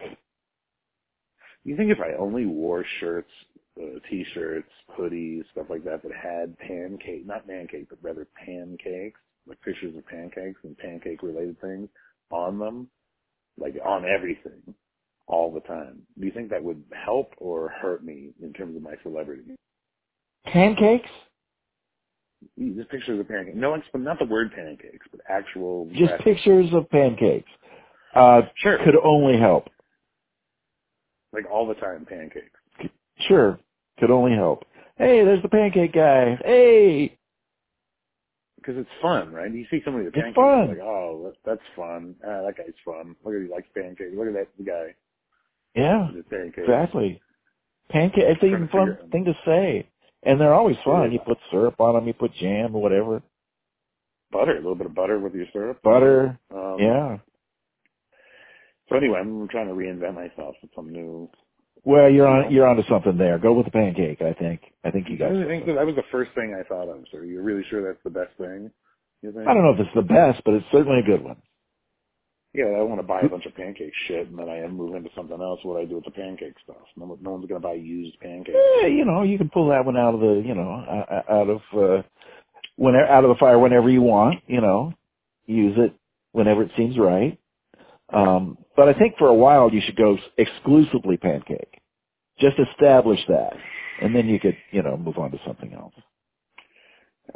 You 1.64 1.76
think 1.76 1.90
if 1.90 1.98
I 2.00 2.16
only 2.18 2.46
wore 2.46 2.86
shirts, 3.00 3.30
uh, 3.78 3.98
t-shirts, 4.09 4.70
hoodies, 4.98 5.42
stuff 5.52 5.66
like 5.68 5.84
that 5.84 6.02
that 6.02 6.12
had 6.12 6.59
pancake, 6.59 7.26
not 7.26 7.46
pancake, 7.46 7.88
but 7.90 7.98
rather 8.00 8.26
pancakes, 8.46 9.20
like 9.46 9.61
pictures 9.61 9.94
of 9.94 10.06
pancakes 10.06 10.61
and 10.64 10.78
pancake 10.78 11.22
related 11.22 11.61
things 11.61 11.88
on 12.30 12.59
them, 12.59 12.88
like 13.59 13.74
on 13.84 14.06
everything, 14.06 14.74
all 15.26 15.52
the 15.52 15.61
time. 15.61 16.00
Do 16.18 16.24
you 16.24 16.32
think 16.32 16.48
that 16.48 16.64
would 16.64 16.82
help 17.04 17.34
or 17.36 17.68
hurt 17.68 18.02
me 18.02 18.30
in 18.42 18.54
terms 18.54 18.74
of 18.74 18.82
my 18.82 18.94
celebrity? 19.02 19.42
Pancakes? 20.47 21.09
Just 22.59 22.89
pictures 22.91 23.18
of 23.20 23.28
pancakes. 23.28 23.57
No, 23.57 23.76
not 23.95 24.18
the 24.18 24.24
word 24.24 24.53
pancakes, 24.55 25.07
but 25.11 25.20
actual. 25.28 25.89
Just 25.95 26.14
pictures 26.22 26.66
of 26.72 26.89
pancakes. 26.91 27.51
Uh, 28.14 28.43
Sure. 28.57 28.78
Could 28.84 28.97
only 29.03 29.39
help. 29.39 29.68
Like 31.32 31.45
all 31.51 31.66
the 31.66 31.74
time, 31.74 32.07
pancakes. 32.09 32.59
Sure. 33.26 33.59
Could 33.99 34.11
only 34.11 34.32
help. 34.34 34.64
Hey, 34.97 35.24
there's 35.24 35.43
the 35.43 35.49
pancake 35.49 35.93
guy. 35.93 36.36
Hey. 36.45 37.16
Because 38.57 38.76
it's 38.78 38.89
fun, 39.03 39.32
right? 39.32 39.53
You 39.53 39.66
see 39.70 39.80
somebody 39.84 40.07
with 40.07 40.14
It's 40.14 40.22
pancakes, 40.22 40.36
fun. 40.36 40.68
like, 40.68 40.78
oh, 40.82 41.22
that, 41.24 41.34
that's 41.45 41.68
fun. 41.76 42.14
Ah, 42.24 42.43
that 42.43 42.57
guy's 42.57 42.74
fun. 42.84 43.14
Look 43.24 43.34
at 43.34 43.43
he 43.43 43.49
likes 43.49 43.68
pancakes. 43.74 44.11
Look 44.16 44.26
at 44.28 44.34
that 44.34 44.64
guy 44.64 44.95
Yeah. 45.74 46.09
Exactly. 46.57 47.20
Pancake. 47.91 48.24
It's 48.26 48.41
Trying 48.41 48.53
even 48.53 48.68
fun 48.68 48.99
thing 49.11 49.24
to 49.24 49.34
say, 49.45 49.89
and 50.23 50.41
they're 50.41 50.55
always 50.55 50.77
fun. 50.85 51.12
You 51.12 51.21
put 51.27 51.39
syrup 51.51 51.81
on 51.81 51.95
them. 51.95 52.07
You 52.07 52.14
put 52.14 52.35
jam 52.35 52.75
or 52.75 52.83
whatever. 52.83 53.23
Butter, 54.31 54.53
a 54.53 54.57
little 54.57 54.75
bit 54.75 54.87
of 54.87 54.95
butter 54.95 55.19
with 55.19 55.35
your 55.35 55.47
syrup. 55.53 55.83
Butter. 55.83 56.39
Um, 56.55 56.77
Yeah. 56.79 57.19
So 58.89 58.97
anyway, 58.97 59.19
I'm 59.21 59.49
trying 59.49 59.69
to 59.69 59.75
reinvent 59.75 60.14
myself 60.14 60.57
with 60.62 60.71
some 60.75 60.91
new. 60.91 61.29
Well, 61.85 62.11
you're 62.11 62.27
on. 62.27 62.51
You're 62.53 62.66
onto 62.66 62.83
something 62.89 63.16
there. 63.16 63.39
Go 63.39 63.53
with 63.53 63.66
the 63.66 63.71
pancake. 63.73 64.21
I 64.23 64.33
think. 64.33 64.61
I 64.85 64.91
think 64.91 65.09
you 65.09 65.16
I 65.16 65.19
got. 65.19 65.25
really 65.31 65.47
think 65.47 65.66
that, 65.66 65.75
that 65.75 65.87
was 65.87 65.95
the 65.97 66.09
first 66.11 66.33
thing 66.35 66.57
I 66.59 66.66
thought 66.69 66.89
of. 66.89 67.05
So 67.12 67.21
you're 67.23 67.43
really 67.43 67.64
sure 67.71 67.85
that's 67.85 68.03
the 68.05 68.11
best 68.11 68.37
thing? 68.39 68.71
You 69.23 69.33
think? 69.33 69.47
I 69.47 69.55
don't 69.55 69.62
know 69.62 69.73
if 69.75 69.81
it's 69.81 69.95
the 69.95 70.03
best, 70.03 70.43
but 70.45 70.55
it's 70.55 70.66
certainly 70.73 71.01
a 71.01 71.03
good 71.03 71.23
one. 71.23 71.37
Yeah, 72.55 72.64
I 72.64 72.83
want 72.83 72.99
to 73.01 73.07
buy 73.07 73.21
a 73.21 73.29
bunch 73.29 73.45
of 73.47 73.55
pancake 73.55 73.93
shit, 74.09 74.27
and 74.29 74.39
then 74.39 74.49
I 74.49 74.66
move 74.69 74.97
into 74.97 75.11
something 75.14 75.41
else. 75.41 75.61
What 75.62 75.75
do 75.75 75.81
I 75.81 75.85
do 75.85 75.97
with 75.97 76.07
the 76.07 76.11
pancake 76.11 76.55
stuff? 76.64 76.83
No, 76.97 77.19
no 77.21 77.31
one's 77.33 77.47
gonna 77.47 77.61
buy 77.61 77.75
used 77.75 78.19
pancakes. 78.21 78.57
Eh, 78.85 78.89
you 78.89 79.05
know, 79.05 79.22
you 79.22 79.39
can 79.39 79.51
pull 79.51 79.68
that 79.70 79.85
one 79.85 79.97
out 79.97 80.14
of 80.14 80.20
the. 80.20 80.43
You 80.45 80.55
know, 80.55 80.70
uh, 80.72 81.33
out 81.33 81.51
of 81.51 81.61
uh, 81.74 82.03
whenever 82.76 83.07
out 83.07 83.24
of 83.24 83.31
the 83.31 83.37
fire 83.41 83.59
whenever 83.59 83.91
you 83.91 84.03
want. 84.03 84.43
You 84.47 84.61
know, 84.61 84.93
use 85.47 85.76
it 85.79 85.95
whenever 86.33 86.62
it 86.64 86.72
seems 86.76 86.99
right. 86.99 87.39
Um, 88.12 88.59
but 88.76 88.89
I 88.89 88.95
think 88.95 89.16
for 89.18 89.29
a 89.29 89.35
while 89.35 89.70
you 89.72 89.81
should 89.85 89.97
go 89.97 90.16
exclusively 90.39 91.16
pancake. 91.16 91.81
Just 92.39 92.57
establish 92.59 93.20
that, 93.29 93.55
and 94.03 94.14
then 94.14 94.29
you 94.29 94.41
could, 94.41 94.57
you 94.72 94.83
know, 94.83 94.97
move 94.97 95.18
on 95.18 95.33
to 95.33 95.39
something 95.47 95.72
else. 95.74 95.95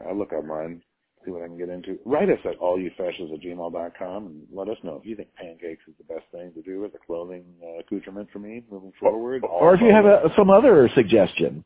I'll 0.06 0.16
look 0.18 0.32
online, 0.32 0.82
see 1.24 1.30
what 1.32 1.42
I 1.42 1.46
can 1.46 1.58
get 1.58 1.68
into. 1.68 1.98
Write 2.04 2.28
us 2.30 2.38
at 2.44 2.58
allyoufascists 2.60 3.32
at 3.34 3.40
gmail.com 3.40 4.26
and 4.26 4.42
let 4.52 4.68
us 4.68 4.76
know 4.82 4.96
if 5.00 5.06
you 5.06 5.16
think 5.16 5.28
pancakes 5.34 5.82
is 5.88 5.94
the 5.98 6.04
best 6.14 6.26
thing 6.32 6.52
to 6.54 6.62
do 6.62 6.84
as 6.84 6.92
a 6.94 7.06
clothing 7.06 7.44
uh, 7.62 7.80
accoutrement 7.80 8.28
for 8.32 8.38
me 8.40 8.62
moving 8.70 8.92
forward. 9.00 9.44
Or 9.44 9.74
if 9.74 9.80
you 9.80 9.90
have 9.92 10.04
a, 10.06 10.22
some 10.36 10.50
other 10.50 10.88
suggestion. 10.94 11.64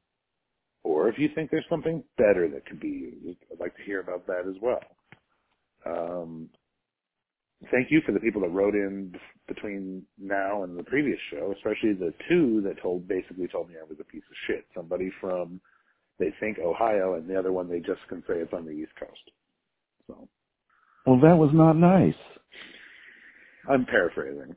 or 0.84 1.08
if 1.08 1.18
you 1.18 1.28
think 1.34 1.50
there's 1.50 1.64
something 1.68 2.02
better 2.18 2.48
that 2.48 2.66
could 2.66 2.80
be 2.80 3.12
used, 3.24 3.38
I'd 3.52 3.60
like 3.60 3.76
to 3.76 3.82
hear 3.84 4.00
about 4.00 4.26
that 4.28 4.44
as 4.48 4.56
well. 4.62 4.80
Um, 5.86 6.50
thank 7.70 7.90
you 7.90 8.00
for 8.06 8.12
the 8.12 8.20
people 8.20 8.42
that 8.42 8.50
wrote 8.50 8.74
in 8.74 9.14
between 9.48 10.02
now 10.18 10.62
and 10.64 10.78
the 10.78 10.84
previous 10.84 11.18
show, 11.30 11.52
especially 11.56 11.94
the 11.94 12.14
two 12.28 12.60
that 12.62 12.80
told 12.82 13.08
basically 13.08 13.48
told 13.48 13.68
me 13.68 13.76
I 13.80 13.88
was 13.88 13.98
a 14.00 14.04
piece 14.04 14.24
of 14.30 14.36
shit. 14.46 14.66
Somebody 14.74 15.10
from 15.20 15.60
they 16.18 16.32
think 16.40 16.58
Ohio, 16.58 17.14
and 17.14 17.28
the 17.28 17.38
other 17.38 17.52
one 17.52 17.68
they 17.68 17.80
just 17.80 18.00
can 18.08 18.22
say 18.26 18.34
it's 18.36 18.52
on 18.54 18.64
the 18.64 18.70
East 18.72 18.92
Coast. 18.98 19.30
Well, 21.06 21.20
that 21.20 21.36
was 21.36 21.50
not 21.52 21.74
nice. 21.74 22.14
I'm 23.68 23.86
paraphrasing. 23.86 24.56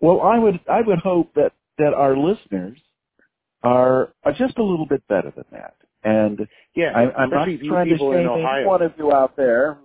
Well, 0.00 0.20
I 0.20 0.38
would 0.38 0.60
I 0.70 0.80
would 0.82 0.98
hope 1.00 1.34
that 1.34 1.52
that 1.78 1.94
our 1.94 2.16
listeners 2.16 2.78
are 3.62 4.12
are 4.24 4.32
just 4.32 4.58
a 4.58 4.62
little 4.62 4.86
bit 4.86 5.06
better 5.08 5.32
than 5.34 5.44
that. 5.52 5.74
And 6.04 6.46
Yeah, 6.74 6.92
I, 6.94 7.10
I'm 7.22 7.30
not 7.30 7.48
trying 7.66 7.88
to 7.88 7.96
shame 7.98 8.10
any 8.12 8.66
one 8.66 8.82
of 8.82 8.92
you 8.98 9.12
out 9.12 9.36
there 9.36 9.78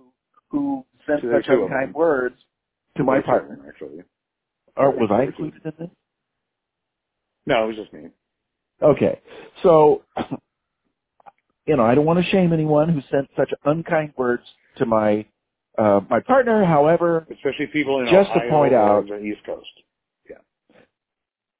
who 0.50 0.84
sent 1.06 1.22
So 1.22 1.28
there 1.28 1.38
are 1.38 1.42
such 1.42 1.50
unkind 1.52 1.94
words 1.94 2.36
to 2.96 3.04
my 3.04 3.14
There 3.14 3.20
are 3.20 3.22
two 3.22 3.30
of 3.32 3.48
partner. 3.48 3.56
them, 3.56 3.64
actually. 3.68 4.02
Or 4.76 4.90
was 4.92 5.08
I 5.10 5.16
There 5.16 5.28
are 5.28 5.32
two. 5.32 5.44
included 5.44 5.62
in 5.64 5.72
this? 5.78 5.90
No, 7.46 7.64
it 7.64 7.66
was 7.68 7.76
just 7.76 7.92
me. 7.92 8.10
Okay. 8.82 9.20
So, 9.62 10.02
you 11.66 11.76
know, 11.76 11.84
I 11.84 11.94
don't 11.94 12.04
want 12.04 12.22
to 12.22 12.30
shame 12.30 12.52
anyone 12.52 12.90
who 12.90 13.00
sent 13.10 13.28
such 13.36 13.50
unkind 13.64 14.12
words 14.18 14.42
to 14.76 14.86
my 14.86 15.26
uh, 15.80 16.00
my 16.10 16.20
partner. 16.20 16.64
However, 16.64 17.26
Especially 17.30 17.66
people 17.72 18.00
in 18.00 18.06
Just 18.10 18.32
to 18.34 18.40
point 18.50 18.74
out- 18.74 19.06
the 19.08 19.18
East 19.18 19.44
Coast. 19.44 19.66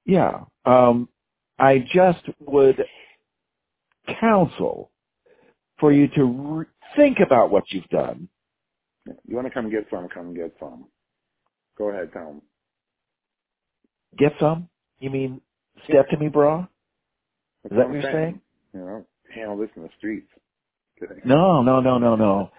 yeah, 0.05 0.45
um, 0.65 1.09
I 1.59 1.79
just 1.79 2.23
would 2.41 2.85
counsel 4.21 4.91
for 5.79 5.93
you 5.93 6.09
to 6.09 6.25
re- 6.25 6.67
think 6.97 7.19
about 7.25 7.51
what 7.51 7.65
you've 7.71 7.89
done. 7.89 8.29
You 9.27 9.37
want 9.37 9.47
to 9.47 9.53
come 9.53 9.71
get 9.71 9.87
some? 9.91 10.09
Come 10.09 10.35
get 10.35 10.55
some. 10.59 10.87
Go 11.79 11.91
ahead, 11.91 12.11
them. 12.13 12.43
Get 14.19 14.33
some? 14.41 14.69
You 14.99 15.11
mean 15.11 15.41
step 15.85 16.09
to 16.09 16.19
me, 16.19 16.29
bra? 16.29 16.67
That's 17.63 17.73
Is 17.73 17.79
that 17.79 17.87
what 17.89 17.95
you're 17.95 18.03
saying? 18.13 18.41
You 18.75 18.81
know, 18.81 19.07
handle 19.35 19.57
this 19.57 19.71
in 19.77 19.83
the 19.83 19.89
streets. 19.99 20.29
Kidding. 20.99 21.21
No, 21.25 21.63
no, 21.63 21.81
no, 21.81 21.99
no, 21.99 22.17
no. 22.17 22.51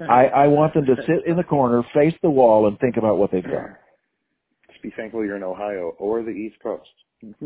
I, 0.00 0.26
I 0.34 0.46
want 0.48 0.74
them 0.74 0.84
to 0.86 0.96
sit 1.06 1.26
in 1.26 1.36
the 1.36 1.44
corner, 1.44 1.82
face 1.94 2.14
the 2.22 2.30
wall, 2.30 2.68
and 2.68 2.78
think 2.78 2.96
about 2.96 3.18
what 3.18 3.30
they've 3.30 3.42
done. 3.42 3.76
Just 4.70 4.82
be 4.82 4.92
thankful 4.96 5.24
you're 5.24 5.36
in 5.36 5.42
Ohio 5.42 5.94
or 5.98 6.22
the 6.22 6.30
East 6.30 6.56
Coast. 6.62 6.88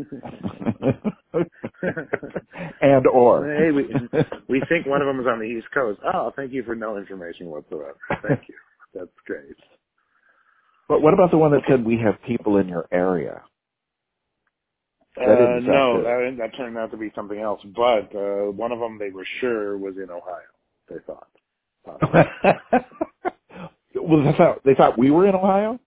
and 2.81 3.07
or. 3.07 3.53
Hey, 3.55 3.71
we 3.71 3.85
we 4.49 4.61
think 4.67 4.85
one 4.85 5.01
of 5.01 5.07
them 5.07 5.19
is 5.19 5.27
on 5.27 5.39
the 5.39 5.45
East 5.45 5.67
Coast. 5.73 5.99
Oh, 6.13 6.31
thank 6.35 6.51
you 6.51 6.63
for 6.63 6.75
no 6.75 6.97
information 6.97 7.47
whatsoever. 7.47 7.95
Thank 8.27 8.41
you. 8.49 8.55
That's 8.93 9.09
great. 9.25 9.55
but 10.89 11.01
what 11.01 11.13
about 11.13 11.31
the 11.31 11.37
one 11.37 11.51
that 11.51 11.61
said 11.69 11.85
we 11.85 11.97
have 12.03 12.15
people 12.27 12.57
in 12.57 12.67
your 12.67 12.85
area? 12.91 13.41
That 15.15 15.23
Uh, 15.23 15.59
no, 15.59 16.03
that, 16.03 16.35
that 16.37 16.57
turned 16.57 16.77
out 16.77 16.91
to 16.91 16.97
be 16.97 17.11
something 17.15 17.39
else. 17.39 17.61
But 17.75 18.13
uh, 18.15 18.51
one 18.51 18.71
of 18.71 18.79
them 18.79 18.97
they 18.97 19.09
were 19.09 19.25
sure 19.39 19.77
was 19.77 19.95
in 19.97 20.09
Ohio. 20.09 20.47
They 20.89 20.99
thought. 21.05 21.27
Well, 24.03 24.23
they 24.23 24.31
thought 24.37 24.63
they 24.63 24.73
thought 24.73 24.97
we 24.97 25.11
were 25.11 25.27
in 25.27 25.35
Ohio. 25.35 25.79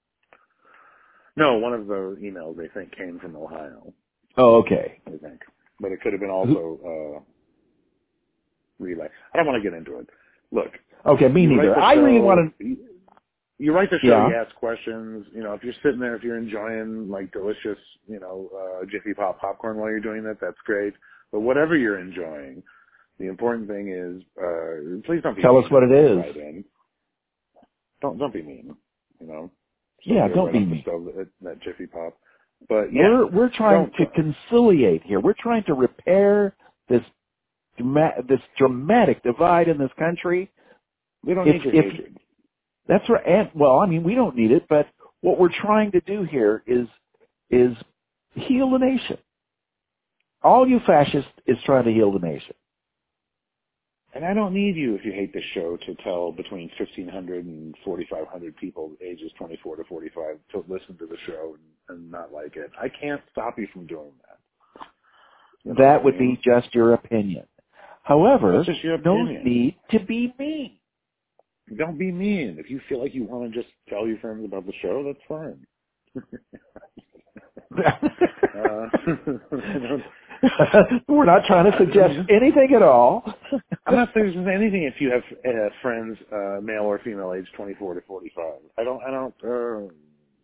no, 1.37 1.57
one 1.59 1.73
of 1.73 1.87
the 1.87 2.17
emails 2.23 2.57
they 2.57 2.69
think 2.69 2.95
came 2.97 3.19
from 3.19 3.35
Ohio. 3.35 3.93
Oh, 4.37 4.57
okay. 4.57 5.01
I 5.07 5.11
think, 5.11 5.41
but 5.81 5.91
it 5.91 6.01
could 6.01 6.13
have 6.13 6.21
been 6.21 6.31
also 6.31 6.79
uh, 6.85 7.21
relay. 8.79 9.09
I 9.33 9.37
don't 9.37 9.47
want 9.47 9.63
to 9.63 9.69
get 9.69 9.77
into 9.77 9.99
it. 9.99 10.07
Look, 10.53 10.71
Okay, 11.07 11.29
me 11.29 11.47
neither. 11.47 11.71
the 11.75 11.81
I 11.81 11.95
really 11.95 12.21
want 12.21 12.57
to. 12.59 12.65
You, 12.65 12.77
you 13.59 13.73
write 13.73 13.91
the 13.91 13.99
show, 14.01 14.09
Yeah. 14.09 14.29
you 14.29 14.35
ask 14.35 14.55
questions. 14.57 15.27
You 15.35 15.43
know, 15.43 15.55
if 15.55 15.63
you're 15.65 15.75
sitting 15.83 15.99
there, 16.01 16.15
if 16.17 16.23
you're 16.23 16.39
enjoying 16.39 17.09
like 17.09 17.33
delicious, 17.33 17.79
you 18.07 18.21
know, 18.21 18.49
uh, 18.55 18.85
Jiffy 18.91 19.15
Pop 19.15 19.41
popcorn 19.41 19.77
while 19.79 19.91
you're 19.91 20.01
doing 20.01 20.23
that, 20.25 20.39
that's 20.41 20.59
great. 20.65 20.95
But 21.33 21.41
whatever 21.41 21.77
you're 21.77 21.99
enjoying, 21.99 22.63
the 23.19 23.27
important 23.27 23.69
thing 23.69 23.89
is, 23.89 24.23
uh, 24.43 25.07
please 25.07 25.23
don't 25.23 25.37
be 25.37 25.43
Tell 25.43 25.57
us 25.57 25.71
what 25.71 25.83
it 25.83 25.93
is. 25.93 26.17
Right. 26.19 26.65
Don't 28.01 28.19
don't 28.19 28.33
be 28.33 28.43
mean. 28.43 28.75
You 29.21 29.27
know. 29.27 29.51
Yeah, 30.05 30.29
don't 30.29 30.53
be 30.53 30.61
mean. 30.61 30.85
That, 30.85 31.29
that 31.43 31.63
Jiffy 31.63 31.87
Pop. 31.87 32.17
But 32.69 32.93
yeah, 32.93 33.03
We're 33.09 33.27
we're 33.27 33.51
trying 33.51 33.91
to 33.99 34.07
conciliate 34.07 35.03
here. 35.05 35.21
We're 35.21 35.35
trying 35.39 35.65
to 35.65 35.75
repair 35.75 36.55
this 36.89 37.03
this 37.79 38.41
dramatic 38.59 39.23
divide 39.23 39.69
in 39.69 39.79
this 39.79 39.91
country. 39.99 40.51
we 41.25 41.35
don't 41.35 41.49
if- 41.49 41.55
need 41.55 41.65
your 41.65 41.75
if- 41.75 41.93
hatred. 41.93 42.19
That's 42.87 43.09
right. 43.09 43.27
And, 43.27 43.51
well, 43.55 43.79
I 43.79 43.87
mean, 43.87 44.03
we 44.03 44.15
don't 44.15 44.37
need 44.37 44.51
it, 44.51 44.67
but 44.69 44.87
what 45.23 45.39
we're 45.39 45.49
trying 45.49 45.93
to 45.93 46.01
do 46.01 46.25
here 46.25 46.63
is 46.67 46.87
is 47.49 47.75
heal 48.35 48.71
the 48.71 48.79
nation. 48.79 49.17
All 50.43 50.69
you 50.69 50.81
fascists 50.87 51.31
is 51.47 51.57
trying 51.65 51.85
to 51.85 51.93
heal 51.93 52.13
the 52.13 52.19
nation. 52.19 52.55
And 54.15 54.25
I 54.25 54.33
don't 54.33 54.55
need 54.55 54.77
you 54.77 54.95
if 54.95 55.05
you 55.05 55.13
hate 55.13 55.33
this 55.35 55.43
show 55.55 55.77
to 55.77 55.95
tell 56.05 56.31
between 56.31 56.71
1,500 56.79 57.45
and 57.45 57.75
4,500 57.85 58.57
people 58.57 58.93
ages 59.05 59.33
24 59.37 59.77
to 59.77 59.85
45 59.85 60.39
to 60.53 60.59
listen 60.69 60.97
to 60.99 61.07
the 61.07 61.17
show 61.27 61.57
and, 61.89 61.99
and 61.99 62.11
not 62.11 62.33
like 62.33 62.55
it. 62.57 62.71
I 62.81 62.89
can't 62.89 63.21
stop 63.33 63.59
you 63.59 63.67
from 63.73 63.87
doing 63.89 64.13
that. 64.29 64.39
You 65.65 65.73
know 65.75 65.83
That 65.83 66.01
I 66.01 66.05
would 66.05 66.19
mean? 66.21 66.37
be 66.37 66.41
just 66.49 66.73
your 66.75 66.95
opinion. 66.95 67.45
However, 68.05 68.65
your 68.83 68.95
opinion. 68.95 69.45
need 69.45 69.77
to 69.91 69.99
be 69.99 70.33
mean. 70.39 70.79
Don't 71.77 71.99
be 71.99 72.13
mean. 72.13 72.57
If 72.59 72.71
you 72.71 72.81
feel 72.89 73.03
like 73.03 73.15
you 73.15 73.25
want 73.25 73.53
to 73.53 73.59
just 73.63 73.73
tell 73.89 74.07
your 74.07 74.19
friends 74.19 74.45
about 74.45 74.67
the 74.67 74.73
show, 74.81 75.03
that's 75.05 75.19
fine. 75.29 75.67
Uh, 78.55 78.87
We're 81.09 81.25
not 81.25 81.45
trying 81.47 81.71
to 81.71 81.77
suggest 81.79 82.15
anything 82.31 82.73
at 82.75 82.83
all. 82.83 83.25
I'm 83.87 83.97
not 83.97 84.11
saying 84.15 84.33
there's 84.35 84.57
anything 84.61 84.85
if 84.85 85.01
you 85.01 85.11
have 85.11 85.23
uh, 85.45 85.69
friends, 85.83 86.17
uh, 86.33 86.61
male 86.63 86.83
or 86.85 86.99
female, 87.05 87.35
age 87.35 87.47
24 87.57 87.95
to 87.95 88.01
45. 88.03 88.45
I 88.79 88.85
don't, 88.85 89.03
I 89.03 89.11
don't, 89.11 89.35
uh, 89.45 89.93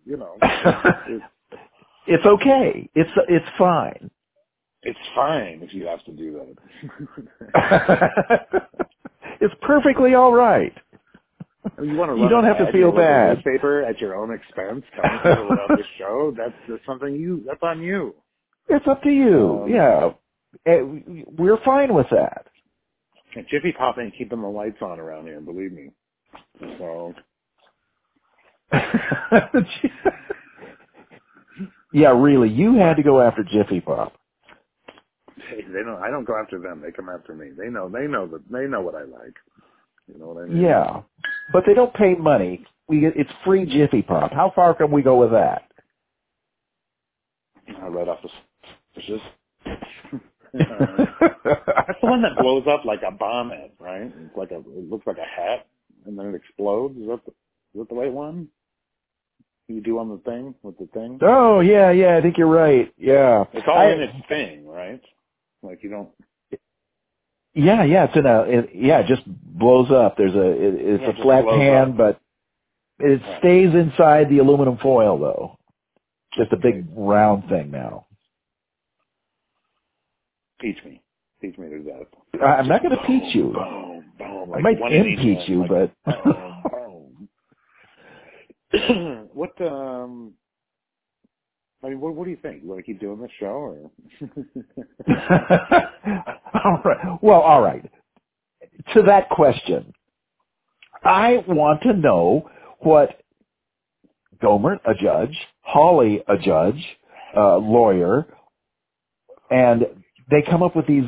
you 0.05 0.17
know. 0.17 0.37
it's- 0.43 1.23
It's 2.07 2.27
okay. 2.27 2.89
It's 2.95 3.11
it's 3.29 3.47
fine. 3.59 4.11
It's 4.83 4.99
fine 5.15 5.61
if 5.63 5.75
you 5.75 5.87
have 5.87 6.03
to 6.05 6.13
do 6.13 6.41
that. 6.83 7.51
it's 9.41 9.55
perfectly 9.61 10.15
all 10.15 10.33
right. 10.33 10.73
I 11.77 11.83
mean, 11.83 11.91
you 11.91 11.97
want 11.97 12.11
to 12.17 12.21
You 12.23 12.29
don't 12.29 12.45
have 12.45 12.57
to 12.59 12.65
feel 12.67 12.75
in 12.75 12.79
your 12.81 12.89
local 12.89 13.03
bad. 13.03 13.35
Newspaper 13.37 13.83
at 13.85 14.01
your 14.01 14.15
own 14.17 14.33
expense, 14.33 14.83
people 14.95 15.53
about 15.53 15.69
the 15.69 15.85
show. 15.99 16.33
That's, 16.37 16.55
that's 16.69 16.85
something 16.87 17.15
you. 17.15 17.43
That's 17.47 17.63
on 17.63 17.83
you. 17.83 18.15
It's 18.69 18.87
up 18.89 19.03
to 19.03 19.11
you. 19.11 19.63
Um, 19.65 19.71
yeah, 19.71 20.11
Eh, 20.67 20.81
we're 21.39 21.63
fine 21.65 21.95
with 21.95 22.09
that. 22.11 22.47
Jiffy 23.49 23.73
Pop 23.73 23.97
ain't 23.99 24.15
keeping 24.19 24.41
the 24.41 24.49
lights 24.49 24.79
on 24.83 24.99
around 24.99 25.27
here. 25.27 25.41
Believe 25.41 25.73
me. 25.73 25.91
So 26.79 27.15
yeah, 31.93 32.09
really, 32.11 32.49
you 32.49 32.77
had 32.77 32.97
to 32.97 33.03
go 33.03 33.21
after 33.21 33.45
Jiffy 33.45 33.81
Pop. 33.81 34.13
they, 35.37 35.63
they 35.63 35.83
don't. 35.85 36.03
I 36.03 36.11
don't 36.11 36.25
go 36.25 36.37
after 36.41 36.59
them. 36.59 36.83
They 36.85 36.91
come 36.93 37.09
after 37.09 37.35
me. 37.35 37.51
They 37.57 37.69
know. 37.69 37.89
They 37.89 38.07
know 38.07 38.27
that. 38.27 38.43
They 38.51 38.67
know 38.67 38.81
what 38.81 38.95
I 38.97 39.03
like. 39.05 39.37
You 40.13 40.19
know 40.19 40.27
what 40.29 40.45
I 40.45 40.47
mean? 40.47 40.63
Yeah, 40.63 41.03
but 41.53 41.63
they 41.67 41.75
don't 41.75 41.95
pay 41.95 42.15
money. 42.15 42.65
We 42.89 43.01
get, 43.01 43.17
it's 43.17 43.31
free 43.45 43.67
Jiffy 43.67 44.03
Pop. 44.03 44.33
How 44.33 44.53
far 44.55 44.75
can 44.75 44.91
we 44.91 45.03
go 45.03 45.17
with 45.17 45.31
that? 45.31 45.71
I 47.81 47.87
read 47.87 48.09
off 48.09 48.23
the. 48.23 48.31
It's 48.97 49.07
just. 49.07 49.25
That's 50.53 52.01
the 52.01 52.07
one 52.09 52.23
that 52.23 52.37
blows 52.41 52.65
up 52.69 52.85
like 52.85 53.01
a 53.07 53.11
bomb 53.13 53.51
head, 53.51 53.71
right? 53.79 54.03
It's 54.15 54.37
like 54.37 54.51
a. 54.51 54.57
It 54.59 54.91
looks 54.91 55.07
like 55.07 55.19
a 55.19 55.21
hat, 55.41 55.67
and 56.07 56.19
then 56.19 56.27
it 56.27 56.35
explodes. 56.35 56.97
Is 56.99 57.07
that 57.07 57.21
the, 57.25 57.31
is 57.31 57.35
that 57.77 57.89
the 57.89 57.95
right 57.95 58.13
one? 58.13 58.49
You 59.69 59.81
do 59.81 59.99
on 60.01 60.09
the 60.09 60.19
thing 60.29 60.55
with 60.63 60.77
the 60.79 60.87
thing. 60.87 61.19
oh 61.23 61.61
yeah, 61.61 61.93
yeah. 61.93 62.17
I 62.17 62.23
think 62.23 62.37
you're 62.37 62.49
right. 62.49 62.93
Yeah. 62.99 63.45
It's 63.53 63.67
all 63.69 63.79
I- 63.79 63.93
in 63.93 64.01
its 64.01 64.17
thing, 64.29 64.67
right? 64.67 65.01
Like 65.63 65.83
you 65.85 65.91
don't. 65.91 66.09
Yeah, 67.55 67.85
yeah. 67.85 68.05
It's 68.05 68.17
in 68.17 68.27
a. 68.27 68.43
It, 68.43 68.71
yeah, 68.75 69.01
it 69.01 69.07
just 69.07 69.23
blows 69.27 69.91
up. 69.93 70.17
There's 70.17 70.35
a. 70.35 70.51
It, 70.51 70.75
it's 70.75 71.03
Yeah, 71.03 71.11
a 71.11 71.23
flat 71.23 71.45
pan, 71.47 71.91
up. 71.93 71.97
but 71.97 72.21
it 72.99 73.21
Right. 73.23 73.39
stays 73.39 73.75
inside 73.75 74.29
the 74.29 74.39
aluminum 74.39 74.79
foil 74.79 75.19
though. 75.19 75.57
Just 76.35 76.53
a 76.53 76.57
big 76.57 76.87
round 76.97 77.49
thing 77.49 77.71
now. 77.71 78.07
Teach 80.61 80.77
me. 80.85 81.03
Teach 81.41 81.57
me 81.59 81.69
to 81.71 81.83
that. 81.85 82.45
I'm 82.45 82.69
not 82.69 82.83
going 82.83 82.97
to 82.97 83.07
teach 83.07 83.35
you. 83.35 83.53
Boom, 83.53 84.05
boom. 84.19 84.55
I 84.55 84.61
might 84.61 84.93
impeach 84.93 85.49
you, 85.49 85.61
like, 85.61 85.93
but 86.05 86.25
boom, 86.25 86.65
boom. 88.89 89.29
what 89.33 89.61
um 89.61 90.33
I 91.83 91.89
mean 91.89 92.01
what 92.01 92.15
what 92.15 92.25
do 92.25 92.31
you 92.31 92.37
think? 92.37 92.63
You 92.63 92.69
wanna 92.69 92.83
keep 92.83 93.01
doing 93.01 93.21
this 93.21 93.31
show 93.41 93.47
or 93.47 93.91
all 96.65 96.83
right. 96.85 97.19
Well, 97.23 97.41
all 97.41 97.63
right. 97.63 97.91
To 98.95 99.03
that 99.03 99.31
question, 99.31 99.95
I 101.03 101.43
want 101.49 101.83
to 101.83 101.93
know 101.95 102.51
what 102.81 103.23
Gohmert, 104.43 104.81
a 104.85 104.95
judge, 104.95 105.37
Hawley, 105.63 106.23
a 106.29 106.37
judge, 106.37 106.83
uh, 107.37 107.57
lawyer, 107.57 108.27
and 109.51 109.87
they 110.31 110.43
come 110.49 110.63
up 110.63 110.77
with 110.77 110.87
these. 110.87 111.05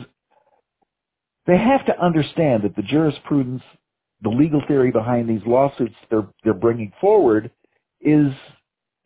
They 1.47 1.59
have 1.59 1.87
to 1.87 2.01
understand 2.01 2.63
that 2.65 2.77
the 2.77 2.83
jurisprudence, 2.83 3.63
the 4.23 4.29
legal 4.31 4.63
theory 4.69 4.91
behind 4.91 5.29
these 5.29 5.47
lawsuits 5.47 5.95
they're 6.11 6.27
they're 6.45 6.55
bringing 6.55 6.93
forward, 7.01 7.51
is 8.01 8.33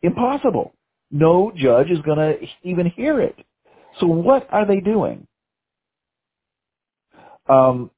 impossible. 0.01 0.73
No 1.09 1.51
judge 1.55 1.89
is 1.89 1.99
going 2.01 2.17
to 2.17 2.35
even 2.63 2.87
hear 2.87 3.21
it. 3.21 3.35
So 3.99 4.07
what 4.07 4.47
are 4.51 4.67
they 4.67 4.79
doing? 4.79 5.27
Um, 7.47 7.91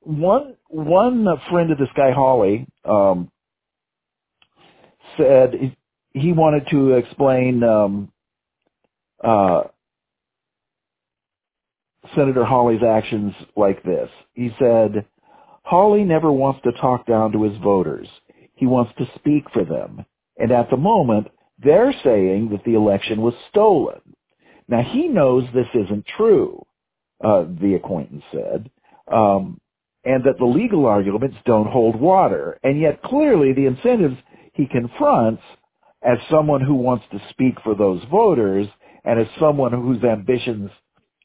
one 0.00 0.56
one 0.68 1.26
friend 1.50 1.70
of 1.70 1.78
this 1.78 1.88
guy 1.96 2.12
Hawley 2.12 2.66
um, 2.84 3.30
said 5.16 5.76
he 6.12 6.32
wanted 6.32 6.68
to 6.70 6.92
explain 6.92 7.62
um, 7.62 8.12
uh, 9.22 9.64
Senator 12.14 12.44
Hawley's 12.44 12.82
actions 12.82 13.34
like 13.56 13.82
this. 13.82 14.08
He 14.34 14.50
said, 14.58 15.06
Hawley 15.62 16.04
never 16.04 16.32
wants 16.32 16.60
to 16.64 16.72
talk 16.72 17.06
down 17.06 17.32
to 17.32 17.42
his 17.42 17.56
voters. 17.58 18.08
He 18.54 18.66
wants 18.66 18.92
to 18.98 19.10
speak 19.16 19.44
for 19.52 19.64
them. 19.64 20.04
And 20.38 20.50
at 20.52 20.70
the 20.70 20.76
moment, 20.76 21.28
they're 21.62 21.94
saying 22.04 22.50
that 22.50 22.64
the 22.64 22.74
election 22.74 23.20
was 23.20 23.34
stolen. 23.50 24.00
Now, 24.68 24.82
he 24.82 25.08
knows 25.08 25.44
this 25.52 25.66
isn't 25.74 26.06
true, 26.16 26.64
uh, 27.24 27.44
the 27.60 27.74
acquaintance 27.74 28.22
said, 28.32 28.70
um, 29.10 29.60
and 30.04 30.24
that 30.24 30.38
the 30.38 30.44
legal 30.44 30.86
arguments 30.86 31.36
don't 31.44 31.68
hold 31.68 31.96
water. 31.96 32.58
And 32.62 32.80
yet, 32.80 33.02
clearly, 33.02 33.52
the 33.52 33.66
incentives 33.66 34.16
he 34.52 34.66
confronts 34.66 35.42
as 36.02 36.18
someone 36.30 36.60
who 36.60 36.74
wants 36.74 37.04
to 37.12 37.20
speak 37.30 37.54
for 37.62 37.74
those 37.74 38.02
voters 38.10 38.66
and 39.04 39.20
as 39.20 39.26
someone 39.40 39.72
whose 39.72 40.02
ambitions 40.04 40.70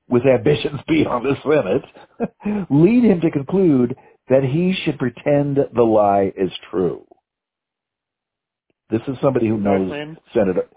with 0.10 0.26
ambitions 0.26 0.80
beyond 0.88 1.26
the 1.26 1.36
Senate, 1.44 2.68
lead 2.70 3.04
him 3.04 3.22
to 3.22 3.32
conclude 3.32 3.96
that 4.30 4.44
he 4.44 4.74
should 4.84 4.98
pretend 5.00 5.58
the 5.74 5.84
lie 5.84 6.32
is 6.38 6.52
true. 6.70 7.06
This 8.90 9.02
is 9.08 9.18
somebody 9.22 9.48
who 9.48 9.58
knows 9.58 9.90
Name? 9.90 10.18
Senator. 10.34 10.68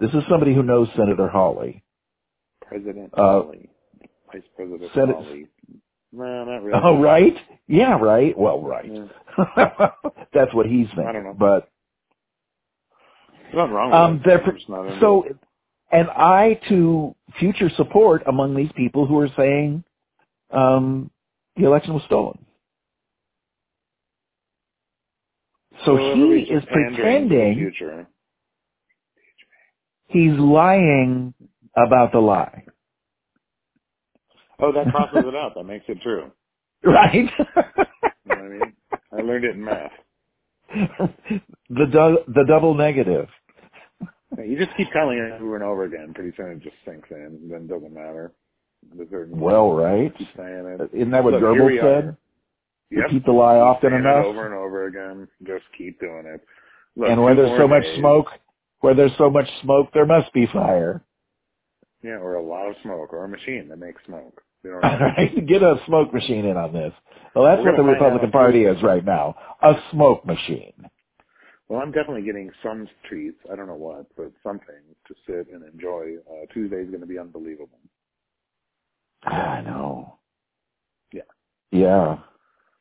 This 0.00 0.10
is 0.10 0.22
somebody 0.28 0.54
who 0.54 0.62
knows 0.62 0.88
Senator 0.96 1.28
Hawley. 1.28 1.82
President 2.66 3.10
Uh, 3.14 3.42
Hawley. 3.42 3.70
Vice 4.32 4.42
President 4.56 4.90
Senate- 4.94 5.16
Hawley. 5.16 5.46
No, 6.12 6.44
not 6.44 6.62
really. 6.64 6.80
Oh, 6.82 7.00
right? 7.00 7.36
Yeah, 7.68 7.96
right. 8.00 8.36
Well, 8.36 8.60
right. 8.62 8.90
Yeah. 8.92 9.90
That's 10.34 10.52
what 10.52 10.66
he's 10.66 10.88
thinking. 10.88 11.06
I 11.06 11.12
don't 11.12 11.22
know. 11.24 11.34
But 11.38 11.68
There's 13.44 13.54
nothing 13.54 13.72
wrong 13.74 13.90
with 13.90 13.94
um, 13.96 14.16
it. 14.16 14.22
they're 14.24 14.42
I'm 14.42 14.56
just 14.56 14.68
not 14.68 15.00
so. 15.00 15.24
And 15.92 16.08
I 16.08 16.60
to 16.68 17.14
future 17.38 17.70
support 17.76 18.22
among 18.26 18.54
these 18.56 18.70
people 18.76 19.06
who 19.06 19.18
are 19.18 19.28
saying 19.36 19.84
um, 20.50 21.10
the 21.56 21.64
election 21.64 21.94
was 21.94 22.02
stolen. 22.06 22.44
So 25.84 25.96
he 25.96 26.20
is 26.42 26.48
just 26.48 26.68
pandering 26.68 27.28
to 27.28 27.34
the 27.34 27.34
pretending 27.34 27.72
he's 30.08 30.32
lying 30.38 31.34
about 31.76 32.12
the 32.12 32.18
lie, 32.18 32.64
Oh, 34.60 34.72
that 34.72 34.90
crosses 34.90 35.24
it 35.26 35.34
out. 35.36 35.54
That 35.54 35.64
makes 35.64 35.84
it 35.88 36.00
true. 36.02 36.30
right? 36.84 37.14
You 37.14 38.32
know 38.34 38.42
what 38.42 38.44
I 38.44 38.48
mean? 38.48 38.72
I 39.12 39.16
learned 39.22 39.44
it 39.44 39.54
in 39.56 39.64
math. 39.64 39.92
the 41.70 41.86
du- 41.86 42.24
the 42.28 42.44
double 42.46 42.74
negative. 42.74 43.28
You 44.38 44.56
just 44.58 44.76
keep 44.76 44.90
telling 44.92 45.18
it 45.18 45.40
over 45.40 45.56
and 45.56 45.64
over 45.64 45.84
again. 45.84 46.12
Pretty 46.14 46.32
soon 46.36 46.52
it 46.52 46.60
just 46.62 46.76
sinks 46.84 47.08
in. 47.10 47.48
Then 47.50 47.66
doesn't 47.66 47.92
matter. 47.92 48.32
Well, 49.30 49.72
right? 49.72 50.16
keep 50.16 50.28
saying 50.36 50.66
it. 50.66 50.80
Uh, 50.80 50.84
isn't 50.92 51.10
that 51.10 51.24
what 51.24 51.34
Look, 51.34 51.42
Goebbels 51.42 51.80
said? 51.80 52.16
You 52.90 53.02
Yep. 53.02 53.10
keep 53.10 53.24
the 53.24 53.32
lie 53.32 53.58
often 53.58 53.90
saying 53.90 54.00
enough, 54.00 54.24
over 54.24 54.46
and 54.46 54.54
over 54.54 54.86
again. 54.86 55.28
Just 55.42 55.64
keep 55.76 56.00
doing 56.00 56.24
it. 56.26 56.40
Look, 56.96 57.08
and 57.08 57.22
where 57.22 57.34
there's 57.34 57.56
so 57.58 57.68
much 57.68 57.84
smoke, 57.98 58.26
where 58.80 58.94
there's 58.94 59.16
so 59.16 59.30
much 59.30 59.48
smoke, 59.62 59.90
there 59.92 60.06
must 60.06 60.32
be 60.32 60.46
fire. 60.46 61.02
Yeah, 62.02 62.18
or 62.18 62.34
a 62.34 62.42
lot 62.42 62.68
of 62.68 62.76
smoke, 62.82 63.12
or 63.12 63.24
a 63.24 63.28
machine 63.28 63.68
that 63.68 63.78
makes 63.78 64.02
smoke. 64.06 64.42
You 64.64 64.70
know 64.70 64.76
what 64.76 64.84
All 64.84 64.98
right, 64.98 65.46
get 65.46 65.62
a 65.62 65.80
smoke 65.86 66.12
machine 66.12 66.46
in 66.46 66.56
on 66.56 66.72
this. 66.72 66.92
Well, 67.34 67.44
that's 67.44 67.62
We're 67.62 67.72
what 67.72 67.76
the 67.76 67.84
Republican 67.84 68.30
Party 68.32 68.64
is 68.64 68.82
right 68.82 69.04
now. 69.04 69.36
A 69.62 69.74
smoke 69.92 70.26
machine. 70.26 70.89
Well, 71.70 71.80
I'm 71.80 71.92
definitely 71.92 72.22
getting 72.22 72.50
some 72.64 72.88
treats. 73.08 73.38
I 73.50 73.54
don't 73.54 73.68
know 73.68 73.76
what, 73.76 74.06
but 74.16 74.32
something 74.42 74.74
to 75.06 75.14
sit 75.24 75.54
and 75.54 75.62
enjoy. 75.72 76.16
Uh, 76.28 76.46
Tuesday's 76.52 76.88
going 76.88 77.00
to 77.00 77.06
be 77.06 77.16
unbelievable. 77.16 77.78
I 79.22 79.60
know. 79.60 80.18
Yeah. 81.12 81.22
Yeah. 81.70 82.18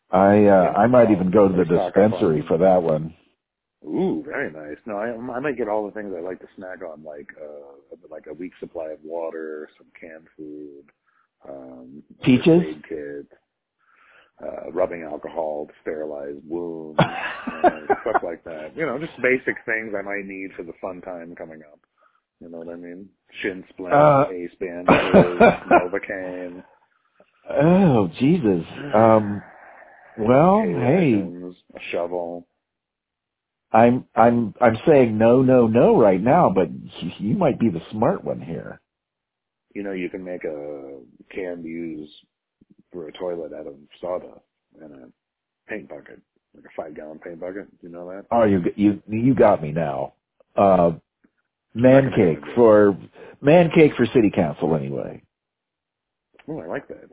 I 0.09 0.37
uh, 0.37 0.39
Yeah. 0.39 0.71
I 0.75 0.87
might 0.87 1.11
even 1.11 1.29
go 1.29 1.47
to 1.47 1.53
the 1.53 1.61
Or 1.61 1.65
stock 1.65 1.97
up 1.97 2.11
dispensary 2.11 2.43
for 2.47 2.57
that 2.57 2.81
one. 2.81 3.13
Ooh, 3.85 4.23
very 4.25 4.51
nice. 4.51 4.77
No, 4.87 4.97
I, 4.97 5.09
I 5.35 5.39
might 5.39 5.55
get 5.55 5.69
all 5.69 5.85
the 5.85 5.91
things 5.91 6.11
I 6.17 6.21
like 6.21 6.39
to 6.39 6.47
snack 6.57 6.79
on, 6.81 7.03
like 7.03 7.27
uh, 7.39 7.95
like 8.09 8.25
a 8.27 8.33
week's 8.33 8.59
supply 8.59 8.87
of 8.89 8.99
water, 9.03 9.69
some 9.77 9.87
canned 9.99 10.27
food, 10.35 10.85
um, 11.47 12.03
Peaches? 12.23 12.61
first 12.63 12.67
aid 12.67 12.83
kit, 12.89 13.31
uh, 14.43 14.71
rubbing 14.71 15.03
alcohol 15.03 15.67
to 15.67 15.73
sterilize 15.81 16.35
wounds, 16.47 16.99
uh, 16.99 17.69
stuff 18.01 18.23
like 18.23 18.43
that. 18.45 18.71
You 18.75 18.85
know, 18.85 18.97
just 18.99 19.13
basic 19.21 19.55
things 19.65 19.93
I 19.97 20.01
might 20.01 20.25
need 20.25 20.51
for 20.55 20.63
the 20.63 20.73
fun 20.81 21.01
time 21.01 21.35
coming 21.35 21.61
up. 21.71 21.79
You 22.39 22.49
know 22.49 22.59
what 22.59 22.69
I 22.73 22.77
mean? 22.77 23.09
Shin 23.41 23.63
splints, 23.69 23.95
Uh, 23.95 24.25
ace 24.31 24.51
bandages, 24.59 25.41
Novocaine. 25.69 26.63
Oh, 27.49 28.09
Jesus. 28.19 28.65
Um, 28.93 29.41
well, 30.17 30.61
hey, 30.63 31.13
a 31.15 31.79
shovel. 31.91 32.47
I'm 33.71 34.05
I'm 34.15 34.53
I'm 34.59 34.77
saying 34.87 35.17
no, 35.17 35.41
no, 35.43 35.67
no 35.67 35.99
right 35.99 36.21
now, 36.21 36.49
but 36.53 36.69
you, 37.01 37.11
you 37.19 37.35
might 37.35 37.59
be 37.59 37.69
the 37.69 37.81
smart 37.91 38.23
one 38.23 38.41
here. 38.41 38.81
You 39.75 39.83
know, 39.83 39.91
you 39.91 40.09
can 40.09 40.23
make 40.23 40.43
a 40.43 40.99
canned 41.31 41.65
use 41.65 42.09
for 42.91 43.07
a 43.07 43.11
toilet 43.11 43.53
out 43.53 43.67
of 43.67 43.75
sawdust 44.01 44.41
and 44.81 44.91
a 44.93 45.07
paint 45.67 45.89
bucket, 45.89 46.21
like 46.55 46.65
a 46.65 46.81
five 46.81 46.95
gallon 46.95 47.19
paint 47.19 47.39
bucket. 47.39 47.69
Do 47.81 47.87
you 47.87 47.89
know 47.89 48.09
that? 48.09 48.25
Oh, 48.31 48.43
you 48.43 48.63
you 48.75 49.01
you 49.07 49.33
got 49.33 49.61
me 49.61 49.71
now. 49.71 50.13
Uh, 50.55 50.91
man 51.73 52.11
cake 52.15 52.43
for 52.55 52.97
man 53.41 53.69
cake 53.73 53.93
for 53.95 54.05
city 54.07 54.31
council 54.33 54.75
anyway. 54.75 55.21
Oh, 56.47 56.59
I 56.59 56.67
like 56.67 56.87
that. 56.87 57.09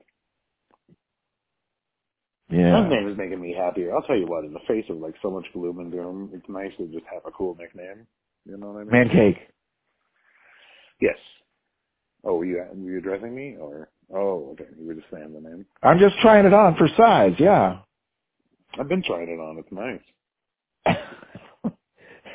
Yeah. 2.49 2.81
That 2.81 2.91
name 2.91 3.09
is 3.09 3.18
making 3.18 3.41
me 3.41 3.55
happier. 3.59 3.95
I'll 3.95 4.03
tell 4.03 4.16
you 4.16 4.27
what, 4.27 4.45
in 4.45 4.53
the 4.53 4.61
face 4.68 4.85
of 4.89 4.99
like 4.99 5.14
so 5.20 5.31
much 5.31 5.45
gloom 5.53 5.81
and 5.81 5.91
doom, 5.91 6.31
it's 6.33 6.49
nice 6.49 6.70
to 6.79 6.87
just 6.87 7.05
have 7.12 7.22
a 7.27 7.31
cool 7.33 7.57
nickname. 7.57 8.07
You 8.45 8.57
know 8.57 8.68
what 8.68 8.81
I 8.81 8.85
mean? 8.85 8.93
Man 8.93 9.09
cake. 9.09 9.49
Yes. 11.01 11.16
Oh, 12.24 12.37
were 12.37 12.45
you 12.45 12.64
were 12.72 12.91
you 12.91 12.99
addressing 12.99 13.35
me 13.35 13.57
or? 13.61 13.89
Oh, 14.14 14.50
okay. 14.52 14.66
You 14.78 14.86
were 14.86 14.94
just 14.94 15.07
saying 15.12 15.32
the 15.32 15.40
name. 15.40 15.66
I'm 15.82 15.98
just 15.98 16.14
trying 16.20 16.46
it 16.46 16.52
on 16.54 16.76
for 16.76 16.88
size. 16.96 17.34
Yeah. 17.38 17.78
I've 18.78 18.88
been 18.88 19.02
trying 19.02 19.28
it 19.28 19.40
on. 19.40 19.59
It's 19.59 19.72
nice. 19.72 20.00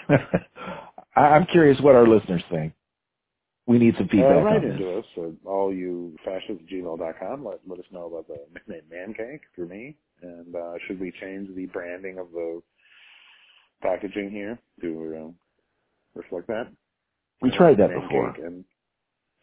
I'm 1.16 1.46
curious 1.48 1.80
what 1.82 1.96
our 1.96 2.08
listeners 2.08 2.44
think. 2.50 2.74
We 3.68 3.78
need 3.78 3.96
some 3.96 4.06
Uh, 4.08 4.12
feedback 4.12 4.44
write 4.44 4.56
on 4.58 4.70
this. 4.70 4.74
into 4.80 4.98
us 5.00 5.06
at 5.18 5.48
all 5.48 5.74
you 5.74 6.16
fascists 6.26 6.64
gmail.com. 6.72 7.46
Let, 7.46 7.60
let 7.68 7.80
us 7.80 7.86
know 7.92 8.08
about 8.08 8.28
the 8.28 8.38
nickname 8.54 8.82
Man 8.90 9.14
Cake 9.14 9.42
for 9.56 9.66
me. 9.66 9.96
And 10.22 10.56
uh, 10.56 10.74
should 10.88 11.00
we 11.00 11.12
change 11.22 11.56
the 11.56 11.68
branding 11.68 12.18
of 12.20 12.32
the 12.32 12.62
packaging 13.82 14.32
here 14.32 14.60
to 14.82 15.16
uh, 15.28 16.20
reflect 16.20 16.48
that? 16.48 16.68
We 17.42 17.52
tried 17.52 17.78
that 17.78 17.90
Man 17.92 18.02
before. 18.02 18.36
And 18.46 18.66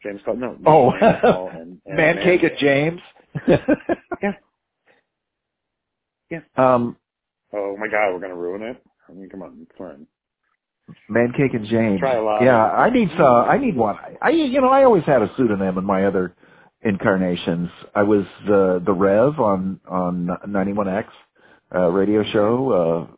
James 0.03 0.21
Paul. 0.25 0.37
No, 0.37 0.57
Oh, 0.67 0.91
James 0.93 1.55
and, 1.61 1.81
and 1.87 1.97
man 1.97 2.17
cake 2.23 2.45
at 2.45 2.59
James. 2.59 3.01
Yeah. 4.23 4.33
Yeah. 6.31 6.41
Um, 6.57 6.97
Oh 7.55 7.77
my 7.79 7.87
God, 7.89 8.13
we're 8.13 8.21
gonna 8.21 8.37
ruin 8.37 8.63
it. 8.63 8.83
I 9.09 9.13
mean, 9.13 9.29
come 9.31 9.43
on, 9.43 9.59
it's 9.63 9.79
fine. 9.79 10.07
man 11.09 11.33
cake 11.37 11.55
and 11.55 11.67
James. 11.67 12.01
Try 12.01 12.15
a 12.17 12.23
lot. 12.23 12.43
Yeah, 12.43 12.63
I 12.63 12.91
need 12.91 13.09
uh, 13.19 13.25
I 13.43 13.57
need 13.59 13.77
one. 13.77 13.97
I 14.21 14.31
you 14.31 14.61
know 14.61 14.69
I 14.69 14.85
always 14.85 15.05
had 15.05 15.23
a 15.23 15.31
pseudonym 15.37 15.79
in 15.79 15.85
my 15.85 16.05
other 16.05 16.35
incarnations. 16.83 17.71
I 17.95 18.03
was 18.03 18.25
uh, 18.45 18.81
the 18.85 18.93
Rev 18.95 19.39
on 19.41 19.81
on 19.89 20.29
91X 20.47 21.07
uh, 21.75 21.89
radio 21.89 22.23
show. 22.25 23.09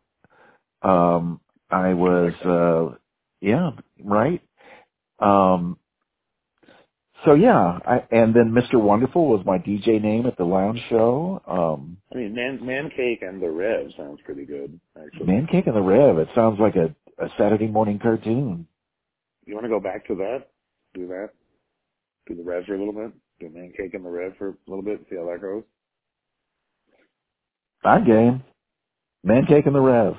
Uh, 0.84 0.88
um, 0.88 1.40
I 1.70 1.94
was 1.94 2.32
uh, 2.44 2.96
yeah 3.40 3.70
right. 4.04 4.42
Um, 5.18 5.76
so 7.24 7.34
yeah, 7.34 7.78
I, 7.86 8.04
and 8.10 8.34
then 8.34 8.52
Mr. 8.52 8.80
Wonderful 8.80 9.26
was 9.26 9.44
my 9.44 9.58
DJ 9.58 10.00
name 10.00 10.26
at 10.26 10.36
the 10.36 10.44
lounge 10.44 10.80
show. 10.88 11.42
Um, 11.46 11.98
I 12.12 12.18
mean, 12.18 12.34
Man 12.34 12.64
Man 12.64 12.90
Cake 12.90 13.22
and 13.22 13.42
the 13.42 13.50
Rev 13.50 13.88
sounds 13.96 14.20
pretty 14.24 14.44
good, 14.44 14.78
actually. 14.96 15.26
Man 15.26 15.46
Cake 15.46 15.66
and 15.66 15.76
the 15.76 15.82
Rev. 15.82 16.18
It 16.18 16.28
sounds 16.34 16.58
like 16.58 16.76
a, 16.76 16.94
a 17.22 17.28
Saturday 17.38 17.66
morning 17.66 17.98
cartoon. 17.98 18.66
You 19.44 19.54
want 19.54 19.64
to 19.64 19.70
go 19.70 19.80
back 19.80 20.06
to 20.06 20.14
that? 20.16 20.48
Do 20.94 21.08
that? 21.08 21.30
Do 22.26 22.36
the 22.36 22.42
Rev 22.42 22.64
for 22.64 22.74
a 22.74 22.78
little 22.78 22.94
bit? 22.94 23.12
Do 23.40 23.48
Man 23.50 23.72
Cake 23.76 23.94
and 23.94 24.04
the 24.04 24.10
Rev 24.10 24.32
for 24.38 24.48
a 24.48 24.54
little 24.66 24.84
bit? 24.84 25.04
See 25.10 25.16
how 25.16 25.26
that 25.30 25.40
goes? 25.40 25.64
I'm 27.84 28.04
game. 28.04 28.42
Man 29.24 29.46
Cake 29.46 29.66
and 29.66 29.74
the 29.74 29.80
Rev. 29.80 30.14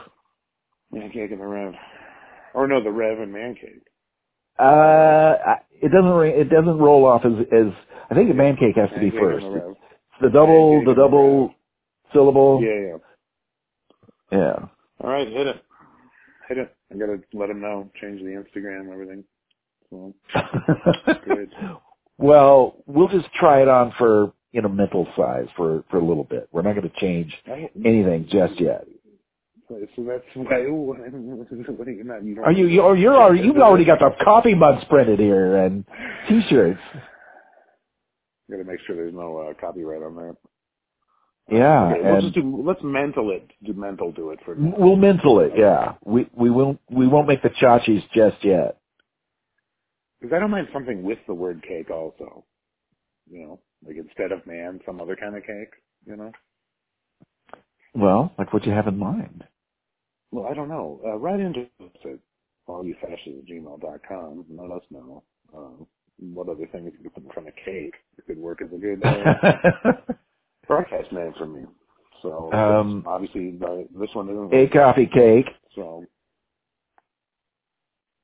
Man 0.91 1.09
Cake 1.11 1.31
and 1.31 1.39
the 1.39 1.45
Rev. 1.45 1.73
Or 2.53 2.67
no, 2.67 2.83
the 2.83 2.91
Rev 2.91 3.19
and 3.19 3.31
Man 3.31 3.55
Cake. 3.55 3.85
Uh, 4.61 5.55
it 5.81 5.91
doesn't 5.91 6.11
ring, 6.11 6.39
it 6.39 6.49
doesn't 6.49 6.77
roll 6.77 7.05
off 7.05 7.25
as 7.25 7.33
as 7.51 7.73
I 8.09 8.15
think 8.15 8.29
the 8.29 8.35
man 8.35 8.55
cake 8.55 8.75
has 8.75 8.89
to 8.91 8.99
be 8.99 9.09
first. 9.09 9.45
the 9.45 9.69
It's 9.69 10.21
the 10.21 10.29
double 10.29 10.83
the 10.85 10.93
double 10.93 11.55
syllable. 12.13 12.61
Yeah, 12.61 12.97
yeah. 14.31 14.37
Yeah. 14.39 14.65
All 15.03 15.09
right, 15.09 15.27
hit 15.27 15.47
it. 15.47 15.63
Hit 16.47 16.57
it. 16.59 16.75
I 16.91 16.97
gotta 16.97 17.21
let 17.33 17.49
him 17.49 17.61
know. 17.61 17.89
Change 17.99 18.21
the 18.21 18.27
Instagram, 18.59 18.91
everything. 18.91 19.23
So, 19.89 20.13
well, 22.17 22.75
we'll 22.85 23.09
just 23.09 23.31
try 23.33 23.61
it 23.61 23.67
on 23.67 23.93
for 23.97 24.31
you 24.51 24.61
know 24.61 24.69
mental 24.69 25.07
size 25.17 25.47
for 25.57 25.83
for 25.89 25.97
a 25.97 26.05
little 26.05 26.23
bit. 26.23 26.47
We're 26.51 26.61
not 26.61 26.75
going 26.75 26.89
to 26.89 26.99
change 26.99 27.35
anything 27.83 28.27
just 28.31 28.59
yet. 28.59 28.85
So 29.95 30.03
that's. 30.03 30.23
What 30.35 31.87
are 31.87 31.91
you 31.91 32.03
not? 32.03 32.23
You 32.23 32.35
don't 32.35 32.43
Are 32.45 32.51
you 32.51 32.67
you 32.67 32.81
or 32.81 32.95
you're 32.95 33.15
already 33.21 33.43
you've 33.43 33.57
already 33.57 33.85
got 33.85 33.99
the 33.99 34.11
coffee 34.23 34.55
mugs 34.55 34.83
printed 34.89 35.19
here 35.19 35.57
and 35.57 35.85
t-shirts. 36.27 36.79
Gotta 38.49 38.63
make 38.65 38.79
sure 38.85 38.95
there's 38.95 39.13
no 39.13 39.37
uh, 39.37 39.53
copyright 39.59 40.03
on 40.03 40.15
that. 40.15 40.35
Yeah, 41.49 41.91
Okay, 41.91 42.01
we'll 42.03 42.13
and 42.15 42.21
just 42.23 42.35
do. 42.35 42.63
Let's 42.65 42.81
mental 42.83 43.31
it. 43.31 43.49
Do 43.65 43.73
mental 43.73 44.11
do 44.11 44.29
it 44.31 44.39
for 44.45 44.55
now. 44.55 44.73
we'll 44.77 44.95
mental 44.95 45.39
it. 45.41 45.51
Yeah, 45.57 45.93
we 46.05 46.29
we 46.33 46.49
won't 46.49 46.79
we 46.89 47.07
won't 47.07 47.27
make 47.27 47.41
the 47.43 47.49
chachis 47.49 48.03
just 48.13 48.43
yet. 48.43 48.77
Because 50.19 50.35
I 50.35 50.39
don't 50.39 50.51
mind 50.51 50.67
something 50.73 51.03
with 51.03 51.17
the 51.27 51.33
word 51.33 51.63
cake 51.67 51.89
also. 51.89 52.45
You 53.29 53.39
know, 53.39 53.59
like 53.85 53.97
instead 53.97 54.31
of 54.31 54.45
man, 54.45 54.79
some 54.85 55.01
other 55.01 55.15
kind 55.15 55.35
of 55.35 55.43
cake. 55.43 55.71
You 56.05 56.15
know. 56.17 56.31
Well, 57.93 58.33
like 58.37 58.53
what 58.53 58.65
you 58.65 58.71
have 58.71 58.87
in 58.87 58.97
mind. 58.97 59.43
Well, 60.31 60.47
I 60.49 60.53
don't 60.53 60.69
know. 60.69 61.01
Uh, 61.05 61.17
write 61.17 61.39
into 61.39 61.61
us 61.61 61.89
at 62.05 62.19
allyoufascists 62.69 63.39
at 63.39 63.45
gmail.com 63.47 64.45
and 64.49 64.59
let 64.59 64.71
us 64.71 64.83
know 64.91 65.23
uh, 65.57 65.85
what 66.19 66.49
other 66.49 66.67
things 66.71 66.91
you 66.97 67.09
can 67.09 67.11
put 67.11 67.23
in 67.23 67.31
front 67.31 67.49
of 67.49 67.55
cake 67.65 67.95
that 68.17 68.25
could 68.27 68.37
work 68.39 68.61
as 68.61 68.69
a 68.73 68.77
good 68.77 69.03
uh, 69.03 69.91
broadcast 70.67 71.11
name 71.13 71.33
for 71.37 71.47
me. 71.47 71.65
So 72.23 72.51
Um, 72.55 73.03
obviously 73.07 73.51
the, 73.57 73.87
this 73.99 74.09
one 74.13 74.29
isn't. 74.29 74.53
a 74.53 74.67
coffee 74.69 75.07
cake. 75.07 75.47
So 75.75 76.05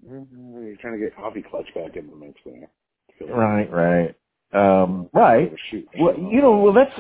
mm, 0.08 0.28
you're 0.68 0.78
trying 0.78 1.00
to 1.00 1.06
get 1.06 1.16
coffee 1.16 1.44
clutch 1.50 1.68
back 1.76 1.98
in 1.98 2.10
the 2.10 2.16
mix 2.16 2.40
there. 2.46 2.72
So, 3.20 3.28
Right, 3.28 3.72
right. 3.72 4.16
Um, 4.54 5.10
right. 5.14 5.54
Shoot, 5.72 5.90
Well, 6.00 6.18
you 6.18 6.42
know, 6.42 6.60
well, 6.60 6.74
that's 6.74 6.96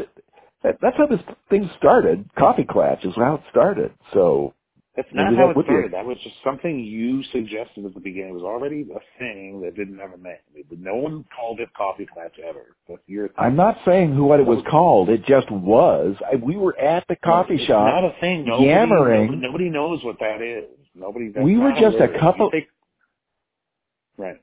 that, 0.63 0.77
that's 0.81 0.97
how 0.97 1.07
this 1.07 1.21
thing 1.49 1.69
started. 1.77 2.29
Coffee 2.37 2.65
Clatch 2.69 3.05
is 3.05 3.15
how 3.15 3.35
it 3.35 3.41
started. 3.51 3.93
So 4.13 4.53
That's 4.97 5.09
not 5.13 5.35
how 5.35 5.51
it 5.51 5.57
started. 5.63 5.93
That 5.93 6.07
was 6.07 6.17
just 6.23 6.35
something 6.43 6.79
you 6.79 7.21
suggested 7.31 7.85
at 7.85 7.93
the 7.93 7.99
beginning. 7.99 8.29
It 8.29 8.33
was 8.33 8.41
already 8.41 8.81
a 8.81 9.19
thing 9.19 9.61
that 9.61 9.75
didn't 9.75 9.99
have 9.99 10.11
a 10.11 10.17
name. 10.17 10.37
No 10.71 10.95
one 10.95 11.23
called 11.35 11.59
it 11.59 11.69
Coffee 11.77 12.07
Clutch 12.11 12.33
ever. 12.43 12.75
That's 12.89 12.99
your 13.05 13.27
thing. 13.27 13.35
I'm 13.37 13.55
not 13.55 13.77
saying 13.85 14.15
who 14.15 14.25
what 14.25 14.39
it 14.39 14.47
was 14.47 14.63
called. 14.67 15.09
It 15.09 15.23
just 15.27 15.51
was. 15.51 16.15
I, 16.25 16.37
we 16.37 16.57
were 16.57 16.75
at 16.79 17.05
the 17.07 17.15
coffee 17.15 17.57
it's 17.57 17.65
shop. 17.65 17.85
not 17.85 18.05
a 18.05 18.19
thing. 18.19 18.45
Nobody, 18.45 18.69
yammering. 18.69 19.39
Nobody, 19.39 19.69
knows 19.69 20.03
what 20.03 20.17
that 20.19 20.41
is. 20.41 20.65
Nobody. 20.95 21.29
We 21.29 21.57
were 21.59 21.73
just 21.79 21.97
a 21.97 22.07
couple- 22.19 22.49
think- 22.49 22.67
right. 24.17 24.37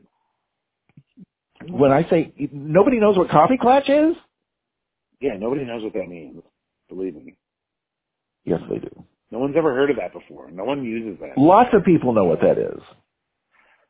When 1.68 1.90
I 1.90 2.08
say 2.08 2.32
nobody 2.52 3.00
knows 3.00 3.16
what 3.16 3.28
Coffee 3.28 3.58
Clatch 3.60 3.88
is, 3.88 4.14
Yeah. 5.20 5.36
Nobody 5.36 5.64
knows 5.64 5.82
what 5.82 5.94
that 5.94 6.08
means. 6.08 6.44
Believe 6.88 7.16
me. 7.16 7.34
yes, 8.44 8.60
they 8.70 8.78
do. 8.78 9.04
No 9.34 9.40
one's 9.40 9.56
ever 9.56 9.74
heard 9.74 9.90
of 9.90 9.96
that 9.96 10.12
before. 10.12 10.48
No 10.52 10.62
one 10.62 10.84
uses 10.84 11.18
that. 11.18 11.36
Lots 11.36 11.70
of 11.72 11.84
people 11.84 12.12
know 12.12 12.24
what 12.24 12.40
that 12.42 12.56
is. 12.56 12.80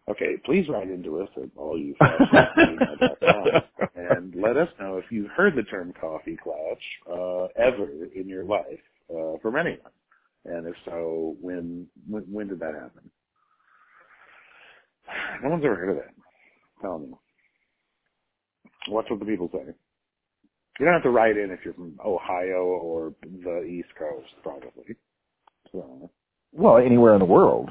Okay, 0.09 0.39
please 0.43 0.67
write 0.71 0.89
into 0.89 1.21
us 1.21 1.29
at 1.37 1.55
allyouFascists@gmail.com 1.59 3.47
and 3.95 4.35
let 4.35 4.57
us 4.57 4.69
know 4.81 4.97
if 4.97 5.05
you've 5.11 5.31
heard 5.37 5.55
the 5.55 5.65
term 5.65 5.93
coffee 6.01 6.39
clutch 6.43 6.83
uh, 7.11 7.45
ever 7.63 8.07
in 8.15 8.27
your 8.27 8.45
life 8.45 8.81
uh, 9.11 9.37
from 9.43 9.57
anyone, 9.57 9.93
and 10.47 10.67
if 10.67 10.77
so, 10.87 11.37
when, 11.43 11.89
when 12.09 12.23
when 12.33 12.49
did 12.49 12.61
that 12.61 12.73
happen? 12.73 13.11
No 15.43 15.51
one's 15.51 15.65
ever 15.67 15.77
heard 15.77 15.91
of 15.91 15.97
that. 15.97 16.15
Tell 16.81 17.01
me. 17.01 17.09
Watch 18.89 19.11
what 19.11 19.21
the 19.21 19.27
people 19.27 19.51
say. 19.53 19.75
You 20.81 20.87
don't 20.87 20.95
have 20.95 21.03
to 21.03 21.11
write 21.11 21.37
in 21.37 21.51
if 21.51 21.61
you're 21.67 21.75
from 21.75 21.99
Ohio 22.03 22.65
or 22.65 23.13
the 23.23 23.63
East 23.65 23.91
Coast, 23.99 24.29
probably. 24.43 24.97
Well, 26.53 26.79
anywhere 26.79 27.15
in 27.15 27.19
the 27.21 27.25
world, 27.27 27.71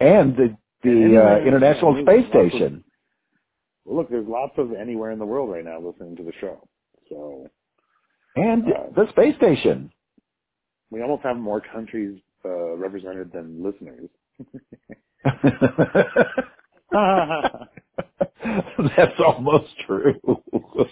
and 0.00 0.36
the 0.36 0.56
the 0.82 0.90
Anywhere, 0.90 1.42
uh, 1.42 1.46
International 1.46 1.94
Space 2.02 2.24
lots 2.24 2.34
of- 2.34 2.50
Station. 2.50 2.84
well, 3.84 3.96
look, 3.98 4.08
there's 4.10 4.26
lots 4.28 4.52
of 4.58 4.72
anywhere 4.72 5.10
in 5.10 5.18
the 5.18 5.26
world 5.26 5.50
right 5.50 5.64
now 5.64 5.78
listening 5.80 6.16
to 6.16 6.22
the 6.22 6.32
show. 6.40 6.66
So 7.08 7.48
and 8.36 8.64
Uh, 8.72 8.86
the 8.94 9.08
space 9.10 9.34
station. 9.36 9.90
we 10.90 11.02
almost 11.02 11.22
have 11.22 11.36
more 11.36 11.60
countries 11.60 12.20
uh, 12.44 12.76
represented 12.76 13.32
than 13.32 13.62
listeners. 13.62 14.08
That's 18.96 19.18
almost 19.18 19.68
true. 19.86 20.14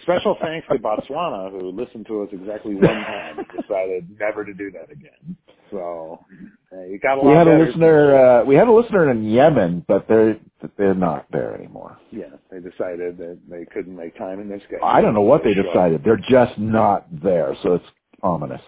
Special 0.03 0.37
thanks 0.41 0.67
to 0.67 0.77
Botswana, 0.77 1.51
who 1.51 1.71
listened 1.71 2.05
to 2.07 2.21
us 2.21 2.29
exactly 2.31 2.75
one 2.75 2.87
time 2.87 3.39
and 3.39 3.47
decided 3.47 4.07
never 4.19 4.45
to 4.45 4.53
do 4.53 4.71
that 4.71 4.91
again. 4.91 5.35
So, 5.71 6.23
hey, 6.71 6.93
it 6.93 7.01
got 7.01 7.17
a 7.17 7.27
We 7.27 7.33
had 7.33 7.47
a 7.47 7.57
listener. 7.57 8.15
Uh, 8.15 8.45
we 8.45 8.55
had 8.55 8.67
a 8.67 8.71
listener 8.71 9.09
in 9.09 9.23
Yemen, 9.23 9.83
but 9.87 10.07
they're 10.07 10.37
they're 10.77 10.93
not 10.93 11.25
there 11.31 11.55
anymore. 11.55 11.97
Yeah, 12.11 12.35
they 12.51 12.59
decided 12.59 13.17
that 13.17 13.39
they 13.49 13.65
couldn't 13.73 13.95
make 13.95 14.17
time 14.17 14.39
in 14.39 14.49
their 14.49 14.59
schedule. 14.59 14.85
I 14.85 15.01
don't 15.01 15.13
know 15.13 15.21
what 15.21 15.43
they 15.43 15.53
decided. 15.53 16.03
They're 16.03 16.17
just 16.29 16.57
not 16.57 17.07
there, 17.23 17.55
so 17.63 17.73
it's 17.73 17.85
ominous. 18.21 18.61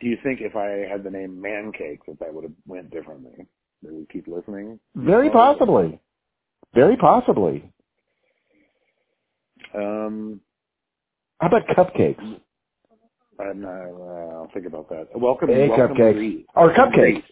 Do 0.00 0.08
you 0.08 0.18
think 0.22 0.40
if 0.40 0.56
I 0.56 0.90
had 0.90 1.04
the 1.04 1.10
name 1.10 1.40
Man 1.40 1.72
Cake 1.76 2.00
that 2.06 2.18
that 2.20 2.32
would 2.34 2.44
have 2.44 2.52
went 2.66 2.90
differently? 2.90 3.46
They 3.82 3.90
would 3.90 4.08
keep 4.10 4.26
listening? 4.28 4.78
Very 4.94 5.30
possibly. 5.30 6.00
Very 6.74 6.96
possibly. 6.96 7.70
Um, 9.74 10.40
How 11.40 11.48
about 11.48 11.66
cupcakes? 11.68 12.38
I'm 13.40 13.60
not, 13.60 13.70
uh, 13.70 14.36
I'll 14.36 14.50
think 14.54 14.66
about 14.66 14.88
that. 14.90 15.08
Welcome, 15.14 15.48
Hey, 15.48 15.68
welcome 15.68 15.96
cupcakes. 15.96 16.12
Greece. 16.14 16.46
Or 16.54 16.66
Welcome 16.68 16.84
cupcakes. 16.92 16.94
Greece. 17.14 17.24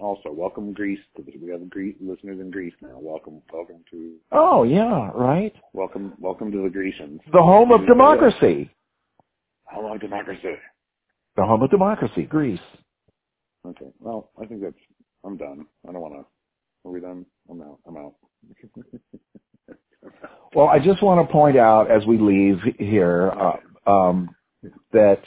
Also, 0.00 0.32
welcome 0.32 0.72
Greece. 0.72 0.98
To 1.16 1.22
the, 1.22 1.32
we 1.42 1.50
have 1.50 1.68
Greece 1.68 1.96
listeners 2.00 2.40
in 2.40 2.50
Greece 2.50 2.72
now. 2.80 2.98
Welcome, 2.98 3.42
welcome 3.52 3.84
to, 3.90 4.14
Oh 4.32 4.62
yeah, 4.62 5.10
right. 5.14 5.52
welcome, 5.74 6.14
welcome 6.18 6.50
to 6.50 6.62
the 6.62 6.70
Grecians. 6.70 7.20
The 7.32 7.42
home 7.42 7.70
of 7.72 7.86
democracy. 7.86 8.70
How 9.66 9.82
long 9.82 9.98
democracy? 9.98 10.54
The 11.36 11.44
home 11.44 11.62
of 11.62 11.70
democracy, 11.70 12.22
Greece. 12.22 12.60
Okay. 13.66 13.90
Well, 14.00 14.30
I 14.40 14.46
think 14.46 14.62
that's. 14.62 14.74
I'm 15.24 15.36
done. 15.36 15.66
I 15.88 15.92
don't 15.92 16.00
want 16.00 16.14
to. 16.14 16.88
Are 16.88 16.92
we 16.92 17.00
done? 17.00 17.24
I'm 17.50 17.60
out. 17.62 17.78
I'm 17.86 17.96
out. 17.96 18.14
Well, 20.54 20.68
I 20.68 20.78
just 20.78 21.02
want 21.02 21.26
to 21.26 21.32
point 21.32 21.56
out 21.56 21.90
as 21.90 22.04
we 22.06 22.18
leave 22.18 22.58
here 22.78 23.30
uh, 23.86 23.90
um, 23.90 24.34
that 24.92 25.20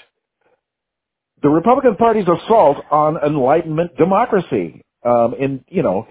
the 1.41 1.49
Republican 1.49 1.95
Party's 1.95 2.27
assault 2.27 2.77
on 2.91 3.17
Enlightenment 3.17 3.97
democracy, 3.97 4.83
um, 5.03 5.35
in 5.39 5.63
you 5.67 5.83
know, 5.83 6.07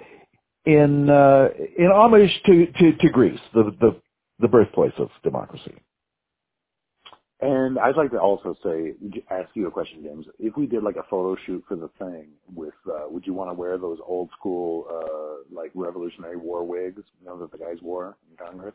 in 0.64 1.11
uh, 1.11 1.48
in 1.78 1.86
homage 1.92 2.30
to, 2.46 2.66
to, 2.66 2.92
to 2.96 3.09
Greece, 3.11 3.40
the, 3.52 3.64
the 3.80 4.00
the 4.40 4.48
birthplace 4.48 4.92
of 4.98 5.11
democracy. 5.22 5.74
And 7.45 7.78
I'd 7.78 7.97
like 7.97 8.11
to 8.12 8.18
also 8.18 8.57
say, 8.64 8.95
ask 9.30 9.51
you 9.53 9.66
a 9.66 9.70
question, 9.70 10.03
James. 10.03 10.24
If 10.38 10.57
we 10.57 10.66
did 10.66 10.82
like 10.82 10.97
a 10.97 11.03
photo 11.11 11.36
shoot 11.45 11.62
for 11.68 11.76
the 11.76 11.90
thing, 11.99 12.28
with 12.55 12.72
uh, 12.90 13.03
would 13.11 13.26
you 13.26 13.34
want 13.34 13.51
to 13.51 13.55
wear 13.55 13.76
those 13.76 13.99
old 14.07 14.30
school 14.38 14.86
uh, 14.90 15.55
like 15.55 15.70
Revolutionary 15.74 16.38
War 16.38 16.64
wigs, 16.64 17.03
you 17.20 17.26
know 17.26 17.38
that 17.38 17.53
the 17.53 17.59
guys 17.59 17.76
wore 17.82 18.16
in 18.30 18.47
Congress? 18.47 18.74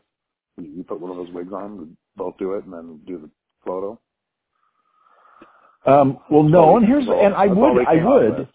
You 0.56 0.84
put 0.84 1.00
one 1.00 1.10
of 1.10 1.16
those 1.16 1.34
wigs 1.34 1.52
on, 1.52 1.78
we'd 1.78 1.96
both 2.14 2.38
do 2.38 2.52
it, 2.52 2.64
and 2.64 2.72
then 2.72 3.00
do 3.08 3.18
the 3.18 3.30
photo. 3.66 3.98
Um, 5.84 6.18
well, 6.30 6.44
no, 6.44 6.76
and 6.76 6.86
here's 6.86 7.08
and 7.08 7.34
I 7.34 7.46
would 7.46 7.88
I 7.88 8.04
would 8.04 8.48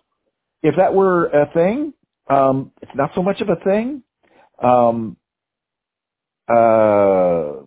if 0.63 0.75
that 0.77 0.93
were 0.93 1.25
a 1.25 1.51
thing. 1.51 1.93
Um, 2.29 2.71
it's 2.81 2.95
not 2.95 3.11
so 3.15 3.21
much 3.21 3.41
of 3.41 3.49
a 3.49 3.57
thing. 3.65 4.01
Um, 4.63 5.17
uh, 6.47 7.64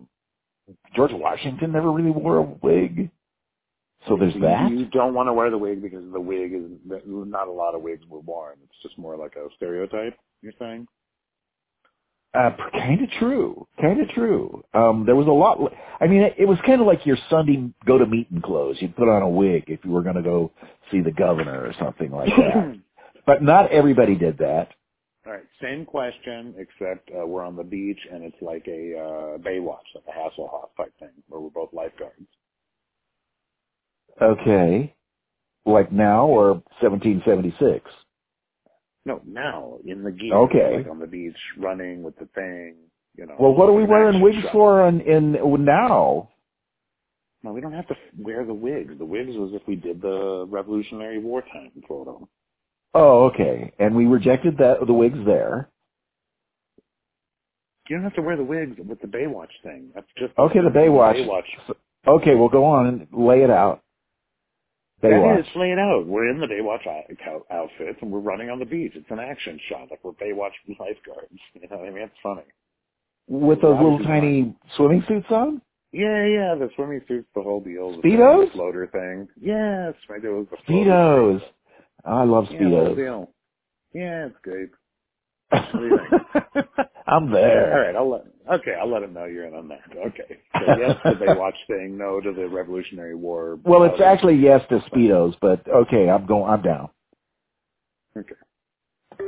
George 0.99 1.13
Washington 1.13 1.71
never 1.71 1.91
really 1.91 2.11
wore 2.11 2.37
a 2.37 2.43
wig, 2.43 3.09
so 4.07 4.17
there's 4.17 4.33
that. 4.41 4.69
You 4.71 4.85
don't 4.85 5.13
want 5.13 5.27
to 5.27 5.33
wear 5.33 5.49
the 5.49 5.57
wig 5.57 5.81
because 5.81 6.03
the 6.11 6.19
wig 6.19 6.53
is 6.53 6.71
not 6.85 7.47
a 7.47 7.51
lot 7.51 7.73
of 7.73 7.81
wigs 7.81 8.03
were 8.09 8.19
worn. 8.19 8.57
It's 8.63 8.83
just 8.83 8.97
more 8.97 9.15
like 9.15 9.35
a 9.35 9.47
stereotype. 9.55 10.17
You're 10.41 10.53
saying? 10.59 10.87
Uh, 12.33 12.51
kind 12.73 13.01
of 13.01 13.09
true. 13.11 13.65
Kind 13.81 14.01
of 14.01 14.09
true. 14.09 14.63
Um, 14.73 15.03
there 15.05 15.15
was 15.15 15.27
a 15.27 15.31
lot. 15.31 15.57
I 15.99 16.07
mean, 16.07 16.21
it, 16.21 16.35
it 16.37 16.45
was 16.45 16.57
kind 16.65 16.79
of 16.79 16.85
like 16.85 17.05
your 17.05 17.17
Sunday 17.29 17.71
go 17.85 17.97
to 17.97 18.05
meeting 18.05 18.41
clothes. 18.41 18.77
You'd 18.79 18.95
put 18.95 19.09
on 19.09 19.21
a 19.21 19.29
wig 19.29 19.65
if 19.67 19.79
you 19.83 19.91
were 19.91 20.03
going 20.03 20.15
to 20.15 20.21
go 20.21 20.51
see 20.91 21.01
the 21.01 21.11
governor 21.11 21.65
or 21.65 21.73
something 21.79 22.11
like 22.11 22.29
that. 22.29 22.79
but 23.25 23.41
not 23.41 23.71
everybody 23.71 24.15
did 24.15 24.37
that. 24.39 24.69
All 25.25 25.33
right, 25.33 25.43
same 25.61 25.85
question, 25.85 26.55
except 26.57 27.09
uh, 27.11 27.25
we're 27.25 27.43
on 27.43 27.55
the 27.55 27.63
beach 27.63 27.99
and 28.11 28.23
it's 28.23 28.41
like 28.41 28.65
a 28.67 28.97
uh, 28.97 29.37
Baywatch, 29.37 29.83
like 29.93 30.05
a 30.07 30.11
Hasselhoff 30.17 30.69
type 30.77 30.93
thing, 30.99 31.09
where 31.27 31.41
we're 31.41 31.49
both 31.49 31.73
lifeguards. 31.73 32.27
Okay. 34.21 34.95
Like 35.65 35.91
now 35.91 36.25
or 36.25 36.53
1776? 36.81 37.85
No, 39.05 39.21
now 39.25 39.77
in 39.85 40.03
the 40.03 40.11
gear, 40.11 40.33
Okay. 40.35 40.77
like 40.77 40.89
on 40.89 40.99
the 40.99 41.07
beach, 41.07 41.37
running 41.57 42.01
with 42.01 42.17
the 42.17 42.25
thing. 42.27 42.75
You 43.17 43.25
know. 43.25 43.35
Well, 43.39 43.53
what 43.53 43.67
are 43.67 43.73
we 43.73 43.83
wearing 43.83 44.21
wigs 44.21 44.41
shot. 44.43 44.51
for 44.51 44.87
in, 44.87 45.01
in 45.01 45.65
now? 45.65 46.29
No, 47.43 47.53
we 47.53 47.61
don't 47.61 47.73
have 47.73 47.87
to 47.87 47.95
wear 48.17 48.45
the 48.45 48.53
wigs. 48.53 48.97
The 48.97 49.05
wigs 49.05 49.35
was 49.35 49.51
if 49.53 49.67
we 49.67 49.75
did 49.75 50.01
the 50.01 50.45
Revolutionary 50.49 51.19
War 51.19 51.41
time 51.41 51.71
photo. 51.87 52.27
Oh, 52.93 53.25
okay. 53.25 53.71
And 53.79 53.95
we 53.95 54.05
rejected 54.05 54.57
that 54.57 54.77
the 54.85 54.93
wigs 54.93 55.19
there. 55.25 55.69
You 57.89 57.95
don't 57.97 58.03
have 58.03 58.15
to 58.15 58.21
wear 58.21 58.37
the 58.37 58.43
wigs 58.43 58.77
with 58.87 59.01
the 59.01 59.07
Baywatch 59.07 59.49
thing. 59.63 59.89
That's 59.95 60.07
just 60.17 60.37
Okay, 60.37 60.59
the 60.61 60.69
Baywatch. 60.69 61.15
Baywatch. 61.27 61.75
Okay, 62.07 62.35
well 62.35 62.49
go 62.49 62.63
on 62.65 62.87
and 62.87 63.07
lay 63.11 63.41
it 63.43 63.49
out. 63.49 63.81
That 65.01 65.11
Baywatch. 65.11 65.39
is, 65.39 65.45
lay 65.55 65.71
it 65.71 65.79
out. 65.79 66.05
We're 66.05 66.29
in 66.29 66.39
the 66.39 66.45
Baywatch 66.45 66.85
out- 66.87 67.05
out- 67.27 67.45
outfits 67.51 67.97
and 68.01 68.11
we're 68.11 68.19
running 68.19 68.49
on 68.49 68.59
the 68.59 68.65
beach. 68.65 68.91
It's 68.95 69.09
an 69.09 69.19
action 69.19 69.59
shot, 69.69 69.89
like 69.89 70.03
we're 70.03 70.11
Baywatch 70.11 70.51
lifeguards. 70.79 71.39
You 71.53 71.61
know 71.69 71.77
what 71.77 71.87
I 71.87 71.91
mean? 71.91 72.03
It's 72.03 72.13
funny. 72.21 72.43
With 73.27 73.61
those 73.61 73.75
little 73.77 73.99
tiny 74.03 74.55
swimming 74.75 75.03
suits 75.07 75.27
on? 75.29 75.61
Yeah, 75.91 76.25
yeah, 76.25 76.55
the 76.55 76.69
swimming 76.75 77.01
suits, 77.07 77.27
the 77.33 77.41
whole 77.41 77.61
deal. 77.61 77.91
The 77.91 78.07
Speedos? 78.07 78.39
thing, 78.41 78.45
the 78.47 78.51
floater 78.53 78.87
thing. 78.87 79.27
Yes, 79.41 79.93
right 80.09 80.21
there 80.21 80.33
was 80.33 80.45
the 80.51 80.57
Speedos. 80.71 81.39
thing. 81.39 81.49
I 82.09 82.23
love 82.25 82.47
Yeah, 82.51 82.59
the 82.59 82.65
Speedos. 82.65 82.95
deal. 82.97 83.31
Yeah, 83.93 84.27
it's 84.27 84.37
good. 84.43 84.69
I'm 87.07 87.31
there. 87.31 87.73
All 87.73 87.81
right, 87.87 87.95
I'll 87.95 88.11
let. 88.11 88.21
Okay, 88.61 88.73
I'll 88.79 88.91
let 88.91 89.03
him 89.03 89.13
know 89.13 89.25
you're 89.25 89.47
in 89.47 89.53
on 89.55 89.67
that. 89.69 89.81
Okay. 89.95 90.41
So 90.59 90.65
yes 90.79 90.97
to 91.07 91.15
the 91.15 91.25
Baywatch 91.25 91.53
thing, 91.67 91.97
no 91.97 92.21
to 92.21 92.33
the 92.33 92.47
Revolutionary 92.49 93.15
War. 93.15 93.57
Well, 93.63 93.83
it's 93.85 94.01
actually 94.01 94.35
yes 94.37 94.61
to 94.69 94.79
Speedos, 94.91 95.35
but 95.41 95.67
okay, 95.69 96.09
I'm 96.09 96.25
going. 96.27 96.51
I'm 96.51 96.61
down. 96.61 96.89
Okay. 98.17 98.35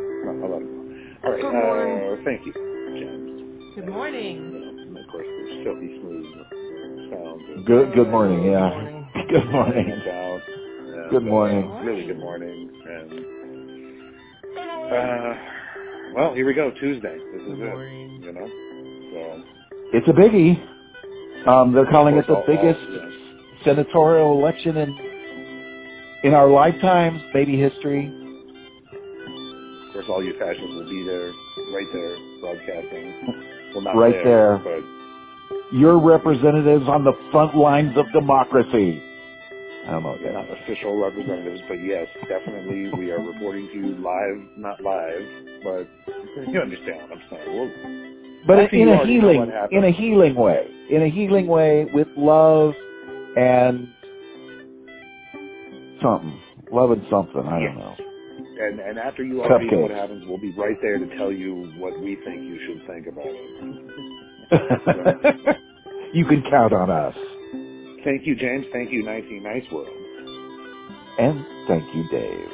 No, 0.10 0.32
I'll 0.44 0.52
let 0.54 0.62
him 0.62 0.78
know. 0.78 0.96
All 1.26 1.32
right. 1.32 1.42
Good 1.42 1.54
Uh, 2.22 2.26
thank 2.26 2.46
you, 2.48 2.54
James. 2.54 3.76
Good 3.76 3.88
morning. 3.90 4.38
you 4.38 4.58
and 4.88 4.98
of 4.98 5.08
course, 5.12 5.28
there's 5.28 5.66
silky 5.66 6.00
smooth 6.02 6.26
uh, 6.38 7.12
sounds 7.12 7.60
of 7.60 7.66
Good. 7.66 7.94
Good 7.94 7.96
Good 7.96 8.10
morning. 8.10 8.44
Yeah. 8.46 8.70
morning. 8.70 9.08
Good 9.30 9.52
morning. 9.52 10.02
us 11.14 11.16
out. 11.16 11.22
And, 11.22 11.24
Good 11.24 11.30
morning. 11.30 11.86
Really 11.86 12.06
good 12.08 12.20
morning. 12.20 12.70
And 12.88 13.12
uh, 14.92 15.36
well, 16.16 16.34
here 16.34 16.46
we 16.46 16.54
go. 16.54 16.72
Tuesday. 16.80 17.18
This 17.34 17.42
is 17.44 17.58
morning. 17.58 18.22
it. 18.22 18.26
You 18.26 18.34
know. 18.34 18.48
So 19.14 19.44
It's 19.94 20.08
a 20.08 20.12
biggie. 20.12 20.68
Um, 21.48 21.74
they're 21.74 21.86
calling 21.90 22.18
it 22.18 22.28
the 22.28 22.36
course, 22.36 22.46
all- 22.48 22.56
all- 22.56 22.64
biggest 22.64 22.86
yeah. 22.92 23.64
senatorial 23.66 24.34
election 24.40 24.78
in 24.78 24.98
in 26.24 26.34
our 26.36 26.50
lifetimes, 26.50 27.20
maybe 27.34 27.58
history. 27.58 28.06
of 29.88 29.94
course, 29.94 30.06
all 30.08 30.24
you 30.24 30.38
fascists 30.38 30.62
will 30.76 30.88
be 30.88 31.04
there, 31.04 31.32
right 31.74 31.88
there, 31.92 32.16
broadcasting. 32.42 33.14
well, 33.74 33.82
not 33.82 33.96
Right 33.96 34.24
there. 34.24 34.58
but 34.64 34.84
Your 35.76 35.98
representatives 36.00 36.88
on 36.88 37.04
the 37.04 37.14
front 37.32 37.56
lines 37.58 37.98
of 37.98 38.06
democracy. 38.14 39.02
I 39.88 39.92
don't 39.92 40.04
know 40.04 40.10
what 40.10 40.22
that 40.22 40.34
not 40.34 40.46
official 40.64 40.96
representatives. 40.96 41.62
But 41.68 41.84
yes, 41.84 42.08
definitely, 42.30 42.92
we 42.98 43.12
are 43.12 43.20
reporting 43.20 43.68
to 43.68 43.74
you 43.74 43.96
live, 43.98 44.38
not 44.58 44.82
live, 44.82 45.22
but 45.64 45.88
you 46.48 46.62
understand 46.62 47.10
what 47.10 47.12
I'm 47.14 47.22
saying. 47.30 47.56
Well, 47.56 47.72
But 48.46 48.60
Actually, 48.60 48.82
in 48.84 48.88
a 48.90 48.92
already 48.92 49.18
know 49.18 49.28
what 49.28 49.50
healing, 49.50 49.68
in 49.72 49.84
a 49.84 49.92
healing 49.92 50.36
way, 50.36 50.68
in 50.90 51.02
a 51.02 51.10
healing 51.10 51.48
way 51.48 51.88
with 51.94 52.08
love 52.16 52.74
and 53.36 53.88
something, 56.02 56.40
love 56.72 56.92
and 56.92 57.04
something. 57.10 57.42
I 57.42 57.60
don't 57.60 57.78
know. 57.78 57.96
and 58.60 58.80
and 58.80 59.00
after 59.00 59.24
you 59.24 59.42
already 59.44 59.70
know 59.72 59.80
what 59.80 59.92
happens, 59.92 60.24
we'll 60.28 60.38
be 60.38 60.52
right 60.52 60.78
there 60.84 61.00
to 61.00 61.18
tell 61.18 61.32
you 61.32 61.74
what 61.78 62.00
we 62.00 62.18
think 62.24 62.44
you 62.44 62.60
should 62.68 62.86
think 62.88 63.08
about 63.08 63.26
it. 63.26 63.48
you 66.14 66.26
can 66.26 66.44
count 66.50 66.74
on 66.74 66.92
us. 66.92 67.16
Thank 68.04 68.26
you, 68.26 68.36
James. 68.36 68.66
Thank 68.72 68.92
you, 68.92 69.04
19 69.04 69.44
Nice 69.44 69.64
World. 69.72 69.90
And 71.20 71.46
thank 71.68 71.94
you, 71.96 72.04
Dave. 72.10 72.50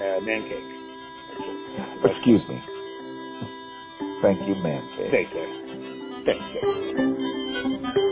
Uh, 0.00 0.20
man 0.20 0.42
cake. 0.48 0.64
Actually. 1.32 2.10
Excuse 2.10 2.48
me. 2.48 2.62
Thank 4.22 4.46
you, 4.46 4.54
man. 4.56 4.82
Take 5.10 5.30
care. 5.32 5.50
Thanks, 6.24 6.44
Dave. 7.94 8.08